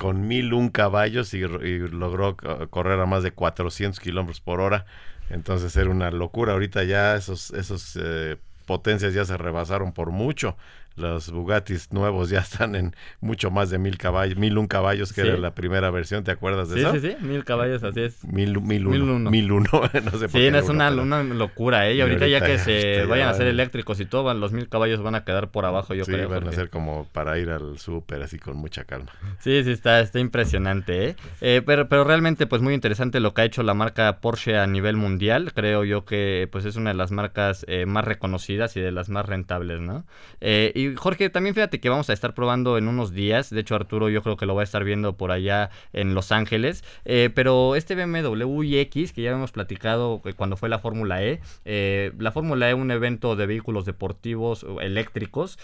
con 0.00 0.26
mil 0.26 0.54
un 0.54 0.70
caballos 0.70 1.34
y, 1.34 1.40
logró 1.40 2.36
correr 2.70 2.98
a 2.98 3.06
más 3.06 3.22
de 3.22 3.32
400 3.32 4.00
kilómetros 4.00 4.40
por 4.40 4.60
hora. 4.60 4.86
Entonces 5.30 5.74
era 5.76 5.90
una 5.90 6.10
locura. 6.10 6.52
Ahorita 6.52 6.84
ya 6.84 7.16
esos, 7.16 7.50
esos 7.52 7.98
eh, 8.00 8.36
potencias 8.66 9.14
ya 9.14 9.24
se 9.24 9.36
rebasaron 9.36 9.92
por 9.92 10.10
mucho 10.10 10.56
los 10.96 11.30
Bugattis 11.30 11.92
nuevos 11.92 12.30
ya 12.30 12.40
están 12.40 12.74
en 12.74 12.94
mucho 13.20 13.50
más 13.50 13.70
de 13.70 13.78
mil 13.78 13.98
caballos, 13.98 14.36
mil 14.36 14.58
un 14.58 14.66
caballos, 14.66 15.12
que 15.12 15.22
era 15.22 15.36
la 15.36 15.54
primera 15.54 15.90
versión, 15.90 16.24
¿te 16.24 16.30
acuerdas 16.30 16.68
de 16.68 16.80
eso? 16.80 16.92
Sí, 16.92 17.00
sí, 17.00 17.16
sí, 17.18 17.24
mil 17.24 17.44
caballos, 17.44 17.82
así 17.82 18.00
es. 18.00 18.24
Mil, 18.24 18.60
mil, 18.60 18.86
uno, 18.86 19.30
mil 19.30 19.52
uno. 19.52 19.68
no 19.72 20.10
sé 20.12 20.28
por 20.28 20.30
sí, 20.30 20.46
es 20.46 20.68
una, 20.68 20.90
una, 20.90 21.22
locura, 21.22 21.88
¿eh? 21.88 21.94
Y 21.94 22.00
ahorita, 22.00 22.26
ya 22.26 22.40
que 22.40 22.58
se 22.58 23.04
vayan 23.06 23.28
a 23.28 23.34
ser 23.34 23.46
eléctricos 23.46 24.00
y 24.00 24.06
todo, 24.06 24.32
los 24.34 24.52
mil 24.52 24.68
caballos 24.68 25.02
van 25.02 25.14
a 25.14 25.24
quedar 25.24 25.50
por 25.50 25.64
abajo, 25.64 25.94
yo 25.94 26.04
creo. 26.04 26.28
Sí, 26.28 26.34
van 26.34 26.48
a 26.48 26.52
ser 26.52 26.70
como 26.70 27.06
para 27.12 27.38
ir 27.38 27.50
al 27.50 27.78
súper 27.78 28.22
así 28.22 28.38
con 28.38 28.56
mucha 28.56 28.84
calma. 28.84 29.10
Sí, 29.38 29.64
sí, 29.64 29.70
está, 29.70 30.00
está 30.00 30.18
impresionante, 30.18 31.08
¿eh? 31.08 31.16
¿eh? 31.40 31.62
pero, 31.64 31.88
pero 31.88 32.04
realmente, 32.04 32.46
pues 32.46 32.62
muy 32.62 32.74
interesante 32.74 33.20
lo 33.20 33.34
que 33.34 33.42
ha 33.42 33.44
hecho 33.44 33.62
la 33.62 33.74
marca 33.74 34.20
Porsche 34.20 34.58
a 34.58 34.66
nivel 34.66 34.96
mundial. 34.96 35.52
Creo 35.54 35.84
yo 35.84 36.04
que, 36.04 36.48
pues 36.50 36.64
es 36.64 36.76
una 36.76 36.90
de 36.90 36.96
las 36.96 37.10
marcas 37.10 37.64
eh, 37.68 37.86
más 37.86 38.04
reconocidas 38.04 38.76
y 38.76 38.80
de 38.80 38.92
las 38.92 39.08
más 39.08 39.26
rentables, 39.26 39.80
¿no? 39.80 40.04
Eh, 40.40 40.72
y 40.80 40.96
Jorge, 40.96 41.30
también 41.30 41.54
fíjate 41.54 41.80
que 41.80 41.88
vamos 41.88 42.08
a 42.10 42.12
estar 42.12 42.34
probando 42.34 42.78
en 42.78 42.88
unos 42.88 43.12
días. 43.12 43.50
De 43.50 43.60
hecho, 43.60 43.74
Arturo 43.74 44.08
yo 44.08 44.22
creo 44.22 44.36
que 44.36 44.46
lo 44.46 44.54
va 44.54 44.62
a 44.62 44.64
estar 44.64 44.84
viendo 44.84 45.16
por 45.16 45.30
allá 45.30 45.70
en 45.92 46.14
Los 46.14 46.32
Ángeles. 46.32 46.84
Eh, 47.04 47.30
pero 47.34 47.76
este 47.76 47.94
BMW 47.94 48.62
iX, 48.62 49.12
que 49.12 49.22
ya 49.22 49.30
hemos 49.30 49.52
platicado 49.52 50.22
cuando 50.36 50.56
fue 50.56 50.68
la 50.68 50.78
Fórmula 50.78 51.22
E, 51.22 51.40
eh, 51.64 52.12
la 52.18 52.32
Fórmula 52.32 52.70
E 52.70 52.74
un 52.74 52.90
evento 52.90 53.36
de 53.36 53.46
vehículos 53.46 53.84
deportivos 53.84 54.64
eléctricos, 54.80 55.58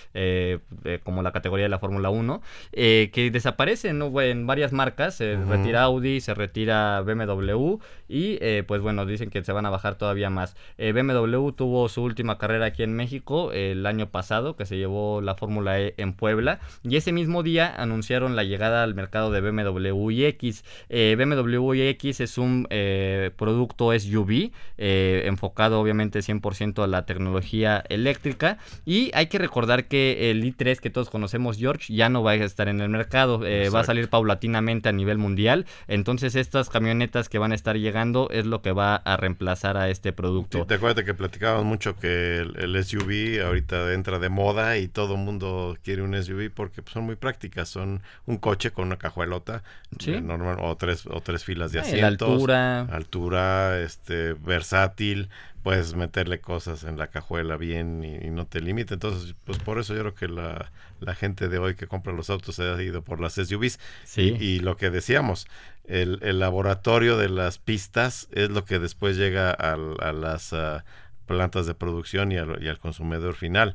como 1.05 1.23
la 1.23 1.33
categoría 1.33 1.65
de 1.65 1.71
la 1.71 1.79
Fórmula 1.79 2.11
1, 2.11 2.43
que 2.73 3.31
desaparece 3.33 3.89
en 3.89 4.47
varias 4.47 4.73
marcas. 4.73 5.17
Se 5.17 5.37
retira 5.37 5.83
Audi, 5.85 6.21
se 6.21 6.35
retira 6.35 7.01
BMW 7.01 7.79
y 8.09 8.63
pues 8.63 8.81
bueno, 8.81 9.07
dicen 9.07 9.31
que 9.31 9.43
se 9.43 9.53
van 9.53 9.67
a 9.67 9.71
bajar 9.71 9.97
todavía 9.97 10.31
más. 10.31 10.57
BMW 10.79 11.51
tuvo 11.51 11.89
su 11.89 12.03
última 12.03 12.39
carrera 12.39 12.67
aquí 12.67 12.83
en 12.83 12.95
México 12.95 13.53
el 13.53 13.87
año 13.87 14.11
pasado, 14.11 14.57
que 14.57 14.67
se 14.67 14.77
llevó 14.77 15.06
la 15.23 15.35
Fórmula 15.35 15.81
E 15.81 15.95
en 15.97 16.13
Puebla. 16.13 16.61
Y 16.83 16.97
ese 16.97 17.13
mismo 17.13 17.43
día 17.43 17.75
anunciaron 17.77 18.37
la 18.37 18.45
llegada 18.45 18.83
al 18.83 18.95
mercado 18.95 19.31
de 19.31 19.41
BMW 19.41 20.11
iX. 20.11 20.65
Eh, 20.89 21.17
BMW 21.19 21.75
iX 21.75 22.21
es 22.21 22.39
un 22.39 22.67
eh, 22.71 23.31
producto 23.37 23.99
SUV 23.99 24.51
eh, 24.79 25.23
enfocado 25.27 25.81
obviamente 25.81 26.21
100% 26.21 26.83
a 26.83 26.87
la 26.87 27.07
tecnología 27.07 27.85
eléctrica. 27.89 28.59
Y 28.85 29.11
hay 29.15 29.27
que 29.27 29.39
recordar 29.39 29.87
que 29.87 30.31
el 30.31 30.45
i3 30.45 30.79
que 30.79 30.91
todos 30.91 31.11
conocemos, 31.11 31.59
George, 31.59 31.95
ya 31.95 32.09
no 32.09 32.23
va 32.23 32.33
a 32.33 32.35
estar 32.35 32.69
en 32.69 32.81
el 32.81 32.89
mercado. 32.89 33.41
va 33.41 33.81
a 33.81 33.85
salir 33.85 34.09
paulatinamente 34.09 34.89
a 34.89 34.93
nivel 34.93 35.19
mundial. 35.19 35.67
Entonces 35.89 36.35
estas 36.35 36.69
camionetas 36.69 37.29
que 37.29 37.39
van 37.39 37.53
a 37.53 37.55
estar 37.55 37.77
llegando 37.77 38.29
es 38.31 38.47
lo 38.47 38.63
que 38.63 38.73
va 38.73 38.97
a 38.97 39.17
reemplazar 39.17 39.77
a 39.77 39.89
este 39.91 40.13
producto. 40.13 40.67
te 40.67 40.75
acuerdas 40.75 41.05
que 41.05 41.15
platicábamos 41.15 41.65
mucho 41.65 41.97
que 41.97 42.39
el, 42.39 42.57
el 42.57 42.85
SUV 42.85 43.45
ahorita 43.45 43.93
entra 43.93 44.19
de 44.19 44.29
moda 44.29 44.79
y 44.79 44.89
todo 44.97 45.19
mundo 45.19 45.77
quiere 45.85 46.01
un 46.01 46.15
SUV 46.15 46.51
porque 46.51 46.81
pues, 46.81 46.95
son 46.95 47.05
muy 47.05 47.17
prácticas. 47.17 47.69
Son 47.69 48.01
un 48.25 48.39
coche 48.39 48.71
con 48.71 48.87
una 48.87 48.97
cajuelota 48.97 49.63
eh, 50.07 50.23
normal 50.23 50.57
o 50.59 50.75
tres 50.79 51.05
o 51.07 51.21
tres 51.21 51.45
filas 51.45 51.71
de 51.71 51.81
asientos. 51.81 52.31
altura. 52.31 52.81
Altura, 52.81 53.81
este, 53.81 54.33
versátil. 54.33 55.29
Puedes 55.63 55.95
meterle 55.95 56.41
cosas 56.41 56.85
en 56.85 56.97
la 56.97 57.09
cajuela 57.09 57.59
bien 57.59 58.03
y, 58.05 58.31
no 58.31 58.47
te 58.47 58.63
limita. 58.63 58.95
Entonces, 58.95 59.35
pues 59.45 59.59
por 59.59 59.79
eso 59.79 59.95
yo 59.95 60.01
creo 60.01 60.15
que 60.15 60.29
la, 60.29 60.73
la, 61.01 61.15
gente 61.15 61.49
de 61.49 61.59
hoy 61.59 61.75
que 61.75 61.87
compra 61.87 62.15
los 62.15 62.31
autos 62.31 62.55
se 62.55 62.63
ha 62.63 62.83
ido 62.83 63.03
por 63.03 63.21
las 63.21 63.35
SUVs. 63.35 63.79
Sí. 64.05 64.35
Y, 64.41 64.61
lo 64.61 64.79
que 64.79 64.89
decíamos, 64.89 65.47
el, 65.85 66.21
el, 66.23 66.39
laboratorio 66.39 67.19
de 67.19 67.29
las 67.29 67.59
pistas 67.59 68.29
es 68.33 68.49
lo 68.49 68.65
que 68.65 68.79
después 68.79 69.19
llega 69.19 69.51
a, 69.51 69.77
las... 69.77 70.55
Ah, 70.55 70.87
plantas 71.27 71.67
de 71.67 71.75
producción 71.75 72.33
y 72.33 72.39
al, 72.39 72.63
y 72.63 72.69
al 72.69 72.79
consumidor 72.79 73.35
final 73.35 73.75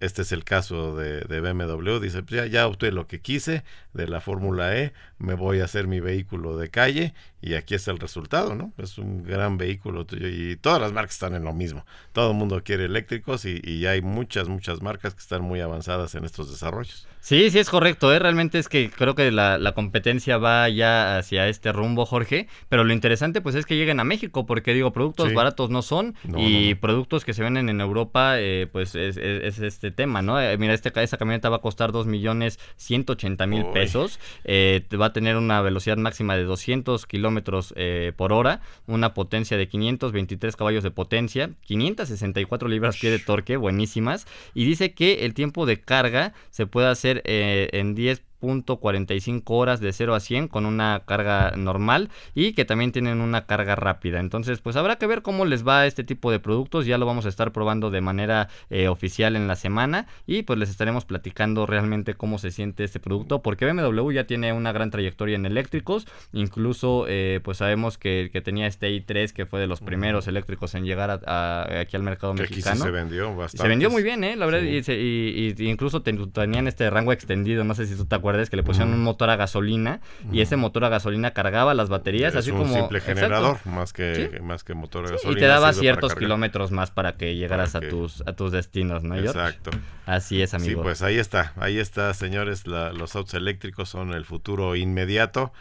este 0.00 0.22
es 0.22 0.32
el 0.32 0.44
caso 0.44 0.96
de, 0.96 1.40
BMW, 1.40 1.98
dice, 1.98 2.22
pues 2.22 2.40
ya, 2.40 2.46
ya 2.46 2.66
obtuve 2.66 2.92
lo 2.92 3.06
que 3.06 3.20
quise 3.20 3.62
de 3.92 4.08
la 4.08 4.20
Fórmula 4.20 4.76
E, 4.76 4.92
me 5.18 5.34
voy 5.34 5.60
a 5.60 5.64
hacer 5.64 5.86
mi 5.86 6.00
vehículo 6.00 6.56
de 6.56 6.70
calle 6.70 7.14
y 7.42 7.54
aquí 7.54 7.74
está 7.74 7.90
el 7.90 7.98
resultado, 7.98 8.54
¿no? 8.54 8.72
Es 8.78 8.98
un 8.98 9.22
gran 9.22 9.58
vehículo 9.58 10.06
y 10.12 10.56
todas 10.56 10.80
las 10.80 10.92
marcas 10.92 11.14
están 11.14 11.34
en 11.34 11.44
lo 11.44 11.52
mismo. 11.52 11.84
Todo 12.12 12.32
el 12.32 12.36
mundo 12.36 12.62
quiere 12.64 12.86
eléctricos 12.86 13.44
y, 13.44 13.60
y 13.62 13.86
hay 13.86 14.02
muchas, 14.02 14.48
muchas 14.48 14.82
marcas 14.82 15.14
que 15.14 15.20
están 15.20 15.42
muy 15.42 15.60
avanzadas 15.60 16.14
en 16.14 16.24
estos 16.24 16.50
desarrollos. 16.50 17.06
Sí, 17.20 17.50
sí 17.50 17.58
es 17.58 17.68
correcto, 17.68 18.12
¿eh? 18.14 18.18
realmente 18.18 18.58
es 18.58 18.68
que 18.68 18.90
creo 18.90 19.14
que 19.14 19.30
la, 19.30 19.58
la, 19.58 19.72
competencia 19.72 20.38
va 20.38 20.66
ya 20.70 21.18
hacia 21.18 21.48
este 21.48 21.70
rumbo, 21.70 22.06
Jorge, 22.06 22.48
pero 22.70 22.82
lo 22.82 22.94
interesante 22.94 23.42
pues 23.42 23.54
es 23.54 23.66
que 23.66 23.76
lleguen 23.76 24.00
a 24.00 24.04
México, 24.04 24.46
porque 24.46 24.72
digo, 24.72 24.90
productos 24.92 25.34
baratos 25.34 25.68
no 25.68 25.82
son 25.82 26.14
y 26.38 26.74
productos 26.76 27.26
que 27.26 27.34
se 27.34 27.42
venden 27.42 27.68
en 27.68 27.82
Europa, 27.82 28.40
eh, 28.40 28.66
pues 28.72 28.94
es, 28.94 29.18
este 29.66 29.90
tema, 29.90 30.22
¿no? 30.22 30.40
Eh, 30.40 30.56
mira, 30.58 30.74
este, 30.74 30.92
esta 31.02 31.16
camioneta 31.16 31.48
va 31.48 31.56
a 31.56 31.60
costar 31.60 31.92
2 31.92 32.06
millones 32.06 32.58
180 32.76 33.46
mil 33.46 33.66
pesos, 33.66 34.18
eh, 34.44 34.82
va 35.00 35.06
a 35.06 35.12
tener 35.12 35.36
una 35.36 35.60
velocidad 35.62 35.96
máxima 35.96 36.36
de 36.36 36.44
200 36.44 37.06
kilómetros 37.06 37.74
por 38.16 38.32
hora, 38.32 38.60
una 38.86 39.14
potencia 39.14 39.56
de 39.56 39.68
523 39.68 40.56
caballos 40.56 40.82
de 40.82 40.90
potencia, 40.90 41.50
564 41.62 42.68
libras-pie 42.68 43.10
de 43.10 43.18
torque, 43.18 43.56
buenísimas, 43.56 44.26
y 44.54 44.64
dice 44.64 44.92
que 44.94 45.24
el 45.24 45.34
tiempo 45.34 45.66
de 45.66 45.80
carga 45.80 46.32
se 46.50 46.66
puede 46.66 46.88
hacer 46.88 47.22
eh, 47.24 47.68
en 47.72 47.94
10 47.94 48.22
.45 48.40 49.42
horas 49.48 49.80
de 49.80 49.92
0 49.92 50.14
a 50.14 50.20
100 50.20 50.48
con 50.48 50.66
una 50.66 51.02
carga 51.06 51.52
normal 51.56 52.10
y 52.34 52.52
que 52.52 52.64
también 52.64 52.92
tienen 52.92 53.20
una 53.20 53.46
carga 53.46 53.76
rápida. 53.76 54.20
Entonces, 54.20 54.60
pues 54.60 54.76
habrá 54.76 54.96
que 54.96 55.06
ver 55.06 55.22
cómo 55.22 55.44
les 55.44 55.66
va 55.66 55.86
este 55.86 56.04
tipo 56.04 56.30
de 56.30 56.40
productos. 56.40 56.86
Ya 56.86 56.98
lo 56.98 57.06
vamos 57.06 57.26
a 57.26 57.28
estar 57.28 57.52
probando 57.52 57.90
de 57.90 58.00
manera 58.00 58.48
eh, 58.70 58.88
oficial 58.88 59.36
en 59.36 59.48
la 59.48 59.56
semana 59.56 60.06
y 60.26 60.42
pues 60.42 60.58
les 60.58 60.70
estaremos 60.70 61.04
platicando 61.04 61.66
realmente 61.66 62.14
cómo 62.14 62.38
se 62.38 62.50
siente 62.50 62.84
este 62.84 63.00
producto 63.00 63.42
porque 63.42 63.70
BMW 63.70 64.12
ya 64.12 64.24
tiene 64.24 64.52
una 64.52 64.72
gran 64.72 64.90
trayectoria 64.90 65.36
en 65.36 65.46
eléctricos. 65.46 66.06
Incluso, 66.32 67.06
eh, 67.08 67.40
pues 67.42 67.58
sabemos 67.58 67.98
que, 67.98 68.30
tenía 68.44 68.66
este 68.66 68.88
i3 68.88 69.32
que 69.32 69.44
fue 69.44 69.60
de 69.60 69.66
los 69.66 69.80
primeros 69.80 70.26
eléctricos 70.26 70.74
en 70.74 70.84
llegar 70.84 71.10
aquí 71.10 71.96
al 71.96 72.02
mercado 72.02 72.32
mexicano. 72.32 72.82
se 72.82 72.90
vendió 72.90 73.34
bastante. 73.36 73.62
Se 73.62 73.68
vendió 73.68 73.90
muy 73.90 74.02
bien, 74.02 74.24
¿eh? 74.24 74.34
La 74.34 74.46
verdad, 74.46 74.62
y, 74.62 75.54
incluso 75.58 76.00
tenían 76.02 76.68
este 76.68 76.88
rango 76.88 77.12
extendido. 77.12 77.64
No 77.64 77.74
sé 77.74 77.86
si 77.86 77.96
tú 77.96 78.06
te 78.06 78.14
acuerdas 78.14 78.29
recuerdes, 78.30 78.50
que 78.50 78.56
le 78.56 78.62
pusieron 78.62 78.92
un 78.94 79.02
motor 79.02 79.30
a 79.30 79.36
gasolina 79.36 80.00
y 80.32 80.40
ese 80.40 80.56
motor 80.56 80.84
a 80.84 80.88
gasolina 80.88 81.32
cargaba 81.32 81.74
las 81.74 81.88
baterías, 81.88 82.32
es 82.34 82.40
así 82.40 82.50
un 82.50 82.58
como... 82.58 82.74
simple 82.74 82.98
Exacto. 82.98 83.20
generador, 83.20 83.58
más 83.66 83.92
que, 83.92 84.40
más 84.42 84.64
que 84.64 84.74
motor 84.74 85.04
a 85.04 85.08
Sí, 85.08 85.14
gasolina. 85.14 85.38
y 85.38 85.40
te 85.40 85.46
daba 85.46 85.72
ciertos 85.72 86.14
kilómetros 86.14 86.70
más 86.70 86.90
para 86.90 87.14
que 87.16 87.34
llegaras 87.36 87.72
Para 87.72 87.86
a 87.86 87.88
que- 87.88 87.94
tus 87.94 88.22
a 88.26 88.32
tus 88.34 88.52
destinos, 88.52 89.02
¿no, 89.04 89.14
George? 89.14 89.30
Exacto. 89.30 89.70
Así 90.06 90.42
es, 90.42 90.54
amigo. 90.54 90.80
Sí, 90.80 90.82
pues 90.82 91.02
ahí 91.02 91.18
está, 91.18 91.52
ahí 91.56 91.78
está, 91.78 92.12
señores. 92.14 92.66
la- 92.66 92.92
los 92.92 93.16
autos 93.16 93.34
eléctricos 93.34 93.88
son 93.88 94.12
el 94.12 94.24
futuro 94.24 94.74
inmediato, 94.76 95.52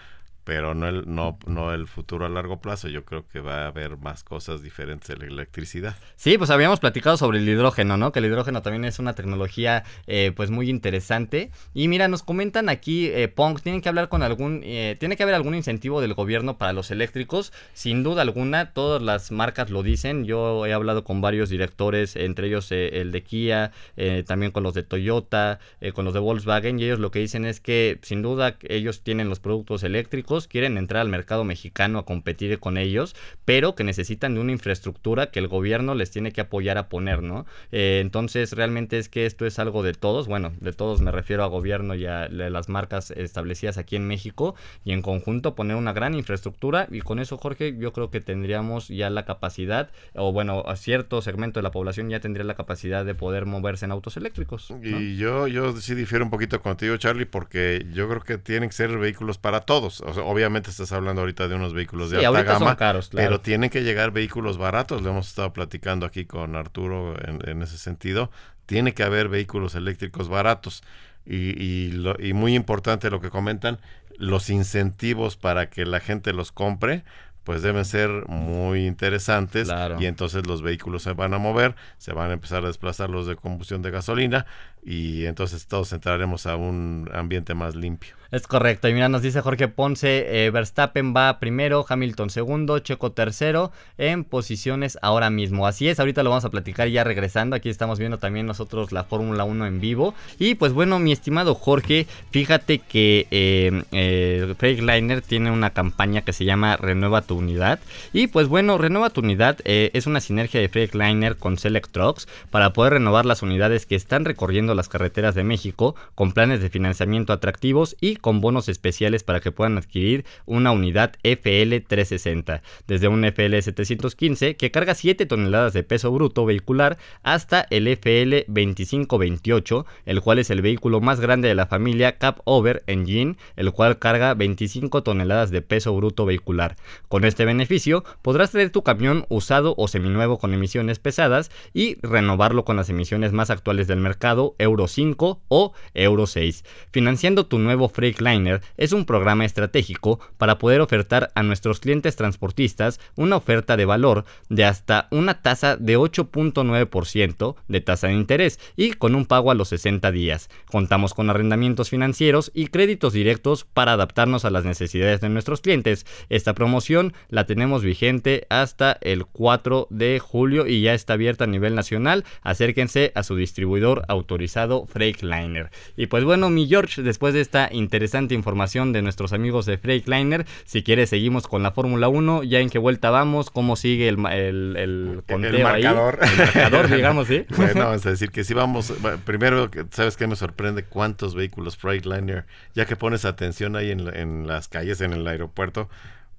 pero 0.50 0.74
no 0.74 0.88
el, 0.88 1.04
no, 1.06 1.38
no 1.46 1.76
el 1.76 1.88
futuro 1.88 2.26
a 2.26 2.30
largo 2.30 2.60
plazo. 2.60 2.88
Yo 2.88 3.06
creo 3.06 3.24
que 3.28 3.40
va 3.40 3.66
a 3.66 3.68
haber 3.68 3.98
más 3.98 4.24
cosas 4.24 4.64
diferentes 4.64 5.08
en 5.12 5.20
la 5.20 5.26
electricidad. 5.28 5.96
Sí, 6.16 6.40
pues 6.40 6.50
habíamos 6.50 6.80
platicado 6.80 7.18
sobre 7.18 7.38
el 7.38 7.48
hidrógeno, 7.48 7.98
¿no? 7.98 8.12
Que 8.12 8.18
el 8.18 8.26
hidrógeno 8.26 8.64
también 8.64 8.84
es 8.84 8.98
una 8.98 9.14
tecnología, 9.14 9.84
eh, 10.08 10.32
pues 10.36 10.50
muy 10.50 10.68
interesante. 10.68 11.52
Y 11.76 11.88
mira, 11.88 12.08
nos 12.08 12.24
comentan 12.24 12.68
aquí, 12.68 13.10
eh, 13.10 13.28
Pong, 13.28 13.62
tienen 13.62 13.82
que 13.82 13.90
hablar 13.90 14.10
con 14.10 14.24
algún, 14.24 14.62
eh, 14.64 14.98
tiene 15.00 15.18
que 15.18 15.22
haber 15.22 15.36
algún 15.36 15.54
incentivo 15.54 16.02
del 16.02 16.16
gobierno 16.16 16.58
para 16.58 16.74
los 16.74 16.90
eléctricos. 16.90 17.54
Sin 17.76 18.02
duda 18.02 18.24
alguna, 18.24 18.74
todas 18.74 19.04
las 19.04 19.32
marcas 19.32 19.70
lo 19.70 19.84
dicen. 19.84 20.26
Yo 20.26 20.66
he 20.66 20.74
hablado 20.74 21.04
con 21.04 21.22
varios 21.22 21.50
directores, 21.50 22.16
entre 22.16 22.48
ellos 22.48 22.72
eh, 22.72 23.02
el 23.02 23.12
de 23.12 23.22
Kia, 23.22 23.72
eh, 23.98 24.24
también 24.26 24.52
con 24.52 24.64
los 24.64 24.74
de 24.74 24.82
Toyota, 24.82 25.60
eh, 25.80 25.92
con 25.92 26.06
los 26.06 26.16
de 26.16 26.22
Volkswagen. 26.22 26.80
Y 26.80 26.86
ellos 26.86 26.98
lo 26.98 27.12
que 27.12 27.20
dicen 27.20 27.46
es 27.46 27.60
que, 27.60 28.00
sin 28.02 28.24
duda, 28.24 28.58
ellos 28.64 29.04
tienen 29.04 29.30
los 29.30 29.40
productos 29.40 29.84
eléctricos, 29.84 30.39
quieren 30.48 30.78
entrar 30.78 31.02
al 31.02 31.10
mercado 31.10 31.44
mexicano 31.44 32.00
a 32.00 32.06
competir 32.06 32.60
con 32.60 32.78
ellos, 32.78 33.16
pero 33.46 33.76
que 33.76 33.84
necesitan 33.84 34.34
de 34.36 34.42
una 34.42 34.52
infraestructura 34.52 35.32
que 35.32 35.40
el 35.40 35.48
gobierno 35.48 35.96
les 35.96 36.12
tiene 36.12 36.32
que 36.32 36.42
apoyar 36.42 36.78
a 36.78 36.90
poner, 36.90 37.22
¿no? 37.22 37.46
Eh, 37.72 38.00
entonces, 38.02 38.54
realmente 38.54 38.98
es 38.98 39.10
que 39.10 39.26
esto 39.26 39.46
es 39.46 39.60
algo 39.60 39.84
de 39.84 39.94
todos, 39.94 40.28
bueno, 40.28 40.54
de 40.60 40.74
todos 40.74 41.02
me 41.02 41.12
refiero 41.12 41.44
a 41.44 41.48
gobierno 41.48 41.96
y 41.96 42.06
a 42.06 42.28
la- 42.30 42.50
las 42.50 42.70
marcas 42.70 43.12
establecidas 43.12 43.78
aquí 43.78 43.96
en 43.96 44.08
México 44.08 44.56
y 44.84 44.92
en 44.94 45.02
conjunto 45.02 45.56
poner 45.56 45.76
una 45.76 45.94
gran 45.94 46.16
infraestructura 46.16 46.88
y 46.92 47.02
con 47.02 47.20
eso, 47.20 47.38
Jorge, 47.38 47.76
yo 47.78 47.94
creo 47.94 48.10
que 48.10 48.22
tendríamos 48.22 48.88
ya 48.88 49.10
la 49.10 49.26
capacidad, 49.26 49.90
o 50.16 50.32
bueno, 50.32 50.64
a 50.68 50.76
cierto 50.76 51.22
segmento 51.22 51.60
de 51.60 51.64
la 51.64 51.72
población 51.72 52.10
ya 52.10 52.20
tendría 52.20 52.44
la 52.46 52.56
capacidad 52.56 53.06
de 53.06 53.16
poder 53.16 53.46
moverse 53.46 53.86
en 53.86 53.92
autos 53.92 54.18
eléctricos. 54.18 54.74
Y 54.84 55.18
yo, 55.18 55.48
yo 55.48 55.76
sí 55.78 55.96
difiero 55.96 56.24
un 56.24 56.32
poquito 56.32 56.62
contigo, 56.62 56.98
Charlie, 56.98 57.26
porque 57.26 57.86
yo 57.94 58.08
creo 58.10 58.22
que 58.22 58.38
tienen 58.38 58.70
que 58.70 58.76
ser 58.76 58.98
vehículos 58.98 59.38
para 59.38 59.62
todos. 59.62 60.02
O 60.02 60.14
sea, 60.14 60.24
obviamente 60.30 60.70
estás 60.70 60.92
hablando 60.92 61.22
ahorita 61.22 61.48
de 61.48 61.56
unos 61.56 61.74
vehículos 61.74 62.12
de 62.12 62.20
Sí, 62.20 62.26
alta 62.26 62.44
gama, 62.44 62.76
caros, 62.78 63.10
claro. 63.10 63.28
pero 63.28 63.42
tienen 63.42 63.70
que 63.70 63.84
llegar 63.84 64.12
vehículos 64.12 64.58
baratos. 64.58 65.02
Lo 65.02 65.10
hemos 65.10 65.28
estado 65.28 65.52
platicando 65.54 66.06
aquí 66.06 66.26
con 66.26 66.56
Arturo 66.56 67.16
en, 67.28 67.40
en 67.50 67.62
ese 67.62 67.78
sentido. 67.78 68.32
Tiene 68.66 68.94
que 68.94 69.04
haber 69.04 69.30
vehículos 69.30 69.76
eléctricos 69.76 70.30
baratos. 70.30 70.84
Y, 71.26 71.62
y, 71.62 71.92
lo- 71.92 72.16
y 72.20 72.34
muy 72.34 72.56
importante 72.56 73.10
lo 73.10 73.20
que 73.22 73.30
comentan, 73.30 73.80
los 74.18 74.50
incentivos 74.50 75.38
para 75.38 75.70
que 75.70 75.86
la 75.86 76.00
gente 76.00 76.34
los 76.34 76.52
compre, 76.52 77.04
pues 77.44 77.62
deben 77.62 77.86
ser 77.86 78.10
muy 78.28 78.86
interesantes 78.86 79.68
Claro. 79.70 79.98
y 80.00 80.06
entonces 80.06 80.46
los 80.46 80.62
vehículos 80.62 81.04
se 81.04 81.14
van 81.14 81.34
a 81.34 81.38
mover, 81.40 81.76
se 81.98 82.14
van 82.14 82.30
a 82.30 82.34
empezar 82.34 82.64
a 82.64 82.68
desplazar 82.68 83.10
los 83.10 83.26
de 83.28 83.36
combustión 83.36 83.82
de 83.82 83.90
gasolina 83.92 84.46
y 84.90 85.28
entonces 85.28 85.68
todos 85.68 85.94
entraremos 85.94 86.48
a 86.48 86.56
un 86.56 87.08
ambiente 87.14 87.54
más 87.54 87.76
limpio. 87.76 88.16
Es 88.32 88.46
correcto. 88.46 88.88
Y 88.88 88.94
mira, 88.94 89.10
nos 89.10 89.24
dice 89.24 89.42
Jorge 89.42 89.68
Ponce, 89.68 90.46
eh, 90.46 90.52
Verstappen 90.52 91.16
va 91.16 91.40
primero, 91.40 91.84
Hamilton 91.88 92.30
segundo, 92.30 92.78
Checo 92.78 93.12
tercero 93.12 93.72
en 93.98 94.24
posiciones 94.24 95.00
ahora 95.02 95.32
mismo. 95.32 95.66
Así 95.66 95.88
es, 95.88 96.00
ahorita 96.00 96.22
lo 96.22 96.30
vamos 96.30 96.46
a 96.46 96.52
platicar 96.52 96.88
ya 96.90 97.04
regresando. 97.04 97.56
Aquí 97.56 97.70
estamos 97.70 97.98
viendo 97.98 98.20
también 98.20 98.46
nosotros 98.46 98.92
la 98.92 99.04
Fórmula 99.04 99.46
1 99.46 99.66
en 99.66 99.80
vivo. 99.80 100.14
Y 100.38 100.56
pues 100.56 100.74
bueno, 100.74 101.00
mi 101.00 101.12
estimado 101.12 101.56
Jorge, 101.56 102.06
fíjate 102.32 102.80
que 102.80 103.28
eh, 103.32 103.84
eh, 103.92 104.54
Freightliner 104.58 105.22
tiene 105.22 105.50
una 105.50 105.72
campaña 105.72 106.22
que 106.22 106.34
se 106.34 106.46
llama 106.46 106.78
Renueva 106.78 107.24
tu 107.24 107.36
unidad. 107.36 107.80
Y 108.14 108.28
pues 108.28 108.48
bueno, 108.48 108.78
Renueva 108.78 109.10
tu 109.10 109.22
unidad 109.22 109.58
eh, 109.66 109.90
es 109.94 110.06
una 110.06 110.20
sinergia 110.20 110.62
de 110.62 110.70
Freightliner 110.70 111.36
con 111.36 111.58
Select 111.58 111.92
Trucks 111.92 112.28
para 112.52 112.74
poder 112.74 112.94
renovar 112.94 113.26
las 113.26 113.42
unidades 113.42 113.88
que 113.88 113.96
están 113.96 114.26
recorriendo 114.26 114.76
las 114.80 114.90
carreteras 114.90 115.36
de 115.36 115.44
México 115.44 115.96
con 116.16 116.32
planes 116.32 116.62
de 116.62 116.70
financiamiento 116.70 117.34
atractivos 117.34 117.96
y 118.02 118.16
con 118.16 118.42
bonos 118.42 118.70
especiales 118.70 119.24
para 119.24 119.42
que 119.42 119.52
puedan 119.52 119.78
adquirir 119.78 120.26
una 120.46 120.72
unidad 120.72 121.14
FL 121.24 121.82
360, 121.82 122.64
desde 122.88 123.08
un 123.08 123.24
FL 123.26 123.62
715 123.62 124.56
que 124.56 124.72
carga 124.72 124.96
7 124.96 125.26
toneladas 125.26 125.74
de 125.74 125.84
peso 125.84 126.12
bruto 126.12 126.46
vehicular 126.46 126.98
hasta 127.24 127.68
el 127.70 127.88
FL 127.88 128.46
2528, 128.48 129.86
el 130.06 130.22
cual 130.22 130.40
es 130.40 130.50
el 130.50 130.62
vehículo 130.62 131.02
más 131.02 131.20
grande 131.20 131.48
de 131.48 131.56
la 131.56 131.68
familia 131.68 132.18
Cap 132.18 132.40
Over 132.46 132.84
Engine, 132.88 133.36
el 133.56 133.72
cual 133.72 134.00
carga 134.00 134.34
25 134.34 135.04
toneladas 135.04 135.52
de 135.52 135.62
peso 135.62 135.96
bruto 135.96 136.26
vehicular. 136.26 136.78
Con 137.08 137.26
este 137.26 137.46
beneficio 137.46 138.04
podrás 138.22 138.52
traer 138.52 138.70
tu 138.70 138.84
camión 138.84 139.26
usado 139.30 139.76
o 139.78 139.88
seminuevo 139.88 140.40
con 140.40 140.54
emisiones 140.54 141.00
pesadas 141.00 141.52
y 141.74 141.98
renovarlo 142.02 142.66
con 142.66 142.78
las 142.78 142.90
emisiones 142.90 143.34
más 143.34 143.50
actuales 143.50 143.88
del 143.88 144.00
mercado 144.00 144.56
Euro 144.60 144.88
5 144.88 145.42
o 145.48 145.74
Euro 145.94 146.28
6. 146.28 146.64
Financiando 146.92 147.48
tu 147.48 147.58
nuevo 147.58 147.90
Freightliner 147.90 148.62
es 148.78 148.92
un 148.92 149.06
programa 149.06 149.46
estratégico 149.46 150.20
para 150.38 150.60
poder 150.60 150.82
ofertar 150.82 151.32
a 151.34 151.44
nuestros 151.44 151.80
clientes 151.80 152.16
transportistas 152.16 153.00
una 153.16 153.38
oferta 153.38 153.78
de 153.78 153.86
valor 153.86 154.26
de 154.50 154.66
hasta 154.66 155.08
una 155.12 155.42
tasa 155.42 155.78
de 155.78 155.98
8.9% 155.98 157.56
de 157.68 157.82
tasa 157.82 158.08
de 158.08 158.14
interés 158.14 158.60
y 158.76 158.92
con 158.94 159.16
un 159.16 159.26
pago 159.26 159.52
a 159.52 159.56
los 159.56 159.70
60 159.70 160.12
días. 160.12 160.50
Contamos 160.70 161.14
con 161.14 161.30
arrendamientos 161.30 161.90
financieros 161.90 162.52
y 162.54 162.68
créditos 162.68 163.14
directos 163.14 163.66
para 163.66 163.94
adaptarnos 163.94 164.46
a 164.46 164.50
las 164.50 164.66
necesidades 164.66 165.22
de 165.22 165.30
nuestros 165.30 165.62
clientes. 165.62 166.06
Esta 166.30 166.54
promoción 166.54 167.14
la 167.30 167.46
tenemos 167.46 167.84
vigente 167.84 168.46
hasta 168.50 168.98
el 169.02 169.26
4 169.26 169.88
de 169.90 170.20
julio 170.20 170.68
y 170.68 170.82
ya 170.82 170.94
está 170.94 171.14
abierta 171.14 171.46
a 171.46 171.48
nivel 171.48 171.76
nacional. 171.76 172.26
Acérquense 172.42 173.12
a 173.16 173.24
su 173.24 173.36
distribuidor 173.36 174.04
autorizado 174.08 174.49
Freightliner. 174.50 175.70
Y 175.96 176.08
pues 176.08 176.24
bueno, 176.24 176.50
mi 176.50 176.68
George, 176.68 177.02
después 177.02 177.34
de 177.34 177.42
esta 177.42 177.70
interesante 177.72 178.34
información 178.34 178.94
de 178.94 179.02
nuestros 179.02 179.34
amigos 179.34 179.66
de 179.66 179.78
Freightliner, 179.78 180.46
si 180.66 180.84
quieres 180.84 181.10
seguimos 181.10 181.48
con 181.48 181.64
la 181.64 181.72
Fórmula 181.72 182.08
1, 182.10 182.44
ya 182.44 182.60
en 182.60 182.70
qué 182.70 182.80
vuelta 182.80 183.10
vamos, 183.10 183.50
cómo 183.50 183.76
sigue 183.76 184.08
el, 184.08 184.26
el, 184.28 184.76
el 184.78 185.24
conteo 185.28 185.68
ahí? 185.68 185.84
marcador. 185.84 186.20
El 186.22 186.38
marcador, 186.38 186.90
digamos, 186.90 187.28
¿sí? 187.28 187.46
Bueno, 187.56 187.86
vamos 187.86 188.06
a 188.06 188.10
decir 188.12 188.32
que 188.32 188.44
si 188.44 188.54
vamos, 188.54 188.94
primero, 189.26 189.70
¿sabes 189.92 190.18
qué 190.18 190.28
me 190.28 190.36
sorprende? 190.36 190.84
¿Cuántos 190.84 191.36
vehículos 191.36 191.78
Freightliner, 191.78 192.46
ya 192.74 192.86
que 192.86 192.96
pones 192.96 193.26
atención 193.26 193.76
ahí 193.76 193.92
en, 193.92 194.14
en 194.16 194.48
las 194.48 194.68
calles, 194.68 195.02
en 195.02 195.14
el 195.14 195.28
aeropuerto, 195.28 195.90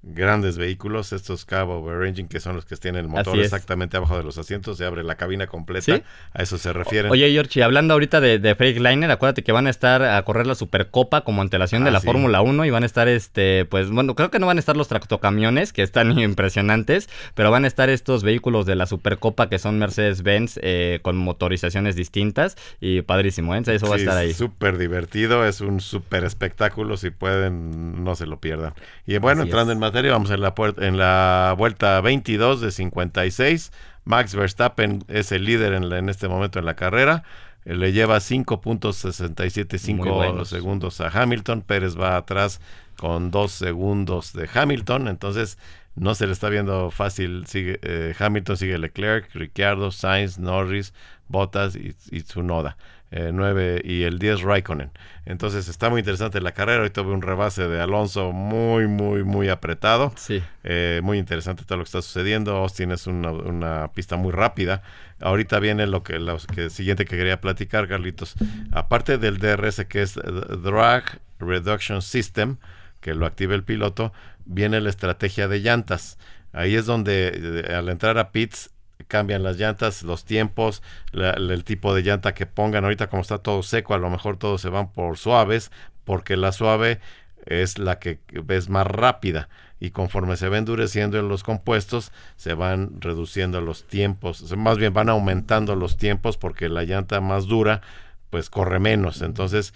grandes 0.03 0.57
vehículos, 0.57 1.13
estos 1.13 1.45
Cabo 1.45 1.75
Over 1.79 2.07
Engine, 2.07 2.27
que 2.27 2.39
son 2.39 2.55
los 2.55 2.65
que 2.65 2.75
tienen 2.75 3.01
el 3.01 3.07
motor 3.07 3.37
exactamente 3.39 3.97
abajo 3.97 4.17
de 4.17 4.23
los 4.23 4.37
asientos, 4.37 4.77
se 4.77 4.85
abre 4.85 5.03
la 5.03 5.15
cabina 5.15 5.45
completa, 5.47 5.95
¿Sí? 5.97 6.03
a 6.33 6.41
eso 6.41 6.57
se 6.57 6.73
refieren. 6.73 7.11
Oye, 7.11 7.29
George, 7.31 7.61
hablando 7.63 7.93
ahorita 7.93 8.19
de, 8.19 8.39
de 8.39 8.55
Freightliner, 8.55 9.11
acuérdate 9.11 9.43
que 9.43 9.51
van 9.51 9.67
a 9.67 9.69
estar 9.69 10.01
a 10.03 10.23
correr 10.23 10.47
la 10.47 10.55
Supercopa 10.55 11.21
como 11.21 11.41
antelación 11.41 11.83
de 11.83 11.89
Ah, 11.89 11.93
la 11.93 11.99
sí. 11.99 12.07
Fórmula 12.07 12.41
1 12.41 12.65
y 12.65 12.69
van 12.71 12.83
a 12.83 12.85
estar, 12.87 13.07
este, 13.07 13.65
pues, 13.65 13.91
bueno, 13.91 14.15
creo 14.15 14.31
que 14.31 14.39
no 14.39 14.47
van 14.47 14.57
a 14.57 14.59
estar 14.59 14.75
los 14.75 14.87
tractocamiones, 14.87 15.71
que 15.73 15.83
están 15.83 16.11
impresionantes, 16.19 17.07
pero 17.35 17.51
van 17.51 17.65
a 17.65 17.67
estar 17.67 17.89
estos 17.89 18.23
vehículos 18.23 18.65
de 18.65 18.75
la 18.75 18.87
Supercopa 18.87 19.49
que 19.49 19.59
son 19.59 19.77
Mercedes-Benz 19.77 20.59
eh, 20.63 20.99
con 21.03 21.15
motorizaciones 21.17 21.95
distintas 21.95 22.57
y 22.79 23.01
padrísimo, 23.03 23.53
¿eh? 23.55 23.61
Eso 23.67 23.87
va 23.87 23.95
a 23.95 23.99
estar 23.99 24.17
ahí. 24.17 24.33
Súper 24.33 24.77
divertido, 24.79 25.45
es 25.45 25.61
un 25.61 25.79
súper 25.79 26.23
espectáculo, 26.23 26.97
si 26.97 27.11
pueden, 27.11 28.03
no 28.03 28.15
se 28.15 28.25
lo 28.25 28.39
pierdan. 28.39 28.73
Y 29.05 29.17
bueno, 29.19 29.41
Así 29.41 29.49
entrando 29.49 29.71
es. 29.71 29.75
en 29.75 29.79
materia, 29.91 30.11
vamos 30.11 30.31
en 30.31 30.41
la, 30.41 30.55
puer- 30.55 30.81
en 30.81 30.97
la 30.97 31.53
vuelta 31.57 31.99
22 32.01 32.61
de 32.61 32.71
56. 32.71 33.71
Max 34.05 34.33
Verstappen 34.35 35.03
es 35.07 35.31
el 35.31 35.45
líder 35.45 35.73
en, 35.73 35.89
la- 35.89 35.97
en 35.99 36.09
este 36.09 36.27
momento 36.27 36.59
en 36.59 36.65
la 36.65 36.75
carrera. 36.75 37.23
Eh, 37.65 37.75
Le 37.75 37.91
lleva 37.91 38.15
Muy 38.15 38.21
5.775 38.21 40.13
buenos. 40.13 40.49
segundos 40.49 41.01
a 41.01 41.07
Hamilton. 41.09 41.61
Pérez 41.61 41.97
va 41.99 42.17
atrás 42.17 42.59
con 42.97 43.31
dos 43.31 43.51
segundos 43.51 44.33
de 44.33 44.49
Hamilton. 44.53 45.07
Entonces, 45.07 45.57
no 45.95 46.15
se 46.15 46.25
le 46.25 46.33
está 46.33 46.49
viendo 46.49 46.89
fácil. 46.91 47.45
Sigue, 47.47 47.79
eh, 47.83 48.13
Hamilton 48.17 48.57
sigue 48.57 48.77
Leclerc, 48.77 49.29
Ricciardo, 49.35 49.91
Sainz, 49.91 50.39
Norris, 50.39 50.93
Bottas 51.27 51.75
y, 51.75 51.95
y 52.11 52.21
Tsunoda. 52.21 52.77
Eh, 53.13 53.31
9 53.33 53.81
y 53.83 54.03
el 54.03 54.19
10 54.19 54.41
Raikkonen. 54.41 54.89
Entonces 55.25 55.67
está 55.67 55.89
muy 55.89 55.99
interesante 55.99 56.39
la 56.39 56.53
carrera. 56.53 56.81
Hoy 56.81 56.91
tuve 56.91 57.11
un 57.11 57.21
rebase 57.21 57.67
de 57.67 57.81
Alonso 57.81 58.31
muy, 58.31 58.87
muy, 58.87 59.25
muy 59.25 59.49
apretado. 59.49 60.13
Sí. 60.15 60.41
Eh, 60.63 61.01
muy 61.03 61.17
interesante 61.17 61.65
todo 61.65 61.77
lo 61.77 61.83
que 61.83 61.89
está 61.89 62.01
sucediendo. 62.01 62.55
Austin 62.55 62.91
es 62.91 63.07
una, 63.07 63.31
una 63.31 63.91
pista 63.93 64.15
muy 64.15 64.31
rápida. 64.31 64.81
Ahorita 65.19 65.59
viene 65.59 65.87
lo 65.87 66.03
que, 66.03 66.19
lo 66.19 66.37
que 66.37 66.69
siguiente 66.69 67.03
que 67.03 67.17
quería 67.17 67.41
platicar, 67.41 67.89
Carlitos. 67.89 68.35
Aparte 68.71 69.17
del 69.17 69.39
DRS 69.39 69.83
que 69.89 70.01
es 70.01 70.15
Drag 70.15 71.19
Reduction 71.37 72.01
System, 72.01 72.57
que 73.01 73.13
lo 73.13 73.25
activa 73.25 73.55
el 73.55 73.63
piloto, 73.63 74.13
viene 74.45 74.79
la 74.79 74.89
estrategia 74.89 75.49
de 75.49 75.59
llantas. 75.59 76.17
Ahí 76.53 76.75
es 76.75 76.85
donde 76.85 77.63
eh, 77.67 77.75
al 77.75 77.89
entrar 77.89 78.17
a 78.17 78.31
pits 78.31 78.69
cambian 79.11 79.43
las 79.43 79.57
llantas, 79.57 80.03
los 80.03 80.23
tiempos, 80.23 80.81
el 81.11 81.65
tipo 81.65 81.93
de 81.93 82.01
llanta 82.01 82.33
que 82.33 82.45
pongan. 82.45 82.85
Ahorita 82.85 83.07
como 83.07 83.21
está 83.21 83.39
todo 83.39 83.61
seco, 83.61 83.93
a 83.93 83.97
lo 83.97 84.09
mejor 84.09 84.37
todos 84.37 84.61
se 84.61 84.69
van 84.69 84.93
por 84.93 85.17
suaves 85.17 85.69
porque 86.05 86.37
la 86.37 86.53
suave 86.53 87.01
es 87.45 87.77
la 87.77 87.99
que 87.99 88.19
es 88.47 88.69
más 88.69 88.87
rápida. 88.87 89.49
Y 89.81 89.91
conforme 89.91 90.37
se 90.37 90.47
va 90.47 90.57
endureciendo 90.57 91.19
en 91.19 91.27
los 91.27 91.43
compuestos 91.43 92.13
se 92.37 92.53
van 92.53 93.01
reduciendo 93.01 93.59
los 93.59 93.85
tiempos, 93.85 94.55
más 94.55 94.77
bien 94.77 94.93
van 94.93 95.09
aumentando 95.09 95.75
los 95.75 95.97
tiempos 95.97 96.37
porque 96.37 96.69
la 96.69 96.83
llanta 96.83 97.19
más 97.19 97.47
dura 97.47 97.81
pues 98.29 98.49
corre 98.49 98.79
menos, 98.79 99.21
entonces 99.21 99.73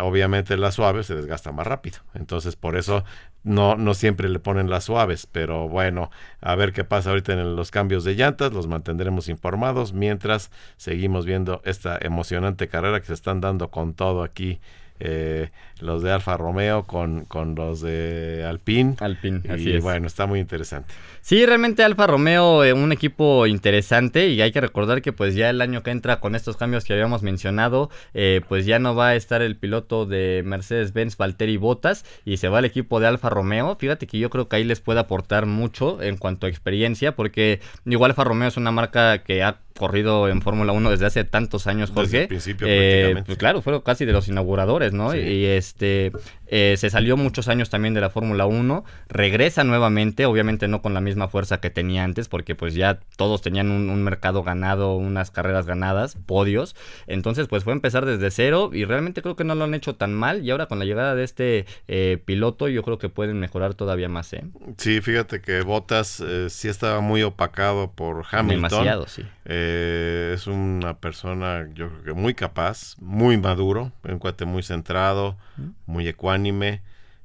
obviamente 0.00 0.56
la 0.56 0.72
suave 0.72 1.02
se 1.02 1.14
desgasta 1.14 1.52
más 1.52 1.66
rápido, 1.66 1.98
entonces 2.14 2.56
por 2.56 2.76
eso 2.76 3.04
no, 3.44 3.76
no 3.76 3.94
siempre 3.94 4.28
le 4.28 4.38
ponen 4.38 4.68
las 4.70 4.84
suaves, 4.84 5.26
pero 5.30 5.68
bueno, 5.68 6.10
a 6.40 6.54
ver 6.54 6.72
qué 6.72 6.84
pasa 6.84 7.10
ahorita 7.10 7.32
en 7.32 7.56
los 7.56 7.70
cambios 7.70 8.04
de 8.04 8.14
llantas, 8.14 8.52
los 8.52 8.66
mantendremos 8.66 9.28
informados 9.28 9.92
mientras 9.92 10.50
seguimos 10.76 11.26
viendo 11.26 11.62
esta 11.64 11.98
emocionante 12.00 12.68
carrera 12.68 13.00
que 13.00 13.06
se 13.06 13.14
están 13.14 13.40
dando 13.40 13.70
con 13.70 13.94
todo 13.94 14.22
aquí 14.22 14.60
eh, 15.00 15.50
los 15.80 16.02
de 16.02 16.12
Alfa 16.12 16.36
Romeo 16.36 16.84
con, 16.84 17.24
con 17.24 17.54
los 17.54 17.80
de 17.80 18.44
Alpine. 18.48 18.96
Alpine, 19.00 19.42
así 19.48 19.70
y 19.70 19.76
es. 19.76 19.82
bueno, 19.82 20.06
está 20.06 20.26
muy 20.26 20.40
interesante. 20.40 20.92
Sí, 21.20 21.44
realmente 21.44 21.82
Alfa 21.82 22.06
Romeo, 22.06 22.64
eh, 22.64 22.72
un 22.72 22.92
equipo 22.92 23.46
interesante 23.46 24.28
y 24.28 24.40
hay 24.40 24.52
que 24.52 24.60
recordar 24.60 25.02
que 25.02 25.12
pues 25.12 25.34
ya 25.34 25.50
el 25.50 25.60
año 25.60 25.82
que 25.82 25.90
entra 25.90 26.20
con 26.20 26.34
estos 26.34 26.56
cambios 26.56 26.84
que 26.84 26.92
habíamos 26.92 27.22
mencionado, 27.22 27.90
eh, 28.14 28.42
pues 28.48 28.64
ya 28.64 28.78
no 28.78 28.94
va 28.94 29.08
a 29.08 29.16
estar 29.16 29.42
el 29.42 29.56
piloto 29.56 30.06
de 30.06 30.42
Mercedes-Benz 30.44 31.16
Valtteri 31.16 31.56
Bottas 31.56 32.04
y 32.24 32.36
se 32.36 32.48
va 32.48 32.60
el 32.60 32.64
equipo 32.64 33.00
de 33.00 33.08
Alfa 33.08 33.28
Romeo. 33.28 33.76
Fíjate 33.76 34.06
que 34.06 34.18
yo 34.18 34.30
creo 34.30 34.48
que 34.48 34.56
ahí 34.56 34.64
les 34.64 34.80
puede 34.80 35.00
aportar 35.00 35.46
mucho 35.46 36.00
en 36.00 36.16
cuanto 36.16 36.46
a 36.46 36.48
experiencia 36.48 37.16
porque 37.16 37.60
igual 37.84 38.12
Alfa 38.12 38.24
Romeo 38.24 38.48
es 38.48 38.56
una 38.56 38.70
marca 38.70 39.24
que 39.24 39.42
ha 39.42 39.65
corrido 39.76 40.28
en 40.28 40.42
Fórmula 40.42 40.72
1 40.72 40.90
desde 40.90 41.06
hace 41.06 41.24
tantos 41.24 41.66
años, 41.66 41.90
Jorge. 41.90 42.06
Desde 42.10 42.22
el 42.22 42.28
principio, 42.28 42.66
Eh, 42.68 42.90
prácticamente. 43.00 43.26
pues 43.26 43.38
claro, 43.38 43.62
fueron 43.62 43.82
casi 43.82 44.04
de 44.04 44.12
los 44.12 44.26
inauguradores, 44.28 44.92
¿no? 44.92 45.12
Sí. 45.12 45.18
Y 45.18 45.44
este 45.44 46.12
eh, 46.48 46.74
se 46.78 46.90
salió 46.90 47.16
muchos 47.16 47.48
años 47.48 47.70
también 47.70 47.94
de 47.94 48.00
la 48.00 48.10
Fórmula 48.10 48.46
1, 48.46 48.84
regresa 49.08 49.64
nuevamente, 49.64 50.26
obviamente 50.26 50.68
no 50.68 50.82
con 50.82 50.94
la 50.94 51.00
misma 51.00 51.28
fuerza 51.28 51.60
que 51.60 51.70
tenía 51.70 52.04
antes, 52.04 52.28
porque 52.28 52.54
pues 52.54 52.74
ya 52.74 53.00
todos 53.16 53.42
tenían 53.42 53.70
un, 53.70 53.90
un 53.90 54.02
mercado 54.02 54.42
ganado, 54.42 54.96
unas 54.96 55.30
carreras 55.30 55.66
ganadas, 55.66 56.16
podios. 56.26 56.76
Entonces, 57.06 57.48
pues 57.48 57.64
fue 57.64 57.72
empezar 57.72 58.06
desde 58.06 58.30
cero 58.30 58.70
y 58.72 58.84
realmente 58.84 59.22
creo 59.22 59.36
que 59.36 59.44
no 59.44 59.54
lo 59.54 59.64
han 59.64 59.74
hecho 59.74 59.94
tan 59.94 60.14
mal. 60.14 60.44
Y 60.44 60.50
ahora 60.50 60.66
con 60.66 60.78
la 60.78 60.84
llegada 60.84 61.14
de 61.14 61.24
este 61.24 61.66
eh, 61.88 62.18
piloto, 62.24 62.68
yo 62.68 62.82
creo 62.82 62.98
que 62.98 63.08
pueden 63.08 63.38
mejorar 63.38 63.74
todavía 63.74 64.08
más, 64.08 64.32
¿eh? 64.32 64.44
Sí, 64.76 65.00
fíjate 65.00 65.40
que 65.40 65.62
Bottas 65.62 66.20
eh, 66.20 66.48
sí 66.50 66.68
estaba 66.68 67.00
muy 67.00 67.22
opacado 67.22 67.92
por 67.92 68.24
Hamilton. 68.30 68.70
Demasiado, 68.70 69.06
sí. 69.06 69.22
Es 69.44 70.46
una 70.46 70.98
persona, 70.98 71.68
yo 71.74 71.88
creo 71.88 72.02
que 72.02 72.12
muy 72.12 72.34
capaz, 72.34 72.96
muy 73.00 73.36
maduro, 73.36 73.92
un 74.04 74.18
cuate 74.18 74.44
muy 74.44 74.62
centrado, 74.62 75.36
muy 75.86 76.06
ecuánime 76.08 76.82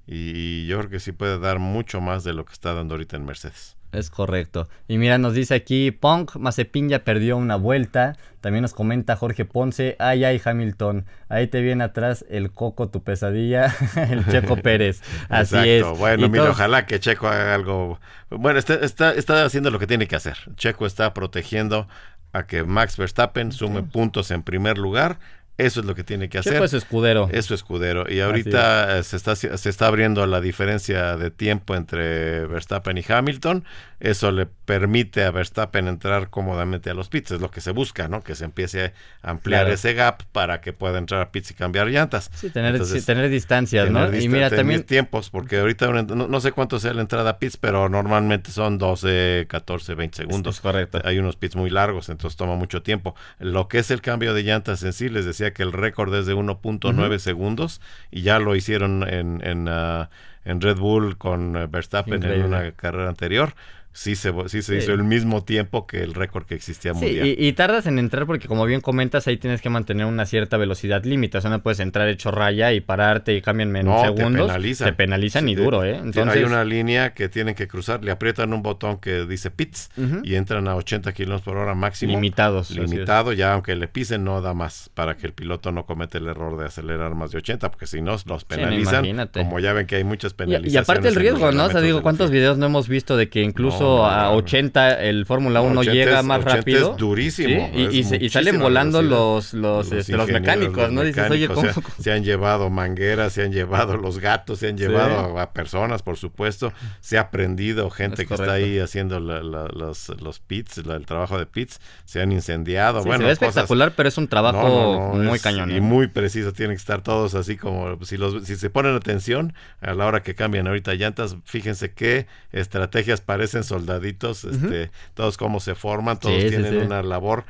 y 0.08 0.66
yo 0.68 0.80
creo 0.80 0.90
que 0.90 1.00
sí 1.00 1.12
puede 1.12 1.40
dar 1.40 1.60
mucho 1.60 2.02
más 2.02 2.24
de 2.24 2.34
lo 2.34 2.46
que 2.46 2.54
está 2.54 2.74
dando 2.74 2.96
ahorita 2.96 3.16
en 3.18 3.26
Mercedes. 3.26 3.78
Es 3.92 4.10
correcto. 4.10 4.70
Y 4.88 4.98
mira, 4.98 5.18
nos 5.18 5.34
dice 5.34 5.54
aquí, 5.54 5.92
Punk, 5.92 6.38
Mazepin 6.38 6.88
ya 6.88 7.04
perdió 7.04 7.36
una 7.36 7.58
vuelta. 7.58 8.16
También 8.40 8.62
nos 8.62 8.74
comenta 8.74 9.18
Jorge 9.18 9.44
Ponce, 9.44 9.98
ay, 10.00 10.24
ay, 10.24 10.42
Hamilton, 10.44 11.06
ahí 11.28 11.48
te 11.48 11.60
viene 11.62 11.84
atrás 11.84 12.24
el 12.30 12.52
coco, 12.52 12.88
tu 12.88 13.04
pesadilla, 13.04 13.76
el 14.10 14.26
Checo 14.28 14.56
Pérez. 14.56 15.02
Así 15.30 15.56
Exacto. 15.58 15.92
es. 15.94 16.00
Bueno, 16.00 16.26
Y 16.26 16.30
mira, 16.30 16.44
todos- 16.46 16.56
ojalá 16.56 16.86
que 16.86 17.02
Checo 17.02 17.28
haga 17.28 17.54
algo. 17.54 18.00
Bueno, 18.30 18.60
está, 18.60 18.76
está, 18.76 19.14
está 19.14 19.44
haciendo 19.44 19.72
lo 19.72 19.78
que 19.80 19.88
tiene 19.88 20.08
que 20.08 20.16
hacer. 20.16 20.38
Checo 20.56 20.86
está 20.86 21.14
protegiendo 21.14 21.90
a 22.32 22.48
que 22.48 22.64
Max 22.64 22.96
Verstappen 22.96 23.52
sume 23.52 23.84
puntos 23.84 24.32
en 24.32 24.42
primer 24.42 24.78
lugar. 24.78 25.20
Eso 25.58 25.82
es 25.82 25.86
lo 25.86 25.94
que 25.94 26.04
tiene 26.04 26.30
que 26.30 26.40
hacer. 26.40 26.54
Checo 26.54 26.66
es 26.66 26.74
escudero. 26.74 27.30
Es 27.32 27.46
su 27.46 27.54
escudero. 27.54 28.06
Y 28.12 28.20
ahorita 28.20 29.04
se 29.04 29.18
está, 29.18 29.36
se 29.36 29.70
está 29.70 29.88
abriendo 29.88 30.26
la 30.26 30.42
diferencia 30.42 31.18
de 31.18 31.30
tiempo 31.30 31.76
entre 31.76 32.48
Verstappen 32.48 32.98
y 32.98 33.04
Hamilton. 33.08 33.64
Eso 34.02 34.32
le 34.32 34.48
permite 34.48 35.24
a 35.24 35.30
Verstappen 35.30 35.88
entrar 35.88 36.32
cómodamente 36.32 36.90
a 36.90 36.96
los 36.96 37.08
pits. 37.08 37.32
Es 37.32 37.40
lo 37.40 37.52
que 37.52 37.62
se 37.62 37.70
busca, 37.70 38.08
¿no? 38.08 38.24
Que 38.24 38.34
se 38.34 38.46
empiece 38.46 38.94
a 39.22 39.30
ampliar 39.30 39.62
Claro. 39.62 39.74
ese 39.76 39.94
gap 39.94 40.24
para 40.32 40.60
que 40.60 40.74
pueda 40.74 40.98
entrar 40.98 41.22
a 41.22 41.32
pits 41.32 41.52
y 41.52 41.54
cambiar 41.54 41.88
llantas. 41.88 42.32
Sí, 42.34 42.50
tener, 42.50 42.72
Entonces, 42.74 43.02
sí, 43.02 43.06
tener 43.06 43.30
distancias, 43.30 43.86
tener 43.86 44.10
¿no? 44.12 44.18
Y 44.18 44.28
mira, 44.28 44.50
también 44.50 44.84
tiempos, 44.84 45.30
porque 45.30 45.60
ahorita 45.60 45.88
no, 46.04 46.28
no 46.28 46.42
sé 46.42 46.52
cuánto 46.52 46.80
sea 46.80 46.96
la 46.96 47.02
entrada 47.02 47.30
a 47.30 47.38
pits, 47.38 47.58
pero 47.58 47.90
normalmente 47.90 48.50
son 48.50 48.80
12, 48.80 49.46
14, 49.48 49.94
20 49.94 50.18
segundos. 50.18 50.56
Es 50.56 50.62
correcto. 50.62 51.00
Hay 51.04 51.20
unos 51.20 51.36
pits 51.36 51.56
muy 51.56 51.70
largos, 51.70 52.10
entonces 52.10 52.36
toma 52.36 52.56
mucho 52.56 52.82
tiempo. 52.82 53.14
Lo 53.38 53.68
que 53.68 53.78
es 53.78 53.92
el 53.92 54.02
cambio 54.02 54.34
de 54.34 54.42
llantas 54.42 54.82
en 54.82 54.94
sí, 54.94 55.10
les 55.10 55.26
decía 55.26 55.54
que 55.54 55.62
el 55.62 55.74
récord 55.74 56.12
es 56.16 56.26
de 56.26 56.34
1.9 56.34 57.20
segundos 57.20 57.82
y 58.10 58.24
ya 58.24 58.40
lo 58.40 58.56
hicieron 58.56 59.08
en, 59.08 59.46
en, 59.46 59.68
ah, 59.70 60.10
en 60.44 60.60
Red 60.60 60.78
Bull 60.78 61.20
con 61.20 61.56
eh, 61.56 61.68
Verstappen 61.70 62.16
Increíble. 62.16 62.40
en 62.40 62.46
una 62.48 62.72
carrera 62.72 63.10
anterior. 63.10 63.54
Sí 63.94 64.16
se, 64.16 64.32
sí 64.48 64.62
se 64.62 64.74
Sí. 64.74 64.84
hizo 64.84 64.94
el 64.94 65.04
mismo 65.04 65.44
tiempo 65.44 65.86
que 65.86 66.02
el 66.02 66.14
récord 66.14 66.46
que 66.46 66.56
existía 66.56 66.94
Sí, 66.94 67.04
mundial. 67.06 67.28
y, 67.28 67.36
y 67.48 67.54
tardas 67.54 67.86
en 67.88 68.00
entrar 68.00 68.26
porque 68.26 68.48
como 68.48 68.66
bien 68.66 68.80
comentas, 68.82 69.28
ahí 69.28 69.38
tienes 69.38 69.62
que 69.62 69.70
mantener 69.70 70.06
una 70.06 70.26
cierta 70.26 70.56
velocidad 70.58 71.04
límite. 71.04 71.38
O 71.38 71.42
sea, 71.42 71.50
no 71.52 71.62
puedes 71.62 71.80
entrar 71.82 72.08
hecho 72.08 72.32
raya 72.32 72.72
y 72.74 72.80
pararte 72.82 73.36
y 73.36 73.42
cambian 73.42 73.76
en 73.76 73.86
No, 73.86 74.02
te 74.02 74.08
segundos. 74.18 74.48
penalizan. 74.48 74.88
Te 74.88 74.94
penalizan 74.94 75.44
Sí, 75.46 75.52
y 75.52 75.56
te- 75.56 75.62
duro, 75.64 75.84
¿eh? 75.84 75.96
sí, 75.96 76.02
Entonces, 76.06 76.38
Hay 76.38 76.44
una 76.44 76.64
línea 76.64 77.14
que 77.14 77.28
tienen 77.30 77.54
que 77.56 77.68
cruzar, 77.68 78.04
le 78.04 78.12
aprietan 78.12 78.54
un 78.54 78.62
botón 78.64 78.98
que 78.98 79.26
dice 79.26 79.52
pits 79.52 79.90
y 80.24 80.36
entran 80.36 80.68
a 80.68 80.76
80 80.76 81.12
kilómetros 81.14 81.42
por 81.42 81.58
hora 81.58 81.76
máximo. 81.76 82.14
limitados. 82.14 82.72
Limitado, 82.72 83.34
ya 83.34 83.54
aunque 83.54 83.76
le 83.76 83.88
pisen 83.88 84.24
no 84.24 84.42
da 84.42 84.54
más 84.54 84.90
para 84.94 85.18
que 85.18 85.28
el 85.28 85.34
piloto 85.34 85.72
no 85.72 85.86
cometa 85.86 86.18
el 86.18 86.28
error 86.28 86.58
de 86.58 86.66
acelerar 86.66 87.14
más 87.16 87.32
de 87.32 87.40
80, 87.40 87.70
porque 87.72 87.88
si 87.88 88.02
no 88.02 88.16
los 88.26 88.46
penalizan. 88.46 89.04
imagínate. 89.06 89.40
como 89.42 89.60
ya 89.60 89.74
ven 89.74 89.86
que 89.88 89.96
hay 89.98 90.04
muchas 90.04 90.34
penalizaciones. 90.34 90.74
y 90.74 90.78
aparte 90.78 91.08
el 91.08 91.16
riesgo, 91.16 91.52
¿no? 91.52 91.66
O 91.66 91.70
sea, 91.70 91.82
digo, 91.82 92.02
¿cuántos 92.02 92.32
videos 92.32 92.58
no 92.58 92.68
hemos 92.68 92.88
visto 92.88 93.18
de 93.18 93.28
que 93.30 93.42
incluso 93.42 93.80
No, 93.81 93.81
a 94.06 94.24
no. 94.24 94.32
80 94.34 95.02
el 95.04 95.26
Fórmula 95.26 95.62
1 95.62 95.80
80 95.82 95.94
llega 95.94 96.24
más 96.24 96.40
80 96.40 96.56
rápido? 96.56 96.92
es 96.92 96.98
durísimo. 96.98 97.70
Sí, 97.74 97.82
es 97.84 97.94
y 97.94 98.04
se- 98.04 98.18
y 98.18 98.30
salen 98.30 98.60
volando 98.60 99.00
velocidad. 99.02 99.20
los, 99.20 99.54
los, 99.54 99.92
este, 99.92 100.14
los 100.18 100.28
mecánicos, 100.30 100.78
los 100.78 100.92
¿no? 100.92 101.04
Dices, 101.04 101.30
oye, 101.32 101.48
¿cómo? 101.48 101.62
mecánicos 101.64 101.94
se, 101.98 102.04
se 102.04 102.12
han 102.12 102.24
llevado 102.24 102.70
mangueras, 102.70 103.34
se 103.34 103.44
han 103.44 103.52
llevado 103.52 103.98
los 103.98 104.20
gatos, 104.20 104.60
se 104.60 104.68
han 104.70 104.78
Sí. 104.78 104.84
llevado 104.86 105.38
a, 105.38 105.42
a 105.44 105.52
personas, 105.54 106.02
por 106.04 106.18
supuesto. 106.18 106.74
Se 107.00 107.18
ha 107.18 107.32
prendido 107.32 107.90
gente 107.90 108.24
Es 108.24 108.28
que 108.28 108.34
está 108.36 108.54
ahí 108.54 108.80
haciendo 108.80 109.20
la- 109.20 109.42
la- 109.44 109.68
los, 109.74 110.10
los 110.22 110.40
pits, 110.40 110.86
la- 110.86 110.96
el 110.96 111.06
trabajo 111.06 111.38
de 111.38 111.46
pits. 111.46 111.80
Se 112.06 112.22
han 112.22 112.32
incendiado. 112.32 113.02
Sí, 113.02 113.08
bueno, 113.08 113.24
se 113.24 113.28
ve 113.30 113.36
cosas- 113.36 113.50
espectacular, 113.50 113.94
pero 113.96 114.10
es 114.10 114.18
un 114.18 114.28
trabajo 114.28 114.62
no, 114.68 114.94
no, 115.14 115.18
no, 115.18 115.30
muy 115.30 115.36
es- 115.38 115.42
cañón. 115.44 115.72
Y 115.72 115.76
¿eh? 115.78 115.82
muy 115.82 116.08
preciso, 116.08 116.54
tienen 116.54 116.76
que 116.76 116.82
estar 116.82 117.02
todos 117.02 117.36
así 117.36 117.58
como, 117.58 117.98
si, 118.04 118.18
los, 118.18 118.44
si 118.46 118.56
se 118.56 118.70
ponen 118.70 118.96
atención 118.96 119.54
a 119.82 119.94
la 119.94 120.06
hora 120.06 120.22
que 120.24 120.36
cambian 120.36 120.68
ahorita 120.68 120.94
llantas, 120.96 121.36
fíjense 121.46 121.94
qué 121.94 122.28
estrategias 122.52 123.22
parecen 123.22 123.64
soldaditos, 123.72 124.44
este, 124.46 124.92
todos 125.14 125.38
cómo 125.38 125.60
se 125.60 125.74
forman, 125.76 126.20
todos 126.20 126.42
Sí, 126.42 126.50
tienen 126.50 126.72
sí. 126.80 126.86
una 126.86 127.02
labor, 127.04 127.46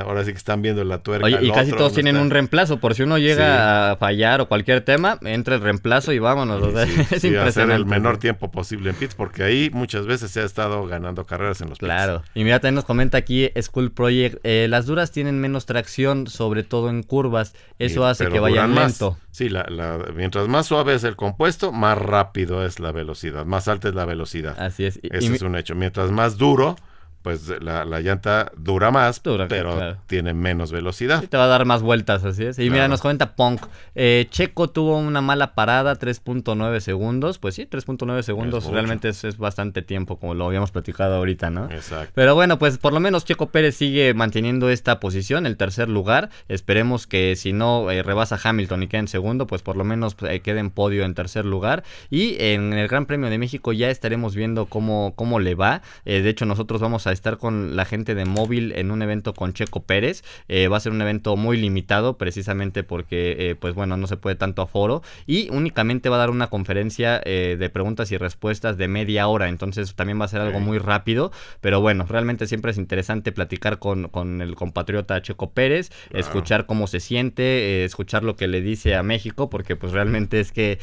ahora 0.00 0.24
sí 0.24 0.32
que 0.32 0.38
están 0.38 0.60
viendo 0.62 0.82
la 0.84 0.98
tuerca. 0.98 1.26
Oye, 1.26 1.38
y 1.40 1.50
casi 1.52 1.68
otro, 1.70 1.78
todos 1.78 1.92
tienen 1.94 2.16
está- 2.16 2.24
un 2.24 2.30
reemplazo, 2.30 2.80
por 2.80 2.94
si 2.94 3.02
uno 3.04 3.16
llega 3.18 3.36
Sí. 3.46 3.92
a 3.92 3.96
fallar 3.98 4.40
o 4.40 4.48
cualquier 4.48 4.80
tema, 4.80 5.18
entra 5.22 5.54
el 5.54 5.60
reemplazo 5.60 6.12
y 6.12 6.18
vámonos. 6.18 6.62
o 6.62 6.72
sea, 6.72 6.84
Sí, 6.86 6.92
es 7.00 7.24
impresionante. 7.24 7.48
hacer 7.48 7.70
el 7.70 7.86
menor 7.86 8.18
tiempo 8.18 8.50
posible 8.50 8.90
en 8.90 8.96
pits, 8.96 9.14
porque 9.14 9.42
ahí 9.44 9.70
muchas 9.72 10.06
veces 10.06 10.30
se 10.32 10.40
ha 10.40 10.44
estado 10.44 10.84
ganando 10.86 11.24
carreras 11.26 11.60
en 11.60 11.68
los 11.68 11.78
pits. 11.78 11.86
Claro. 11.86 12.22
Y 12.34 12.42
mira, 12.44 12.58
también 12.60 12.74
nos 12.76 12.84
comenta 12.84 13.18
aquí 13.18 13.50
School 13.60 13.92
Project, 13.92 14.38
eh, 14.42 14.66
las 14.68 14.86
duras 14.86 15.12
tienen 15.12 15.40
menos 15.40 15.66
tracción, 15.66 16.26
sobre 16.26 16.62
todo 16.64 16.90
en 16.90 17.02
curvas. 17.04 17.54
Eso 17.78 18.04
hace 18.06 18.26
que 18.28 18.40
vayan 18.40 18.70
duran 18.70 18.84
más. 18.86 19.00
lento. 19.00 19.18
Sí, 19.30 19.48
la, 19.48 19.64
la- 19.68 19.98
mientras 20.14 20.48
más 20.48 20.66
suave 20.66 20.94
es 20.94 21.04
el 21.04 21.16
compuesto, 21.16 21.70
más 21.72 21.98
rápido 21.98 22.64
es 22.64 22.80
la 22.80 22.90
velocidad, 22.92 23.44
más 23.46 23.68
alta 23.68 23.88
es 23.88 23.94
la 23.94 24.04
velocidad. 24.04 24.58
Así 24.58 24.84
es. 24.84 25.00
Mi- 25.02 25.10
es 25.36 25.42
un 25.42 25.56
hecho. 25.56 25.74
Mientras 25.74 26.10
más 26.10 26.36
duro, 26.38 26.76
pues 27.24 27.48
la, 27.62 27.86
la 27.86 28.00
llanta 28.02 28.52
dura 28.54 28.90
más, 28.90 29.22
Dura, 29.22 29.48
pero 29.48 29.74
claro. 29.76 29.96
tiene 30.06 30.34
menos 30.34 30.70
velocidad. 30.70 31.22
Sí, 31.22 31.26
te 31.26 31.38
va 31.38 31.44
a 31.44 31.46
dar 31.46 31.64
más 31.64 31.80
vueltas, 31.80 32.22
así 32.22 32.44
es. 32.44 32.58
Y 32.58 32.68
mira, 32.68 32.86
nos 32.86 33.00
comenta 33.00 33.34
Punk. 33.34 33.62
eh, 33.94 34.26
Checo 34.30 34.68
tuvo 34.68 34.98
una 34.98 35.22
mala 35.22 35.54
parada, 35.54 35.98
3.9 35.98 36.80
segundos. 36.80 37.38
Pues 37.38 37.54
sí, 37.54 37.66
3.9 37.66 38.20
segundos 38.20 38.66
realmente 38.66 39.08
es, 39.08 39.24
es 39.24 39.38
bastante 39.38 39.80
tiempo, 39.80 40.18
como 40.18 40.34
lo 40.34 40.44
habíamos 40.46 40.70
platicado 40.70 41.14
ahorita, 41.16 41.48
¿no? 41.48 41.70
Exacto. 41.70 42.12
Pero 42.14 42.34
bueno, 42.34 42.58
pues 42.58 42.76
por 42.76 42.92
lo 42.92 43.00
menos 43.00 43.24
Checo 43.24 43.46
Pérez 43.48 43.74
sigue 43.74 44.12
manteniendo 44.12 44.68
esta 44.68 45.00
posición, 45.00 45.46
el 45.46 45.56
tercer 45.56 45.88
lugar. 45.88 46.28
Esperemos 46.48 47.06
que 47.06 47.36
si 47.36 47.54
no 47.54 47.90
eh, 47.90 48.02
rebasa 48.02 48.38
Hamilton 48.44 48.82
y 48.82 48.86
queda 48.88 49.00
en 49.00 49.08
segundo, 49.08 49.46
pues 49.46 49.62
por 49.62 49.78
lo 49.78 49.84
menos 49.84 50.14
eh, 50.28 50.40
quede 50.40 50.60
en 50.60 50.68
podio 50.70 51.04
en 51.04 51.14
tercer 51.14 51.46
lugar. 51.46 51.84
Y 52.10 52.36
en 52.38 52.74
el 52.74 52.86
Gran 52.86 53.06
Premio 53.06 53.30
de 53.30 53.38
México 53.38 53.72
ya 53.72 53.88
estaremos 53.88 54.34
viendo 54.34 54.66
cómo, 54.66 55.14
cómo 55.16 55.40
le 55.40 55.54
va. 55.54 55.80
Eh, 56.04 56.20
de 56.20 56.28
hecho, 56.28 56.44
nosotros 56.44 56.82
vamos 56.82 57.06
a 57.06 57.13
estar 57.14 57.38
con 57.38 57.76
la 57.76 57.84
gente 57.84 58.14
de 58.14 58.24
móvil 58.24 58.72
en 58.76 58.90
un 58.90 59.02
evento 59.02 59.34
con 59.34 59.52
Checo 59.52 59.82
Pérez. 59.82 60.22
Eh, 60.48 60.68
va 60.68 60.76
a 60.76 60.80
ser 60.80 60.92
un 60.92 61.00
evento 61.00 61.36
muy 61.36 61.56
limitado 61.56 62.18
precisamente 62.18 62.82
porque, 62.82 63.36
eh, 63.38 63.54
pues 63.54 63.74
bueno, 63.74 63.96
no 63.96 64.06
se 64.06 64.16
puede 64.16 64.36
tanto 64.36 64.62
aforo 64.62 65.02
y 65.26 65.48
únicamente 65.50 66.08
va 66.08 66.16
a 66.16 66.18
dar 66.18 66.30
una 66.30 66.48
conferencia 66.48 67.20
eh, 67.24 67.56
de 67.58 67.70
preguntas 67.70 68.12
y 68.12 68.18
respuestas 68.18 68.76
de 68.76 68.88
media 68.88 69.26
hora. 69.28 69.48
Entonces 69.48 69.94
también 69.94 70.20
va 70.20 70.26
a 70.26 70.28
ser 70.28 70.40
algo 70.40 70.60
muy 70.60 70.78
rápido, 70.78 71.32
pero 71.60 71.80
bueno, 71.80 72.04
realmente 72.08 72.46
siempre 72.46 72.72
es 72.72 72.78
interesante 72.78 73.32
platicar 73.32 73.78
con, 73.78 74.08
con 74.08 74.42
el 74.42 74.54
compatriota 74.54 75.22
Checo 75.22 75.50
Pérez, 75.50 75.90
escuchar 76.10 76.66
cómo 76.66 76.86
se 76.86 77.00
siente, 77.00 77.84
escuchar 77.84 78.24
lo 78.24 78.36
que 78.36 78.48
le 78.48 78.60
dice 78.60 78.94
a 78.96 79.02
México, 79.02 79.48
porque 79.48 79.76
pues 79.76 79.92
realmente 79.92 80.40
es 80.40 80.52
que 80.52 80.78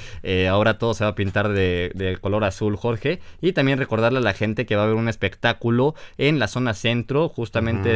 ahora 0.49 0.77
todo 0.77 0.93
se 0.93 1.03
va 1.03 1.11
a 1.11 1.15
pintar 1.15 1.49
de, 1.49 1.91
de 1.93 2.17
color 2.17 2.43
azul, 2.43 2.75
Jorge, 2.75 3.19
y 3.41 3.51
también 3.53 3.77
recordarle 3.77 4.19
a 4.19 4.21
la 4.21 4.33
gente 4.33 4.65
que 4.65 4.75
va 4.75 4.83
a 4.83 4.85
haber 4.85 4.97
un 4.97 5.09
espectáculo 5.09 5.95
en 6.21 6.37
la 6.37 6.47
zona 6.47 6.75
centro, 6.75 7.29
justamente 7.29 7.89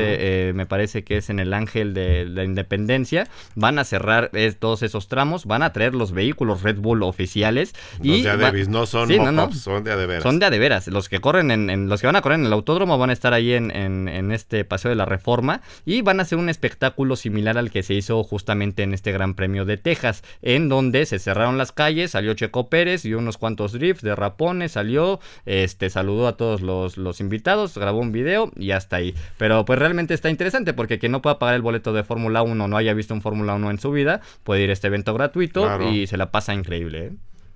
eh, 0.50 0.54
me 0.54 0.66
parece 0.66 1.04
que 1.04 1.18
es 1.18 1.30
en 1.30 1.40
el 1.40 1.54
Ángel 1.54 1.94
de 1.94 2.26
la 2.26 2.44
Independencia. 2.44 3.28
Van 3.54 3.78
a 3.78 3.84
cerrar 3.84 4.32
eh, 4.34 4.52
todos 4.58 4.82
esos 4.82 5.08
tramos, 5.08 5.46
van 5.46 5.62
a 5.62 5.74
traer 5.74 5.94
los 5.94 6.12
vehículos 6.12 6.64
Red 6.64 6.78
Bull 6.78 7.04
oficiales. 7.04 7.76
y 8.02 8.24
de 8.24 8.36
Davis, 8.36 8.68
no 8.68 8.88
son 8.88 9.10
son 9.54 9.84
de 9.84 9.92
adeveras. 9.92 10.24
Son 10.24 10.40
de 10.40 10.46
adeveras. 10.48 10.88
Los 10.88 11.08
que 11.08 11.22
corren 11.22 11.52
en, 11.52 11.88
los 11.88 12.02
que 12.02 12.08
van 12.08 12.16
a 12.16 12.22
correr 12.24 12.40
en 12.40 12.48
el 12.48 12.54
autódromo 12.54 12.98
van 12.98 13.12
a 13.12 13.14
estar 13.14 13.32
ahí 13.34 13.54
en, 13.54 13.70
en, 13.70 14.32
este 14.32 14.66
paseo 14.66 14.90
de 14.90 14.96
la 14.96 15.06
Reforma 15.06 15.62
y 15.86 16.02
van 16.02 16.20
a 16.20 16.24
hacer 16.24 16.40
un 16.40 16.50
espectáculo 16.50 17.16
similar 17.16 17.60
al 17.60 17.70
que 17.70 17.84
se 17.84 17.94
hizo 17.94 18.24
justamente 18.24 18.82
en 18.82 18.96
este 18.96 19.12
Gran 19.12 19.36
Premio 19.36 19.66
de 19.66 19.78
Texas, 19.78 20.24
en 20.42 20.68
donde 20.68 21.06
se 21.06 21.20
cerraron 21.20 21.60
las 21.60 21.72
calles, 21.72 22.12
salió 22.12 22.34
Checo 22.34 22.70
Pérez 22.70 23.06
y 23.06 23.14
unos 23.14 23.38
cuantos 23.38 23.74
drifts 23.74 24.02
de 24.02 24.16
rapones, 24.16 24.72
salió, 24.72 25.20
este 25.46 25.92
saludó 25.92 26.28
a 26.28 26.38
todos 26.38 26.62
los, 26.62 26.98
los 26.98 27.20
invitados, 27.20 27.78
grabó 27.78 28.00
un 28.00 28.15
video 28.16 28.52
y 28.56 28.72
hasta 28.72 28.96
ahí. 28.96 29.14
Pero 29.38 29.66
pues 29.66 29.78
realmente 29.78 30.14
está 30.14 30.30
interesante 30.30 30.74
porque 30.74 30.98
quien 30.98 31.12
no 31.12 31.22
pueda 31.22 31.38
pagar 31.38 31.56
el 31.56 31.62
boleto 31.62 31.94
de 31.94 32.04
Fórmula 32.04 32.42
1 32.42 32.68
no 32.68 32.78
haya 32.78 32.94
visto 32.94 33.14
un 33.14 33.22
Fórmula 33.22 33.54
1 33.54 33.72
en 33.72 33.80
su 33.80 33.92
vida, 33.92 34.22
puede 34.44 34.64
ir 34.64 34.70
a 34.70 34.74
este 34.74 34.88
evento 34.88 35.14
gratuito 35.14 35.92
y 35.92 36.08
se 36.08 36.18
la 36.18 36.32
pasa 36.32 36.54
increíble. 36.54 37.06
¿eh? 37.06 37.12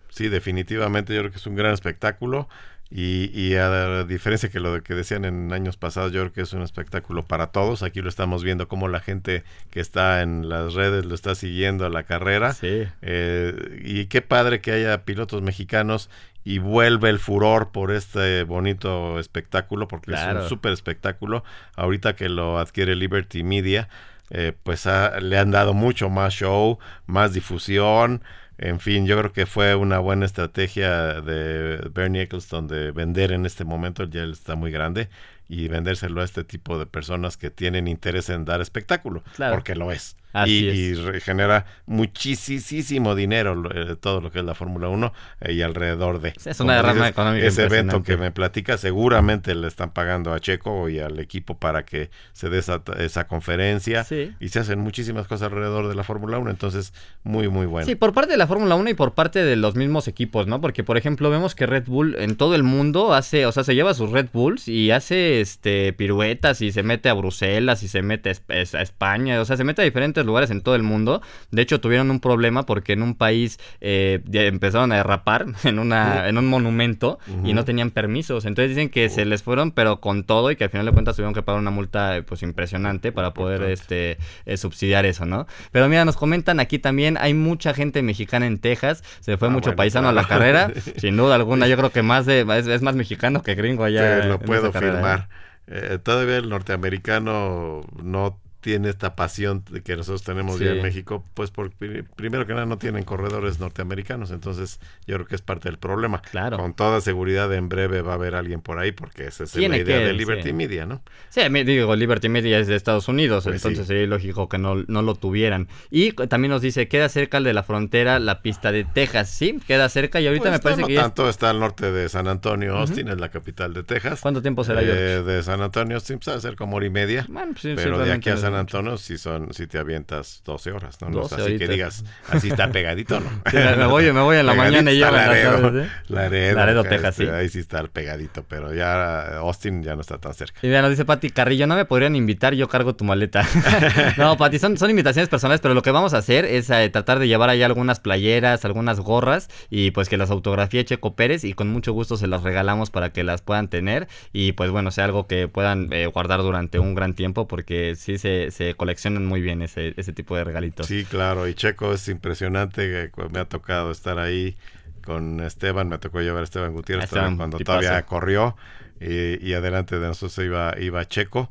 Sí, 0.10 0.28
definitivamente 0.28 1.14
yo 1.16 1.22
creo 1.22 1.32
que 1.32 1.38
es 1.38 1.48
un 1.48 1.56
gran 1.56 1.74
espectáculo. 1.74 2.50
Y, 2.92 3.30
y, 3.40 3.56
a 3.56 4.04
diferencia 4.04 4.50
que 4.50 4.60
lo 4.60 4.82
que 4.82 4.96
decían 4.96 5.24
en 5.24 5.54
años 5.54 5.78
pasados, 5.78 6.12
yo 6.12 6.22
creo 6.22 6.34
que 6.34 6.42
es 6.42 6.54
un 6.54 6.64
espectáculo 6.64 7.22
para 7.22 7.48
todos. 7.48 7.84
Aquí 7.84 8.02
lo 8.02 8.10
estamos 8.10 8.44
viendo 8.44 8.68
como 8.68 8.88
la 8.88 9.00
gente 9.00 9.44
que 9.70 9.80
está 9.80 10.24
en 10.24 10.50
las 10.50 10.74
redes 10.74 11.06
lo 11.06 11.14
está 11.14 11.36
siguiendo 11.36 11.86
a 11.86 11.90
la 11.90 12.02
carrera. 12.02 12.54
Sí. 12.54 12.88
Eh, 13.04 13.82
y 13.84 14.08
qué 14.08 14.24
padre 14.24 14.60
que 14.60 14.72
haya 14.72 15.06
pilotos 15.06 15.44
mexicanos 15.44 16.10
y 16.50 16.58
vuelve 16.58 17.12
el 17.12 17.20
furor 17.20 17.72
por 17.72 17.92
este 17.92 18.42
bonito 18.42 19.20
espectáculo, 19.20 19.88
porque 19.88 20.14
es 20.14 20.20
un 20.20 20.50
súper 20.50 20.72
espectáculo. 20.72 21.44
Ahorita 21.76 22.16
que 22.16 22.28
lo 22.28 22.58
adquiere 22.58 22.96
Liberty 22.96 23.44
Media, 23.44 23.88
eh, 24.32 24.54
pues 24.64 24.88
le 25.22 25.38
han 25.38 25.52
dado 25.52 25.76
mucho 25.76 26.10
más 26.10 26.34
show, 26.34 26.80
más 27.06 27.34
difusión. 27.34 28.24
En 28.58 28.80
fin, 28.80 29.06
yo 29.06 29.16
creo 29.20 29.32
que 29.32 29.46
fue 29.46 29.76
una 29.76 30.00
buena 30.00 30.26
estrategia 30.26 31.22
de 31.22 31.88
Bernie 31.94 32.24
Eccleston 32.24 32.68
de 32.68 32.94
vender 32.94 33.32
en 33.32 33.46
este 33.46 33.64
momento, 33.64 34.06
ya 34.06 34.24
él 34.24 34.32
está 34.32 34.56
muy 34.56 34.72
grande, 34.72 35.08
y 35.48 35.68
vendérselo 35.68 36.22
a 36.22 36.26
este 36.26 36.44
tipo 36.44 36.80
de 36.80 36.88
personas 36.88 37.38
que 37.38 37.52
tienen 37.52 37.88
interés 37.88 38.28
en 38.32 38.46
dar 38.46 38.60
espectáculo, 38.60 39.24
porque 39.38 39.76
lo 39.76 39.92
es 39.92 40.18
y, 40.46 40.94
genera 41.22 41.66
muchísimo 41.86 43.16
dinero 43.16 43.64
eh, 43.74 43.96
todo 44.00 44.22
lo 44.22 44.32
que 44.32 44.40
es 44.40 44.46
la 44.46 44.56
Fórmula 44.56 44.90
1 44.90 45.14
eh, 45.42 45.54
y 45.54 45.62
alrededor 45.62 46.22
de. 46.22 46.34
es 46.46 46.60
una 46.60 46.76
derrama 46.76 47.08
económica. 47.08 47.46
Ese 47.46 47.66
evento 47.66 48.04
que 48.04 48.18
me 48.18 48.32
platica, 48.32 48.78
seguramente 48.78 49.56
le 49.56 49.68
están 49.68 49.92
pagando 49.92 50.34
a 50.34 50.40
Checo 50.40 50.90
y 50.90 51.00
al 51.00 51.20
equipo 51.20 51.58
para 51.58 51.84
que 51.84 52.10
se 52.34 52.50
dé 52.50 52.60
esa, 52.60 53.28
conferencia. 53.28 54.06
Y 54.40 54.50
se 54.50 54.60
hacen 54.60 54.80
muchísimas 54.80 55.28
cosas 55.28 55.52
alrededor 55.52 55.88
de 55.88 55.96
la 55.96 56.04
Fórmula 56.04 56.38
1. 56.38 56.50
Entonces, 56.50 56.94
muy, 57.24 57.48
muy 57.48 57.66
bueno. 57.66 57.86
Sí, 57.88 57.96
por 57.96 58.14
parte 58.14 58.32
de 58.32 58.38
la 58.38 58.48
Fórmula 58.48 58.76
1 58.76 58.90
y 58.90 58.94
por 58.94 59.14
parte 59.14 59.44
de 59.44 59.56
los 59.56 59.76
mismos 59.76 60.08
equipos, 60.08 60.48
¿no? 60.48 60.62
Porque, 60.62 60.84
por 60.84 60.98
ejemplo, 60.98 61.30
vemos 61.30 61.56
que 61.56 61.66
Red 61.66 61.86
Bull 61.88 62.16
en 62.20 62.36
todo 62.36 62.56
el 62.56 62.64
mundo 62.64 63.14
hace, 63.14 63.46
o 63.46 63.52
sea, 63.52 63.64
se 63.64 63.76
lleva 63.76 63.94
sus 63.94 64.12
Red 64.12 64.28
Bulls 64.32 64.68
y 64.68 64.92
hace 64.92 65.42
este 65.42 65.94
piruetas 65.94 66.62
y 66.62 66.72
se 66.72 66.84
mete 66.84 67.10
a 67.10 67.14
Bruselas 67.14 67.84
y 67.84 67.88
se 67.88 68.02
mete 68.02 68.32
a 68.32 68.82
España, 68.82 69.42
o 69.42 69.46
sea, 69.46 69.58
se 69.58 69.64
mete 69.64 69.82
a 69.82 69.86
diferentes 69.86 70.19
lugares 70.26 70.52
en 70.52 70.62
todo 70.62 70.76
el 70.76 70.84
mundo. 70.84 71.22
De 71.52 71.62
hecho, 71.62 71.80
tuvieron 71.82 72.12
un 72.12 72.20
problema 72.20 72.66
porque 72.66 72.94
en 72.94 73.02
un 73.02 73.16
país 73.16 73.60
eh, 73.82 74.22
empezaron 74.32 74.92
a 74.92 74.98
derrapar 74.98 75.46
en, 75.64 75.80
una, 75.80 76.28
en 76.28 76.38
un 76.38 76.48
monumento 76.48 77.20
y 77.44 77.54
no 77.54 77.66
tenían 77.66 77.92
permisos. 77.92 78.46
Entonces 78.46 78.76
dicen 78.76 78.90
que 78.90 79.10
se 79.10 79.26
les 79.26 79.44
fueron, 79.44 79.72
pero 79.72 80.00
con 80.00 80.24
todo 80.24 80.52
y 80.52 80.56
que 80.56 80.64
al 80.66 80.70
final 80.70 80.86
de 80.86 80.92
cuentas 80.92 81.16
tuvieron 81.16 81.34
que 81.34 81.42
pagar 81.42 81.60
una 81.60 81.72
multa 81.72 82.24
pues 82.26 82.44
impresionante 82.44 83.12
para 83.12 83.34
poder 83.34 83.64
este 83.64 84.18
eh, 84.46 84.58
subsidiar 84.58 85.06
eso, 85.06 85.26
¿no? 85.26 85.48
Pero 85.72 85.88
mira, 85.90 86.06
nos 86.06 86.16
comentan 86.16 86.60
aquí 86.60 86.80
también, 86.80 87.18
hay 87.20 87.34
mucha 87.34 87.74
gente 87.74 88.02
mexicana 88.02 88.48
en 88.48 88.60
Texas, 88.60 89.04
se 89.20 89.38
fue 89.38 89.48
ah, 89.48 89.52
mucho 89.52 89.76
paisano 89.76 90.10
a 90.10 90.14
la 90.14 90.26
carrera, 90.26 90.72
sin 90.98 91.18
duda 91.18 91.36
alguna, 91.36 91.68
yo 91.68 91.78
creo 91.78 91.92
que 91.92 92.04
más 92.04 92.26
de 92.26 92.46
es, 92.58 92.82
más 92.82 92.96
mexicano 92.96 93.42
que 93.44 93.56
gringo 93.56 93.84
allá. 93.84 94.26
lo 94.26 94.40
puedo 94.40 94.72
firmar. 94.72 95.30
Eh, 95.68 96.00
todavía 96.02 96.38
el 96.38 96.50
norteamericano 96.50 97.82
no 98.02 98.40
tiene 98.62 98.90
esta 98.90 99.16
pasión 99.16 99.64
que 99.84 99.96
nosotros 99.96 100.24
tenemos 100.24 100.60
ya 100.60 100.72
en 100.72 100.82
México, 100.82 101.24
pues 101.34 101.52
por, 101.52 101.72
primero 101.72 102.46
que 102.46 102.54
nada 102.54 102.66
no 102.66 102.78
tienen 102.78 103.04
corredores 103.04 103.60
norteamericanos, 103.60 104.32
entonces 104.32 104.80
yo 105.08 105.16
creo 105.16 105.28
que 105.28 105.36
es 105.36 105.42
parte 105.42 105.70
del 105.70 105.78
problema. 105.78 106.22
Claro. 106.22 106.58
Con 106.58 106.74
toda 106.74 107.02
seguridad 107.02 107.54
en 107.54 107.70
breve 107.70 108.02
va 108.02 108.14
a 108.14 108.16
haber 108.16 108.36
alguien 108.36 108.62
por 108.62 108.80
ahí 108.80 108.92
porque 108.92 109.28
esa 109.28 109.46
es 109.46 109.56
la 109.56 109.78
idea 109.78 110.00
de 110.00 110.14
Liberty 110.14 110.54
Media, 110.54 110.86
¿no? 110.86 111.02
Sí, 111.30 111.42
digo, 111.64 111.96
Liberty 111.96 112.30
Media 112.30 112.60
es 112.60 112.68
de 112.68 112.76
Estados 112.76 113.08
Unidos, 113.08 113.46
pues 113.46 113.56
entonces 113.56 113.88
sería 113.88 114.08
lógico 114.08 114.50
que 114.50 114.58
no, 114.58 114.84
no 114.88 115.02
lo 115.02 115.16
tuvieran. 115.16 115.68
Y 115.90 116.12
también 116.12 116.52
nos 116.52 116.62
dice, 116.62 116.88
queda 116.88 117.10
cerca 117.10 117.40
de 117.40 117.54
la 117.54 117.64
frontera 117.64 118.20
la 118.20 118.42
pista 118.42 118.72
de 118.72 118.84
Texas, 118.84 119.30
¿sí? 119.30 119.60
Queda 119.68 119.88
cerca 119.90 120.20
y 120.20 120.28
ahorita 120.28 120.44
pues 120.44 120.54
me 120.54 120.60
parece 120.60 120.82
no 120.82 120.88
que... 120.88 120.96
tanto, 120.96 121.30
está 121.30 121.50
al 121.50 121.60
norte 121.60 121.92
de 121.92 122.10
San 122.10 122.28
Antonio, 122.28 122.76
Austin 122.78 123.08
es 123.08 123.20
la 123.20 123.30
capital 123.30 123.74
de 123.74 123.84
Texas. 123.84 124.20
¿Cuánto 124.22 124.42
tiempo 124.42 124.64
será, 124.64 124.82
eh, 124.82 125.24
De 125.24 125.44
San 125.44 125.62
Antonio, 125.62 125.96
Austin, 125.96 126.20
pues, 126.20 126.36
a 126.36 126.42
ser 126.42 126.56
como 126.56 126.78
hora 126.78 126.86
y 126.86 126.90
media, 126.90 127.26
bueno, 127.30 127.54
pues, 127.60 127.76
pero 127.76 128.00
de 128.00 128.12
aquí 128.12 128.30
a 128.30 128.38
San 128.38 128.49
Antonio 128.56 128.98
si 128.98 129.18
son 129.18 129.54
si 129.54 129.68
te 129.68 129.78
avientas 129.78 130.42
12 130.46 130.72
horas, 130.72 130.98
¿no? 131.02 131.22
así 131.24 131.58
que 131.58 131.68
digas, 131.68 132.04
así 132.30 132.50
está 132.50 132.70
pegadito, 132.72 133.20
¿no? 133.20 133.30
me 133.54 133.86
voy, 133.86 134.12
me 134.12 134.22
voy 134.22 134.38
en 134.38 134.46
la 134.46 134.54
mañana 134.54 134.92
y 134.92 135.00
ya 135.00 135.12
Laredo, 135.12 135.82
¿eh? 135.82 135.90
Laredo, 136.08 136.84
Texas, 136.84 137.16
sí. 137.16 137.26
Ahí 137.28 137.50
sí 137.50 137.60
está 137.60 137.84
pegadito, 137.84 138.44
pero 138.48 138.74
ya 138.74 139.38
Austin 139.38 139.84
ya 139.84 139.96
no 139.96 140.02
está 140.02 140.18
tan 140.18 140.34
cerca. 140.34 140.60
Y 140.62 140.68
mira, 140.68 140.82
nos 140.82 140.92
dice 140.92 141.06
Pati 141.06 141.30
Carrillo, 141.30 141.68
no 141.68 141.76
me 141.76 141.86
podrían 141.86 142.16
invitar, 142.16 142.54
yo 142.54 142.68
cargo 142.68 142.96
tu 142.96 143.04
maleta. 143.04 143.46
no, 144.18 144.38
Pati, 144.38 144.60
son, 144.60 144.78
son 144.78 144.90
invitaciones 144.90 145.30
personales, 145.30 145.62
pero 145.62 145.74
lo 145.74 145.82
que 145.82 145.92
vamos 145.92 146.14
a 146.14 146.18
hacer 146.18 146.46
es 146.46 146.70
eh, 146.70 146.90
tratar 146.90 147.20
de 147.20 147.28
llevar 147.28 147.50
allá 147.50 147.66
algunas 147.66 148.00
playeras, 148.00 148.66
algunas 148.66 149.00
gorras 149.00 149.50
y 149.70 149.92
pues 149.92 150.10
que 150.10 150.18
las 150.18 150.32
autografíe 150.32 150.86
Checo 150.86 151.16
Pérez 151.16 151.44
y 151.44 151.54
con 151.54 151.70
mucho 151.70 151.94
gusto 151.94 152.18
se 152.18 152.28
las 152.28 152.44
regalamos 152.44 152.90
para 152.90 153.12
que 153.12 153.24
las 153.24 153.42
puedan 153.42 153.70
tener 153.70 154.08
y 154.34 154.54
pues 154.54 154.72
bueno, 154.72 154.92
sea 154.92 155.06
algo 155.06 155.28
que 155.28 155.48
puedan 155.48 155.92
eh, 155.92 156.08
guardar 156.08 156.42
durante 156.42 156.80
un 156.80 156.96
gran 156.96 157.14
tiempo 157.14 157.48
porque 157.48 157.96
sí 157.96 158.18
se, 158.18 158.39
se 158.52 158.74
coleccionan 158.76 159.26
muy 159.26 159.42
bien 159.42 159.62
ese, 159.62 159.94
ese 159.98 160.14
tipo 160.14 160.36
de 160.36 160.44
regalitos. 160.44 160.88
Sí, 160.88 161.06
claro, 161.06 161.48
y 161.48 161.54
Checo 161.54 161.94
es 161.94 162.08
impresionante, 162.08 163.12
me 163.32 163.40
ha 163.40 163.46
tocado 163.46 163.92
estar 163.92 164.20
ahí 164.20 164.56
con 165.04 165.40
Esteban, 165.40 165.90
me 165.90 165.98
tocó 165.98 166.22
llevar 166.22 166.42
a 166.42 166.44
Esteban 166.44 166.74
Gutiérrez 166.74 167.10
cuando 167.10 167.58
todavía 167.60 168.06
corrió 168.06 168.56
y, 169.00 169.54
adelante 169.54 170.00
de 170.00 170.08
nosotros 170.08 170.38
iba, 170.46 170.76
iba 170.80 171.06
Checo 171.06 171.50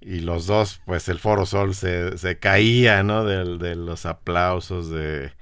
y 0.00 0.20
los 0.20 0.46
dos, 0.46 0.80
pues 0.86 1.08
el 1.08 1.18
Foro 1.18 1.44
Sol 1.44 1.74
se, 1.74 2.16
se 2.16 2.38
caía, 2.38 3.02
¿no? 3.02 3.24
De, 3.24 3.58
de 3.58 3.76
los 3.76 4.06
aplausos, 4.06 4.90
de, 4.90 5.32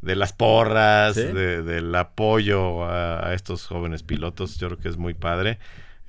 de 0.00 0.16
las 0.16 0.32
porras, 0.32 1.16
de, 1.16 1.62
del 1.62 1.94
apoyo 1.94 2.84
a, 2.84 3.28
a, 3.28 3.34
estos 3.34 3.66
jóvenes 3.66 4.02
pilotos, 4.02 4.58
yo 4.58 4.68
creo 4.68 4.78
que 4.78 4.88
es 4.88 4.96
muy 4.96 5.14
padre 5.14 5.58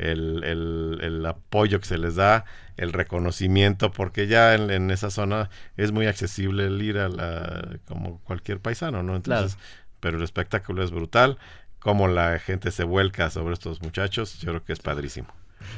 el, 0.01 0.43
el, 0.43 0.99
el, 1.01 1.25
apoyo 1.25 1.79
que 1.79 1.85
se 1.85 1.97
les 1.97 2.15
da, 2.15 2.45
el 2.81 2.93
reconocimiento, 2.93 3.91
porque 3.91 4.25
ya 4.25 4.55
en, 4.55 4.89
esa 4.89 5.11
zona 5.11 5.51
es 5.77 5.91
muy 5.91 6.07
accesible 6.07 6.65
el 6.65 6.81
ir 6.81 6.97
a 6.97 7.09
la, 7.09 7.77
como 7.87 8.19
cualquier 8.21 8.59
paisano, 8.59 9.03
¿no? 9.03 9.15
Entonces, 9.15 9.59
pero 9.99 10.17
el 10.17 10.23
espectáculo 10.23 10.83
es 10.83 10.89
brutal, 10.89 11.37
como 11.77 12.07
la 12.07 12.39
gente 12.39 12.71
se 12.71 12.83
vuelca 12.83 13.29
sobre 13.29 13.53
estos 13.53 13.83
muchachos, 13.83 14.39
yo 14.39 14.49
creo 14.49 14.65
que 14.65 14.73
es 14.73 14.79
padrísimo. 14.79 15.27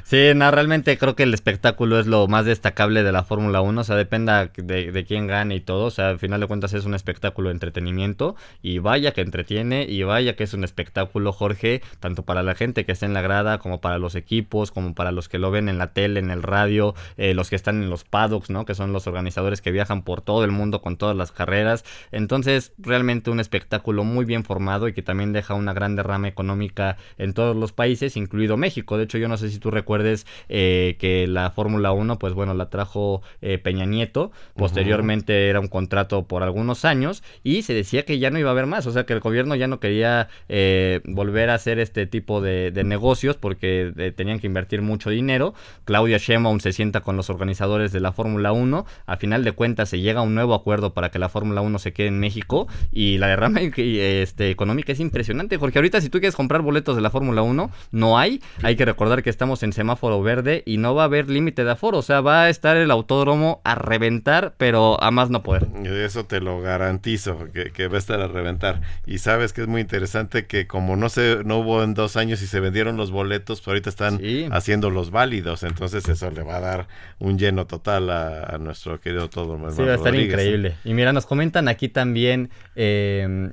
Sí, 0.04 0.32
no, 0.36 0.52
realmente 0.52 0.98
creo 0.98 1.16
que 1.16 1.24
el 1.24 1.34
espectáculo 1.34 2.00
es 2.00 2.08
lo 2.08 2.28
más 2.28 2.46
destacable 2.46 3.04
de 3.04 3.12
la 3.12 3.24
Fórmula 3.24 3.62
1, 3.62 3.82
o 3.82 3.84
sea, 3.84 3.96
dependa 3.96 4.46
de, 4.46 5.06
quién 5.08 5.28
gane 5.28 5.56
y 5.56 5.62
todo, 5.62 5.86
o 5.86 5.92
sea, 5.92 6.10
al 6.10 6.20
final 6.20 6.42
de 6.42 6.48
cuentas 6.48 6.74
es 6.74 6.86
un 6.86 6.94
espectáculo 6.94 7.50
de 7.50 7.54
entretenimiento 7.54 8.36
y 8.62 8.80
vaya 8.80 9.12
que 9.12 9.22
entretiene 9.22 9.84
y 9.84 10.04
vaya 10.04 10.36
que 10.36 10.44
es 10.44 10.54
un 10.54 10.64
espectáculo, 10.64 11.32
Jorge, 11.32 11.82
tanto 12.00 12.24
para 12.24 12.44
la 12.44 12.56
gente 12.56 12.86
que 12.86 12.92
está 12.92 13.06
en 13.06 13.14
la 13.14 13.22
grada 13.22 13.58
como 13.60 13.82
para 13.82 13.98
los 13.98 14.16
equipos, 14.16 14.72
como 14.72 14.94
para 14.94 15.12
los 15.12 15.30
que 15.30 15.40
lo 15.40 15.52
ven 15.52 15.70
en 15.70 15.78
la 15.78 15.94
tele, 15.94 16.20
en 16.20 16.32
el 16.32 16.44
radio, 16.44 16.96
eh, 17.18 17.34
los 17.34 17.50
que 17.50 17.56
están 17.56 17.84
en 17.84 17.90
los 17.90 18.04
paddocks, 18.04 18.50
¿no? 18.50 18.66
Que 18.66 18.76
son 18.76 18.94
los 18.94 19.08
organizadores 19.08 19.62
que 19.62 19.72
viajan 19.72 20.04
por 20.04 20.22
todo 20.22 20.44
el 20.44 20.52
mundo 20.52 20.82
con 20.82 20.98
todas 20.98 21.16
las 21.16 21.32
carreras, 21.32 21.84
entonces 22.12 22.74
realmente 22.78 23.32
un 23.32 23.40
espectáculo 23.40 24.04
muy 24.04 24.26
bien 24.26 24.44
formado 24.44 24.88
y 24.88 24.94
que 24.94 25.02
también 25.02 25.34
deja 25.34 25.54
una 25.54 25.74
gran 25.74 25.96
derrama 25.96 26.28
económica 26.28 26.98
en 27.18 27.34
todos 27.34 27.56
los 27.56 27.72
países, 27.72 28.18
incluido 28.18 28.58
México, 28.58 28.98
de 28.98 29.06
hecho 29.06 29.18
yo 29.18 29.28
no 29.28 29.38
sé 29.38 29.50
si 29.50 29.60
tú 29.60 29.72
recuerdes 29.74 30.26
eh, 30.50 30.96
que 31.00 31.28
la 31.28 31.52
Fórmula 31.52 31.92
1, 31.92 32.20
pues 32.20 32.34
bueno, 32.34 32.54
la 32.54 32.70
trajo 32.70 33.22
eh, 33.42 33.58
Peña 33.58 33.86
Nieto, 33.86 34.32
posteriormente 34.56 35.50
era 35.50 35.60
un 35.60 35.68
contrato 35.68 36.28
por 36.28 36.44
algunos 36.44 36.86
años 36.86 37.24
y 37.44 37.64
se 37.64 37.74
decía 37.74 38.04
que 38.04 38.20
ya 38.20 38.30
no 38.30 38.40
iba 38.40 38.50
a 38.50 38.52
haber 38.52 38.66
más, 38.66 38.86
o 38.88 38.92
sea 38.92 39.06
que 39.06 39.14
el 39.14 39.20
gobierno 39.20 39.56
ya 39.56 39.68
no 39.68 39.80
quería 39.80 40.30
eh, 40.50 41.02
volver 41.06 41.50
a 41.50 41.56
hacer 41.56 41.80
este 41.80 42.08
tipo 42.08 42.42
de, 42.42 42.72
negocios 42.84 43.38
porque 43.38 44.14
tenían 44.16 44.40
que 44.40 44.48
invertir 44.48 44.82
mucho 44.82 45.10
dinero. 45.10 45.54
Claudia 45.86 46.18
Sheinbaum 46.18 46.60
se 46.60 46.74
sienta 46.74 47.02
con 47.02 47.16
los 47.16 47.30
organizadores 47.30 47.92
de 47.92 48.02
la 48.02 48.12
Fórmula 48.12 48.52
1, 48.52 48.86
a 49.06 49.18
final 49.18 49.44
de 49.44 49.54
cuentas 49.54 49.90
se 49.90 50.02
llega 50.02 50.20
a 50.20 50.24
un 50.24 50.36
nuevo 50.36 50.54
acuerdo 50.54 50.94
para 50.94 51.12
que 51.12 51.20
la 51.20 51.30
Fórmula 51.30 51.62
1 51.62 51.80
se 51.80 51.94
quede 51.94 52.08
en 52.08 52.20
México 52.20 52.68
y 52.92 53.18
la 53.18 53.28
derrama 53.28 53.62
este, 53.78 54.50
económica 54.50 54.92
es 54.92 55.00
impresionante, 55.00 55.60
porque 55.60 55.80
ahorita 55.80 56.02
si 56.02 56.10
tú 56.10 56.20
quieres 56.20 56.36
comprar 56.36 56.62
boletos 56.62 56.96
de 56.96 57.02
la 57.02 57.10
Fórmula 57.10 57.42
1, 57.42 57.72
no 57.92 58.18
hay, 58.18 58.42
hay 58.62 58.76
que 58.76 58.86
recordar 58.86 59.24
que 59.24 59.30
estamos 59.30 59.63
en 59.64 59.74
semáforo 59.74 60.22
verde 60.22 60.64
y 60.66 60.78
no 60.78 60.96
va 60.96 61.04
a 61.04 61.06
haber 61.06 61.30
límite 61.30 61.64
de 61.64 61.72
aforo, 61.72 62.00
o 62.00 62.02
sea, 62.02 62.22
va 62.22 62.44
a 62.44 62.50
estar 62.50 62.78
el 62.78 62.92
autódromo 62.92 63.62
a 63.64 63.76
reventar, 63.76 64.54
pero 64.58 65.02
a 65.02 65.12
más 65.12 65.30
no 65.30 65.44
poder. 65.44 65.68
Eso 65.86 66.26
te 66.26 66.42
lo 66.42 66.62
garantizo, 66.62 67.48
que, 67.52 67.88
va 67.88 67.96
a 67.96 68.00
estar 68.00 68.22
a 68.22 68.28
reventar. 68.28 68.82
Y 69.06 69.18
sabes 69.18 69.54
que 69.54 69.62
es 69.62 69.68
muy 69.68 69.82
interesante 69.82 70.46
que 70.46 70.68
como 70.68 70.96
no 70.96 71.10
se 71.10 71.44
no 71.44 71.60
hubo 71.60 71.84
en 71.84 71.94
dos 71.94 72.18
años 72.18 72.42
y 72.42 72.48
se 72.48 72.60
vendieron 72.60 72.98
los 72.98 73.12
boletos, 73.12 73.62
pues 73.62 73.68
ahorita 73.70 73.90
están 73.90 74.20
haciendo 74.52 74.90
los 74.90 75.12
válidos, 75.12 75.64
entonces 75.64 76.08
eso 76.08 76.32
le 76.32 76.44
va 76.44 76.58
a 76.58 76.62
dar 76.62 76.88
un 77.20 77.38
lleno 77.38 77.66
total 77.66 78.10
a, 78.10 78.58
nuestro 78.60 79.00
querido 79.00 79.30
todo. 79.30 79.58
Sí, 79.72 79.82
va 79.82 79.94
a 79.94 79.96
estar 79.96 80.16
increíble. 80.16 80.76
Y 80.84 80.94
mira, 80.94 81.14
nos 81.14 81.26
comentan 81.26 81.68
aquí 81.68 81.90
también 81.90 82.50
eh, 82.76 83.52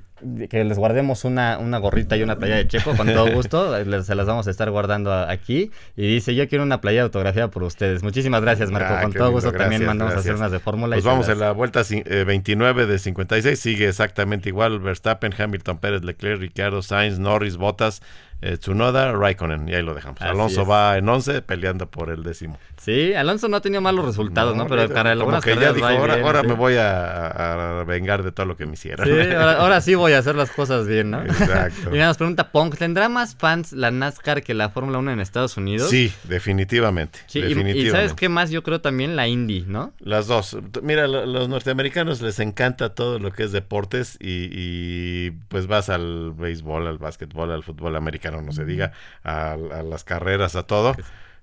que 0.48 0.64
les 0.64 0.78
guardemos 0.78 1.24
una, 1.24 1.58
una 1.58 1.78
gorrita 1.78 2.16
y 2.16 2.22
una 2.22 2.36
playa 2.36 2.56
de 2.56 2.66
Checo, 2.68 2.96
con 2.96 3.06
todo 3.06 3.30
gusto. 3.34 3.74
se 4.02 4.14
las 4.14 4.26
vamos 4.26 4.46
a 4.46 4.50
estar 4.50 4.70
guardando 4.70 5.12
aquí. 5.12 5.70
Y 5.96 6.14
dice, 6.14 6.34
yo 6.34 6.48
quiero 6.48 6.64
una 6.64 6.80
playa 6.80 7.02
autografiada 7.02 7.50
por 7.50 7.62
ustedes. 7.62 8.02
Muchísimas 8.02 8.42
gracias, 8.42 8.70
Marco. 8.70 8.94
Ah, 8.94 9.02
con 9.02 9.12
todo 9.12 9.30
gusto 9.30 9.52
también 9.52 9.84
mandamos 9.84 10.14
a 10.14 10.18
hacer 10.18 10.34
unas 10.34 10.52
de 10.52 10.60
fórmula. 10.60 10.96
Pues 10.96 11.04
vamos 11.04 11.28
en 11.28 11.38
la 11.38 11.52
vuelta 11.52 11.82
29 11.82 12.82
eh, 12.82 12.86
de 12.86 12.98
56. 12.98 13.58
Sigue 13.58 13.88
exactamente 13.88 14.48
igual. 14.48 14.80
Verstappen, 14.80 15.34
Hamilton, 15.36 15.78
Pérez, 15.78 16.02
Leclerc, 16.02 16.40
Ricardo, 16.40 16.82
Sainz, 16.82 17.18
Norris, 17.18 17.56
Bottas, 17.56 18.02
eh, 18.42 18.56
Tsunoda, 18.56 19.12
Raikkonen. 19.12 19.68
Y 19.68 19.74
ahí 19.74 19.82
lo 19.82 19.94
dejamos. 19.94 20.20
Alonso 20.20 20.66
va 20.66 20.96
en 20.96 21.08
11 21.08 21.42
peleando 21.42 21.90
por 21.90 22.10
el 22.10 22.22
décimo. 22.22 22.58
Sí, 22.80 23.12
Alonso 23.12 23.46
no 23.48 23.58
ha 23.58 23.60
tenido 23.60 23.82
malos 23.82 24.06
resultados, 24.06 24.56
¿no? 24.56 24.66
Pero 24.66 24.88
para 24.88 25.12
algunas 25.12 25.44
que 25.44 25.54
ya 25.54 25.74
dijo, 25.74 25.86
ahora, 25.86 26.42
me 26.42 26.54
voy 26.54 26.76
a, 26.78 27.84
vengar 27.86 28.22
de 28.22 28.32
todo 28.32 28.46
lo 28.46 28.56
que 28.56 28.64
me 28.64 28.72
hicieron. 28.72 29.06
Sí, 29.06 29.34
ahora, 29.34 29.82
sí 29.82 29.94
voy 29.94 30.14
a 30.14 30.18
hacer 30.18 30.34
las 30.34 30.50
cosas 30.50 30.88
bien, 30.88 31.10
¿no? 31.10 31.22
Exacto. 31.22 31.94
y 31.94 31.98
nos 31.98 32.16
pregunta 32.16 32.50
Pong, 32.52 32.74
¿tendrá 32.74 33.10
más 33.10 33.36
fans 33.36 33.72
la 33.72 33.90
NASCAR 33.90 34.42
que 34.42 34.54
la 34.54 34.70
Fórmula 34.70 34.96
1 34.96 35.12
en 35.12 35.20
Estados 35.20 35.58
Unidos? 35.58 35.90
Sí, 35.90 36.10
definitivamente. 36.24 37.18
Sí, 37.26 37.42
definitivamente. 37.42 37.88
Y, 37.88 37.90
¿sabes 37.90 38.14
qué 38.14 38.30
más? 38.30 38.50
Yo 38.50 38.62
creo 38.62 38.80
también 38.80 39.14
la 39.14 39.28
Indy, 39.28 39.66
¿no? 39.68 39.92
Las 40.00 40.26
dos. 40.26 40.56
Mira, 40.82 41.06
los 41.06 41.50
norteamericanos 41.50 42.22
les 42.22 42.40
encanta 42.40 42.94
todo 42.94 43.18
lo 43.18 43.30
que 43.30 43.42
es 43.42 43.52
deportes 43.52 44.16
y, 44.20 45.32
pues 45.48 45.66
vas 45.66 45.90
al 45.90 46.32
béisbol, 46.32 46.86
al 46.86 46.96
básquetbol, 46.96 47.52
al 47.52 47.62
fútbol 47.62 47.94
americano, 47.96 48.40
no 48.40 48.52
se 48.52 48.64
diga, 48.64 48.92
a, 49.22 49.52
a 49.52 49.82
las 49.82 50.02
carreras, 50.04 50.56
a 50.56 50.62
todo 50.62 50.96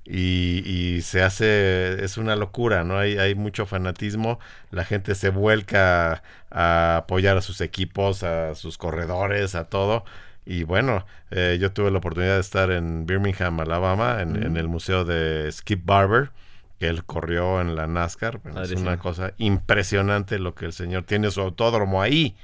y, 0.09 1.01
se 1.01 1.21
hace, 1.21 2.03
es 2.03 2.17
una 2.17 2.35
locura, 2.35 2.83
¿no? 2.83 2.97
Hay, 2.97 3.17
hay 3.17 3.35
mucho 3.35 3.65
fanatismo, 3.65 4.39
la 4.71 4.85
gente 4.85 5.15
se 5.15 5.29
vuelca 5.29 6.23
a, 6.49 6.97
apoyar 6.97 7.37
a 7.37 7.41
sus 7.41 7.61
equipos, 7.61 8.23
a 8.23 8.55
sus 8.55 8.77
corredores, 8.77 9.55
a 9.55 9.65
todo. 9.65 10.05
Y 10.45 10.63
bueno, 10.63 11.05
eh, 11.31 11.57
yo 11.59 11.73
tuve 11.73 11.91
la 11.91 11.97
oportunidad 11.97 12.35
de 12.35 12.41
estar 12.41 12.71
en 12.71 13.05
Birmingham, 13.05 13.59
Alabama, 13.59 14.21
en, 14.21 14.55
el 14.55 14.67
museo 14.69 15.03
de 15.03 15.51
Skip 15.51 15.85
Barber, 15.85 16.31
que 16.79 16.87
él 16.87 17.03
corrió 17.03 17.59
en 17.59 17.75
la 17.75 17.85
NASCAR. 17.87 18.39
es 18.63 18.71
una 18.71 18.97
cosa 18.97 19.33
impresionante 19.37 20.39
lo 20.39 20.55
que 20.55 20.65
el 20.65 20.73
señor 20.73 21.03
tiene 21.03 21.31
su 21.31 21.41
autódromo 21.41 22.01
ahí 22.01 22.35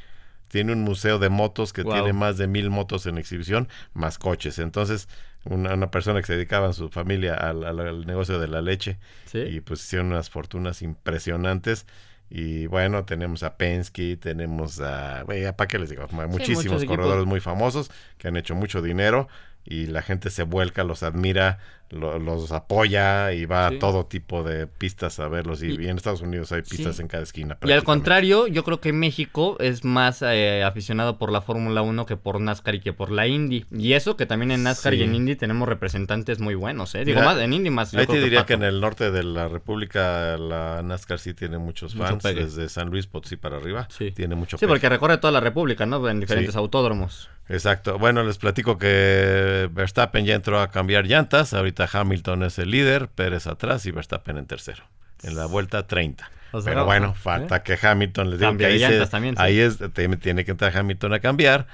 tiene 0.53 0.71
un 0.71 0.83
museo 0.83 1.17
de 1.17 1.29
motos 1.29 1.73
que 1.73 1.83
tiene 1.83 2.13
más 2.13 2.37
de 2.37 2.45
mil 2.45 2.69
motos 2.69 3.07
en 3.07 3.17
exhibición, 3.17 3.67
más 3.95 4.19
coches. 4.19 4.59
Entonces, 4.59 5.09
una, 5.45 5.91
persona 5.91 6.21
que 6.21 6.27
se 6.27 6.33
dedicaba 6.33 6.67
en 6.67 6.73
su 6.73 6.89
familia 6.89 7.35
al, 7.35 8.05
negocio 8.05 8.39
de 8.39 8.47
la 8.47 8.61
leche 8.61 8.97
y 9.33 9.59
pues 9.61 9.83
hicieron 9.83 10.07
unas 10.07 10.29
fortunas 10.29 10.81
impresionantes. 10.81 11.85
Y 12.29 12.65
bueno, 12.65 13.05
tenemos 13.05 13.43
a 13.43 13.57
Penske, 13.57 14.17
tenemos 14.17 14.79
a, 14.79 15.25
¿para 15.55 15.67
qué 15.67 15.77
les 15.77 15.89
digo? 15.89 16.07
Muchísimos 16.29 16.83
corredores 16.85 17.25
muy 17.25 17.39
famosos 17.39 17.91
que 18.17 18.27
han 18.27 18.37
hecho 18.37 18.55
mucho 18.55 18.81
dinero 18.81 19.27
y 19.65 19.85
la 19.87 20.01
gente 20.01 20.29
se 20.29 20.43
vuelca, 20.43 20.83
los 20.83 21.03
admira, 21.03 21.59
los 21.89 22.51
apoya 22.51 23.33
y 23.33 23.45
va 23.45 23.67
a 23.67 23.79
todo 23.79 24.05
tipo 24.05 24.43
de 24.43 24.67
pistas 24.67 25.19
a 25.19 25.27
verlos. 25.27 25.61
Y, 25.63 25.73
en 25.87 25.97
Estados 25.97 26.21
Unidos 26.21 26.51
hay 26.51 26.61
pistas 26.61 26.99
en 26.99 27.07
cada 27.07 27.23
esquina. 27.23 27.57
Y 27.63 27.71
al 27.71 27.83
contrario, 27.83 28.47
yo 28.47 28.63
creo 28.63 28.79
que 28.79 28.93
México 28.93 29.57
es 29.59 29.83
más 29.83 30.21
eh, 30.21 30.63
aficionado 30.63 31.17
por 31.17 31.31
la 31.31 31.41
Fórmula 31.41 31.81
1 31.81 32.05
que 32.05 32.17
por 32.17 32.39
NASCAR 32.39 32.75
y 32.75 32.79
que 32.79 32.93
por 32.93 33.11
la 33.11 33.27
Indy. 33.27 33.65
Y 33.71 33.93
eso 33.93 34.17
que 34.17 34.25
también 34.25 34.51
en 34.51 34.63
NASCAR 34.63 34.93
y 34.93 35.03
en 35.03 35.15
Indy 35.15 35.35
tenemos 35.35 35.67
representantes 35.67 36.39
muy 36.39 36.55
buenos, 36.55 36.95
¿eh? 36.95 37.05
Digo, 37.05 37.21
más 37.21 37.37
en 37.39 37.53
Indy 37.53 37.69
más. 37.69 37.93
Ahí 37.93 38.07
te 38.07 38.19
diría 38.19 38.45
que, 38.45 38.53
en 38.53 38.63
el 38.63 38.79
norte 38.79 39.11
de 39.11 39.23
la 39.23 39.47
República 39.47 40.37
la 40.37 40.81
NASCAR 40.83 41.19
sí 41.19 41.33
tiene 41.33 41.57
muchos 41.57 41.95
fans, 41.95 42.23
desde 42.23 42.69
San 42.69 42.89
Luis 42.89 43.07
Potosí 43.07 43.35
para 43.35 43.57
arriba. 43.57 43.87
Tiene 44.15 44.35
mucho 44.35 44.57
Sí, 44.57 44.67
porque 44.67 44.89
recorre 44.89 45.17
toda 45.17 45.31
la 45.31 45.39
República, 45.39 45.85
¿no? 45.85 46.07
En 46.09 46.19
diferentes 46.19 46.55
autódromos. 46.55 47.29
Exacto. 47.49 47.99
Bueno, 47.99 48.23
les 48.23 48.37
platico 48.37 48.77
que 48.77 49.69
Verstappen 49.71 50.25
ya 50.25 50.35
entró 50.35 50.61
a 50.61 50.71
cambiar 50.71 51.05
llantas. 51.05 51.53
Ahorita 51.53 51.72
Hamilton 51.91 52.43
es 52.43 52.59
el 52.59 52.71
líder, 52.71 53.07
Pérez 53.07 53.47
atrás 53.47 53.85
y 53.85 53.91
Verstappen 53.91 54.37
en 54.37 54.45
tercero. 54.45 54.83
En 55.23 55.35
la 55.35 55.45
vuelta 55.45 55.87
30. 55.87 56.29
Pero 56.63 56.85
bueno, 56.85 57.15
falta 57.15 57.57
¿eh? 57.57 57.63
que 57.63 57.77
Hamilton 57.81 58.29
les 58.29 58.39
diga 58.39 58.55
que 58.57 58.65
ahí, 58.65 59.07
también, 59.09 59.35
ahí 59.39 59.59
es, 59.59 59.79
tiene 59.93 60.45
que 60.45 60.51
entrar 60.51 60.75
Hamilton 60.75 61.13
a 61.13 61.19
cambiar. 61.19 61.67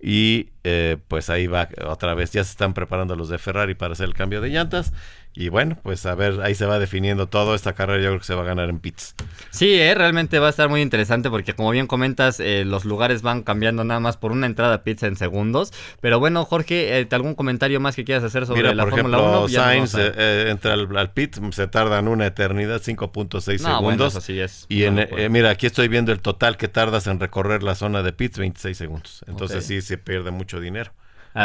Y 0.00 0.48
eh, 0.64 0.96
pues 1.06 1.30
ahí 1.30 1.46
va 1.46 1.68
otra 1.86 2.14
vez. 2.14 2.32
Ya 2.32 2.42
se 2.42 2.50
están 2.50 2.74
preparando 2.74 3.14
los 3.14 3.28
de 3.28 3.38
Ferrari 3.38 3.74
para 3.74 3.92
hacer 3.92 4.06
el 4.06 4.14
cambio 4.14 4.40
de 4.40 4.48
llantas. 4.48 4.92
Y 5.34 5.48
bueno, 5.48 5.78
pues 5.82 6.04
a 6.04 6.14
ver, 6.14 6.42
ahí 6.42 6.54
se 6.54 6.66
va 6.66 6.78
definiendo 6.78 7.26
todo. 7.26 7.54
Esta 7.54 7.72
carrera 7.72 8.02
yo 8.02 8.08
creo 8.10 8.18
que 8.18 8.26
se 8.26 8.34
va 8.34 8.42
a 8.42 8.44
ganar 8.44 8.68
en 8.68 8.80
pits. 8.80 9.14
Sí, 9.50 9.74
eh, 9.74 9.94
realmente 9.94 10.38
va 10.38 10.48
a 10.48 10.50
estar 10.50 10.68
muy 10.68 10.82
interesante 10.82 11.30
porque 11.30 11.54
como 11.54 11.70
bien 11.70 11.86
comentas, 11.86 12.38
eh, 12.38 12.64
los 12.66 12.84
lugares 12.84 13.22
van 13.22 13.42
cambiando 13.42 13.82
nada 13.82 13.98
más 13.98 14.18
por 14.18 14.32
una 14.32 14.46
entrada 14.46 14.74
a 14.74 14.82
pits 14.84 15.04
en 15.04 15.16
segundos. 15.16 15.72
Pero 16.02 16.20
bueno, 16.20 16.44
Jorge, 16.44 17.00
eh, 17.00 17.08
¿algún 17.12 17.34
comentario 17.34 17.80
más 17.80 17.96
que 17.96 18.04
quieras 18.04 18.24
hacer 18.24 18.46
sobre 18.46 18.74
la 18.74 18.86
Fórmula 18.86 19.20
1? 19.20 19.48
Sainz 19.48 19.94
entra 19.94 20.74
al, 20.74 21.10
pit, 21.12 21.36
se 21.52 21.66
tardan 21.66 22.08
una 22.08 22.26
eternidad, 22.26 22.82
5.6 22.82 23.58
segundos. 23.58 24.16
así 24.16 24.38
es. 24.38 24.66
Y 24.68 24.84
en, 24.84 25.08
mira, 25.30 25.50
aquí 25.50 25.66
estoy 25.66 25.88
viendo 25.88 26.12
el 26.12 26.20
total 26.20 26.58
que 26.58 26.68
tardas 26.68 27.06
en 27.06 27.18
recorrer 27.20 27.62
la 27.62 27.74
zona 27.74 28.02
de 28.02 28.12
pits, 28.12 28.38
26 28.38 28.76
segundos. 28.76 29.24
Entonces 29.26 29.64
sí 29.64 29.80
se 29.80 29.96
pierde 29.96 30.30
mucho 30.30 30.60
dinero 30.60 30.92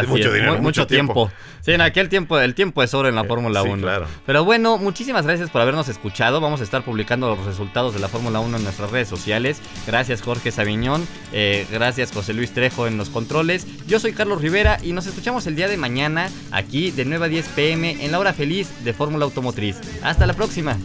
mucho 0.07 0.33
dinero, 0.33 0.61
mucho, 0.61 0.87
tiempo. 0.87 1.31
Sí, 1.61 1.71
en 1.71 1.81
aquel 1.81 2.09
tiempo, 2.09 2.39
el 2.39 2.55
tiempo 2.55 2.83
es 2.83 2.93
oro 2.93 3.07
en 3.07 3.15
la 3.15 3.21
eh, 3.21 3.27
Fórmula 3.27 3.63
1. 3.63 3.81
Claro. 3.81 4.07
Pero 4.25 4.43
bueno, 4.43 4.77
muchísimas 4.77 5.25
gracias 5.25 5.49
por 5.49 5.61
habernos 5.61 5.87
escuchado. 5.87 6.41
Vamos 6.41 6.61
a 6.61 6.63
estar 6.63 6.83
publicando 6.83 7.35
los 7.35 7.45
resultados 7.45 7.93
de 7.93 7.99
la 7.99 8.07
Fórmula 8.07 8.39
1 8.39 8.57
en 8.57 8.63
nuestras 8.63 8.91
redes 8.91 9.07
sociales. 9.07 9.61
Gracias 9.85 10.21
Jorge 10.21 10.51
Sabiñón, 10.51 11.07
eh, 11.31 11.65
gracias 11.71 12.11
José 12.11 12.33
Luis 12.33 12.53
Trejo 12.53 12.87
en 12.87 12.97
los 12.97 13.09
controles. 13.09 13.65
Yo 13.87 13.99
soy 13.99 14.13
Carlos 14.13 14.41
Rivera 14.41 14.77
y 14.83 14.91
nos 14.91 15.07
escuchamos 15.07 15.47
el 15.47 15.55
día 15.55 15.67
de 15.67 15.77
mañana 15.77 16.29
aquí 16.51 16.91
de 16.91 17.05
9 17.05 17.25
a 17.25 17.29
10 17.29 17.47
pm 17.49 18.05
en 18.05 18.11
la 18.11 18.19
hora 18.19 18.33
feliz 18.33 18.83
de 18.83 18.93
Fórmula 18.93 19.25
Automotriz. 19.25 19.77
Hasta 20.03 20.25
la 20.25 20.33
próxima. 20.33 20.77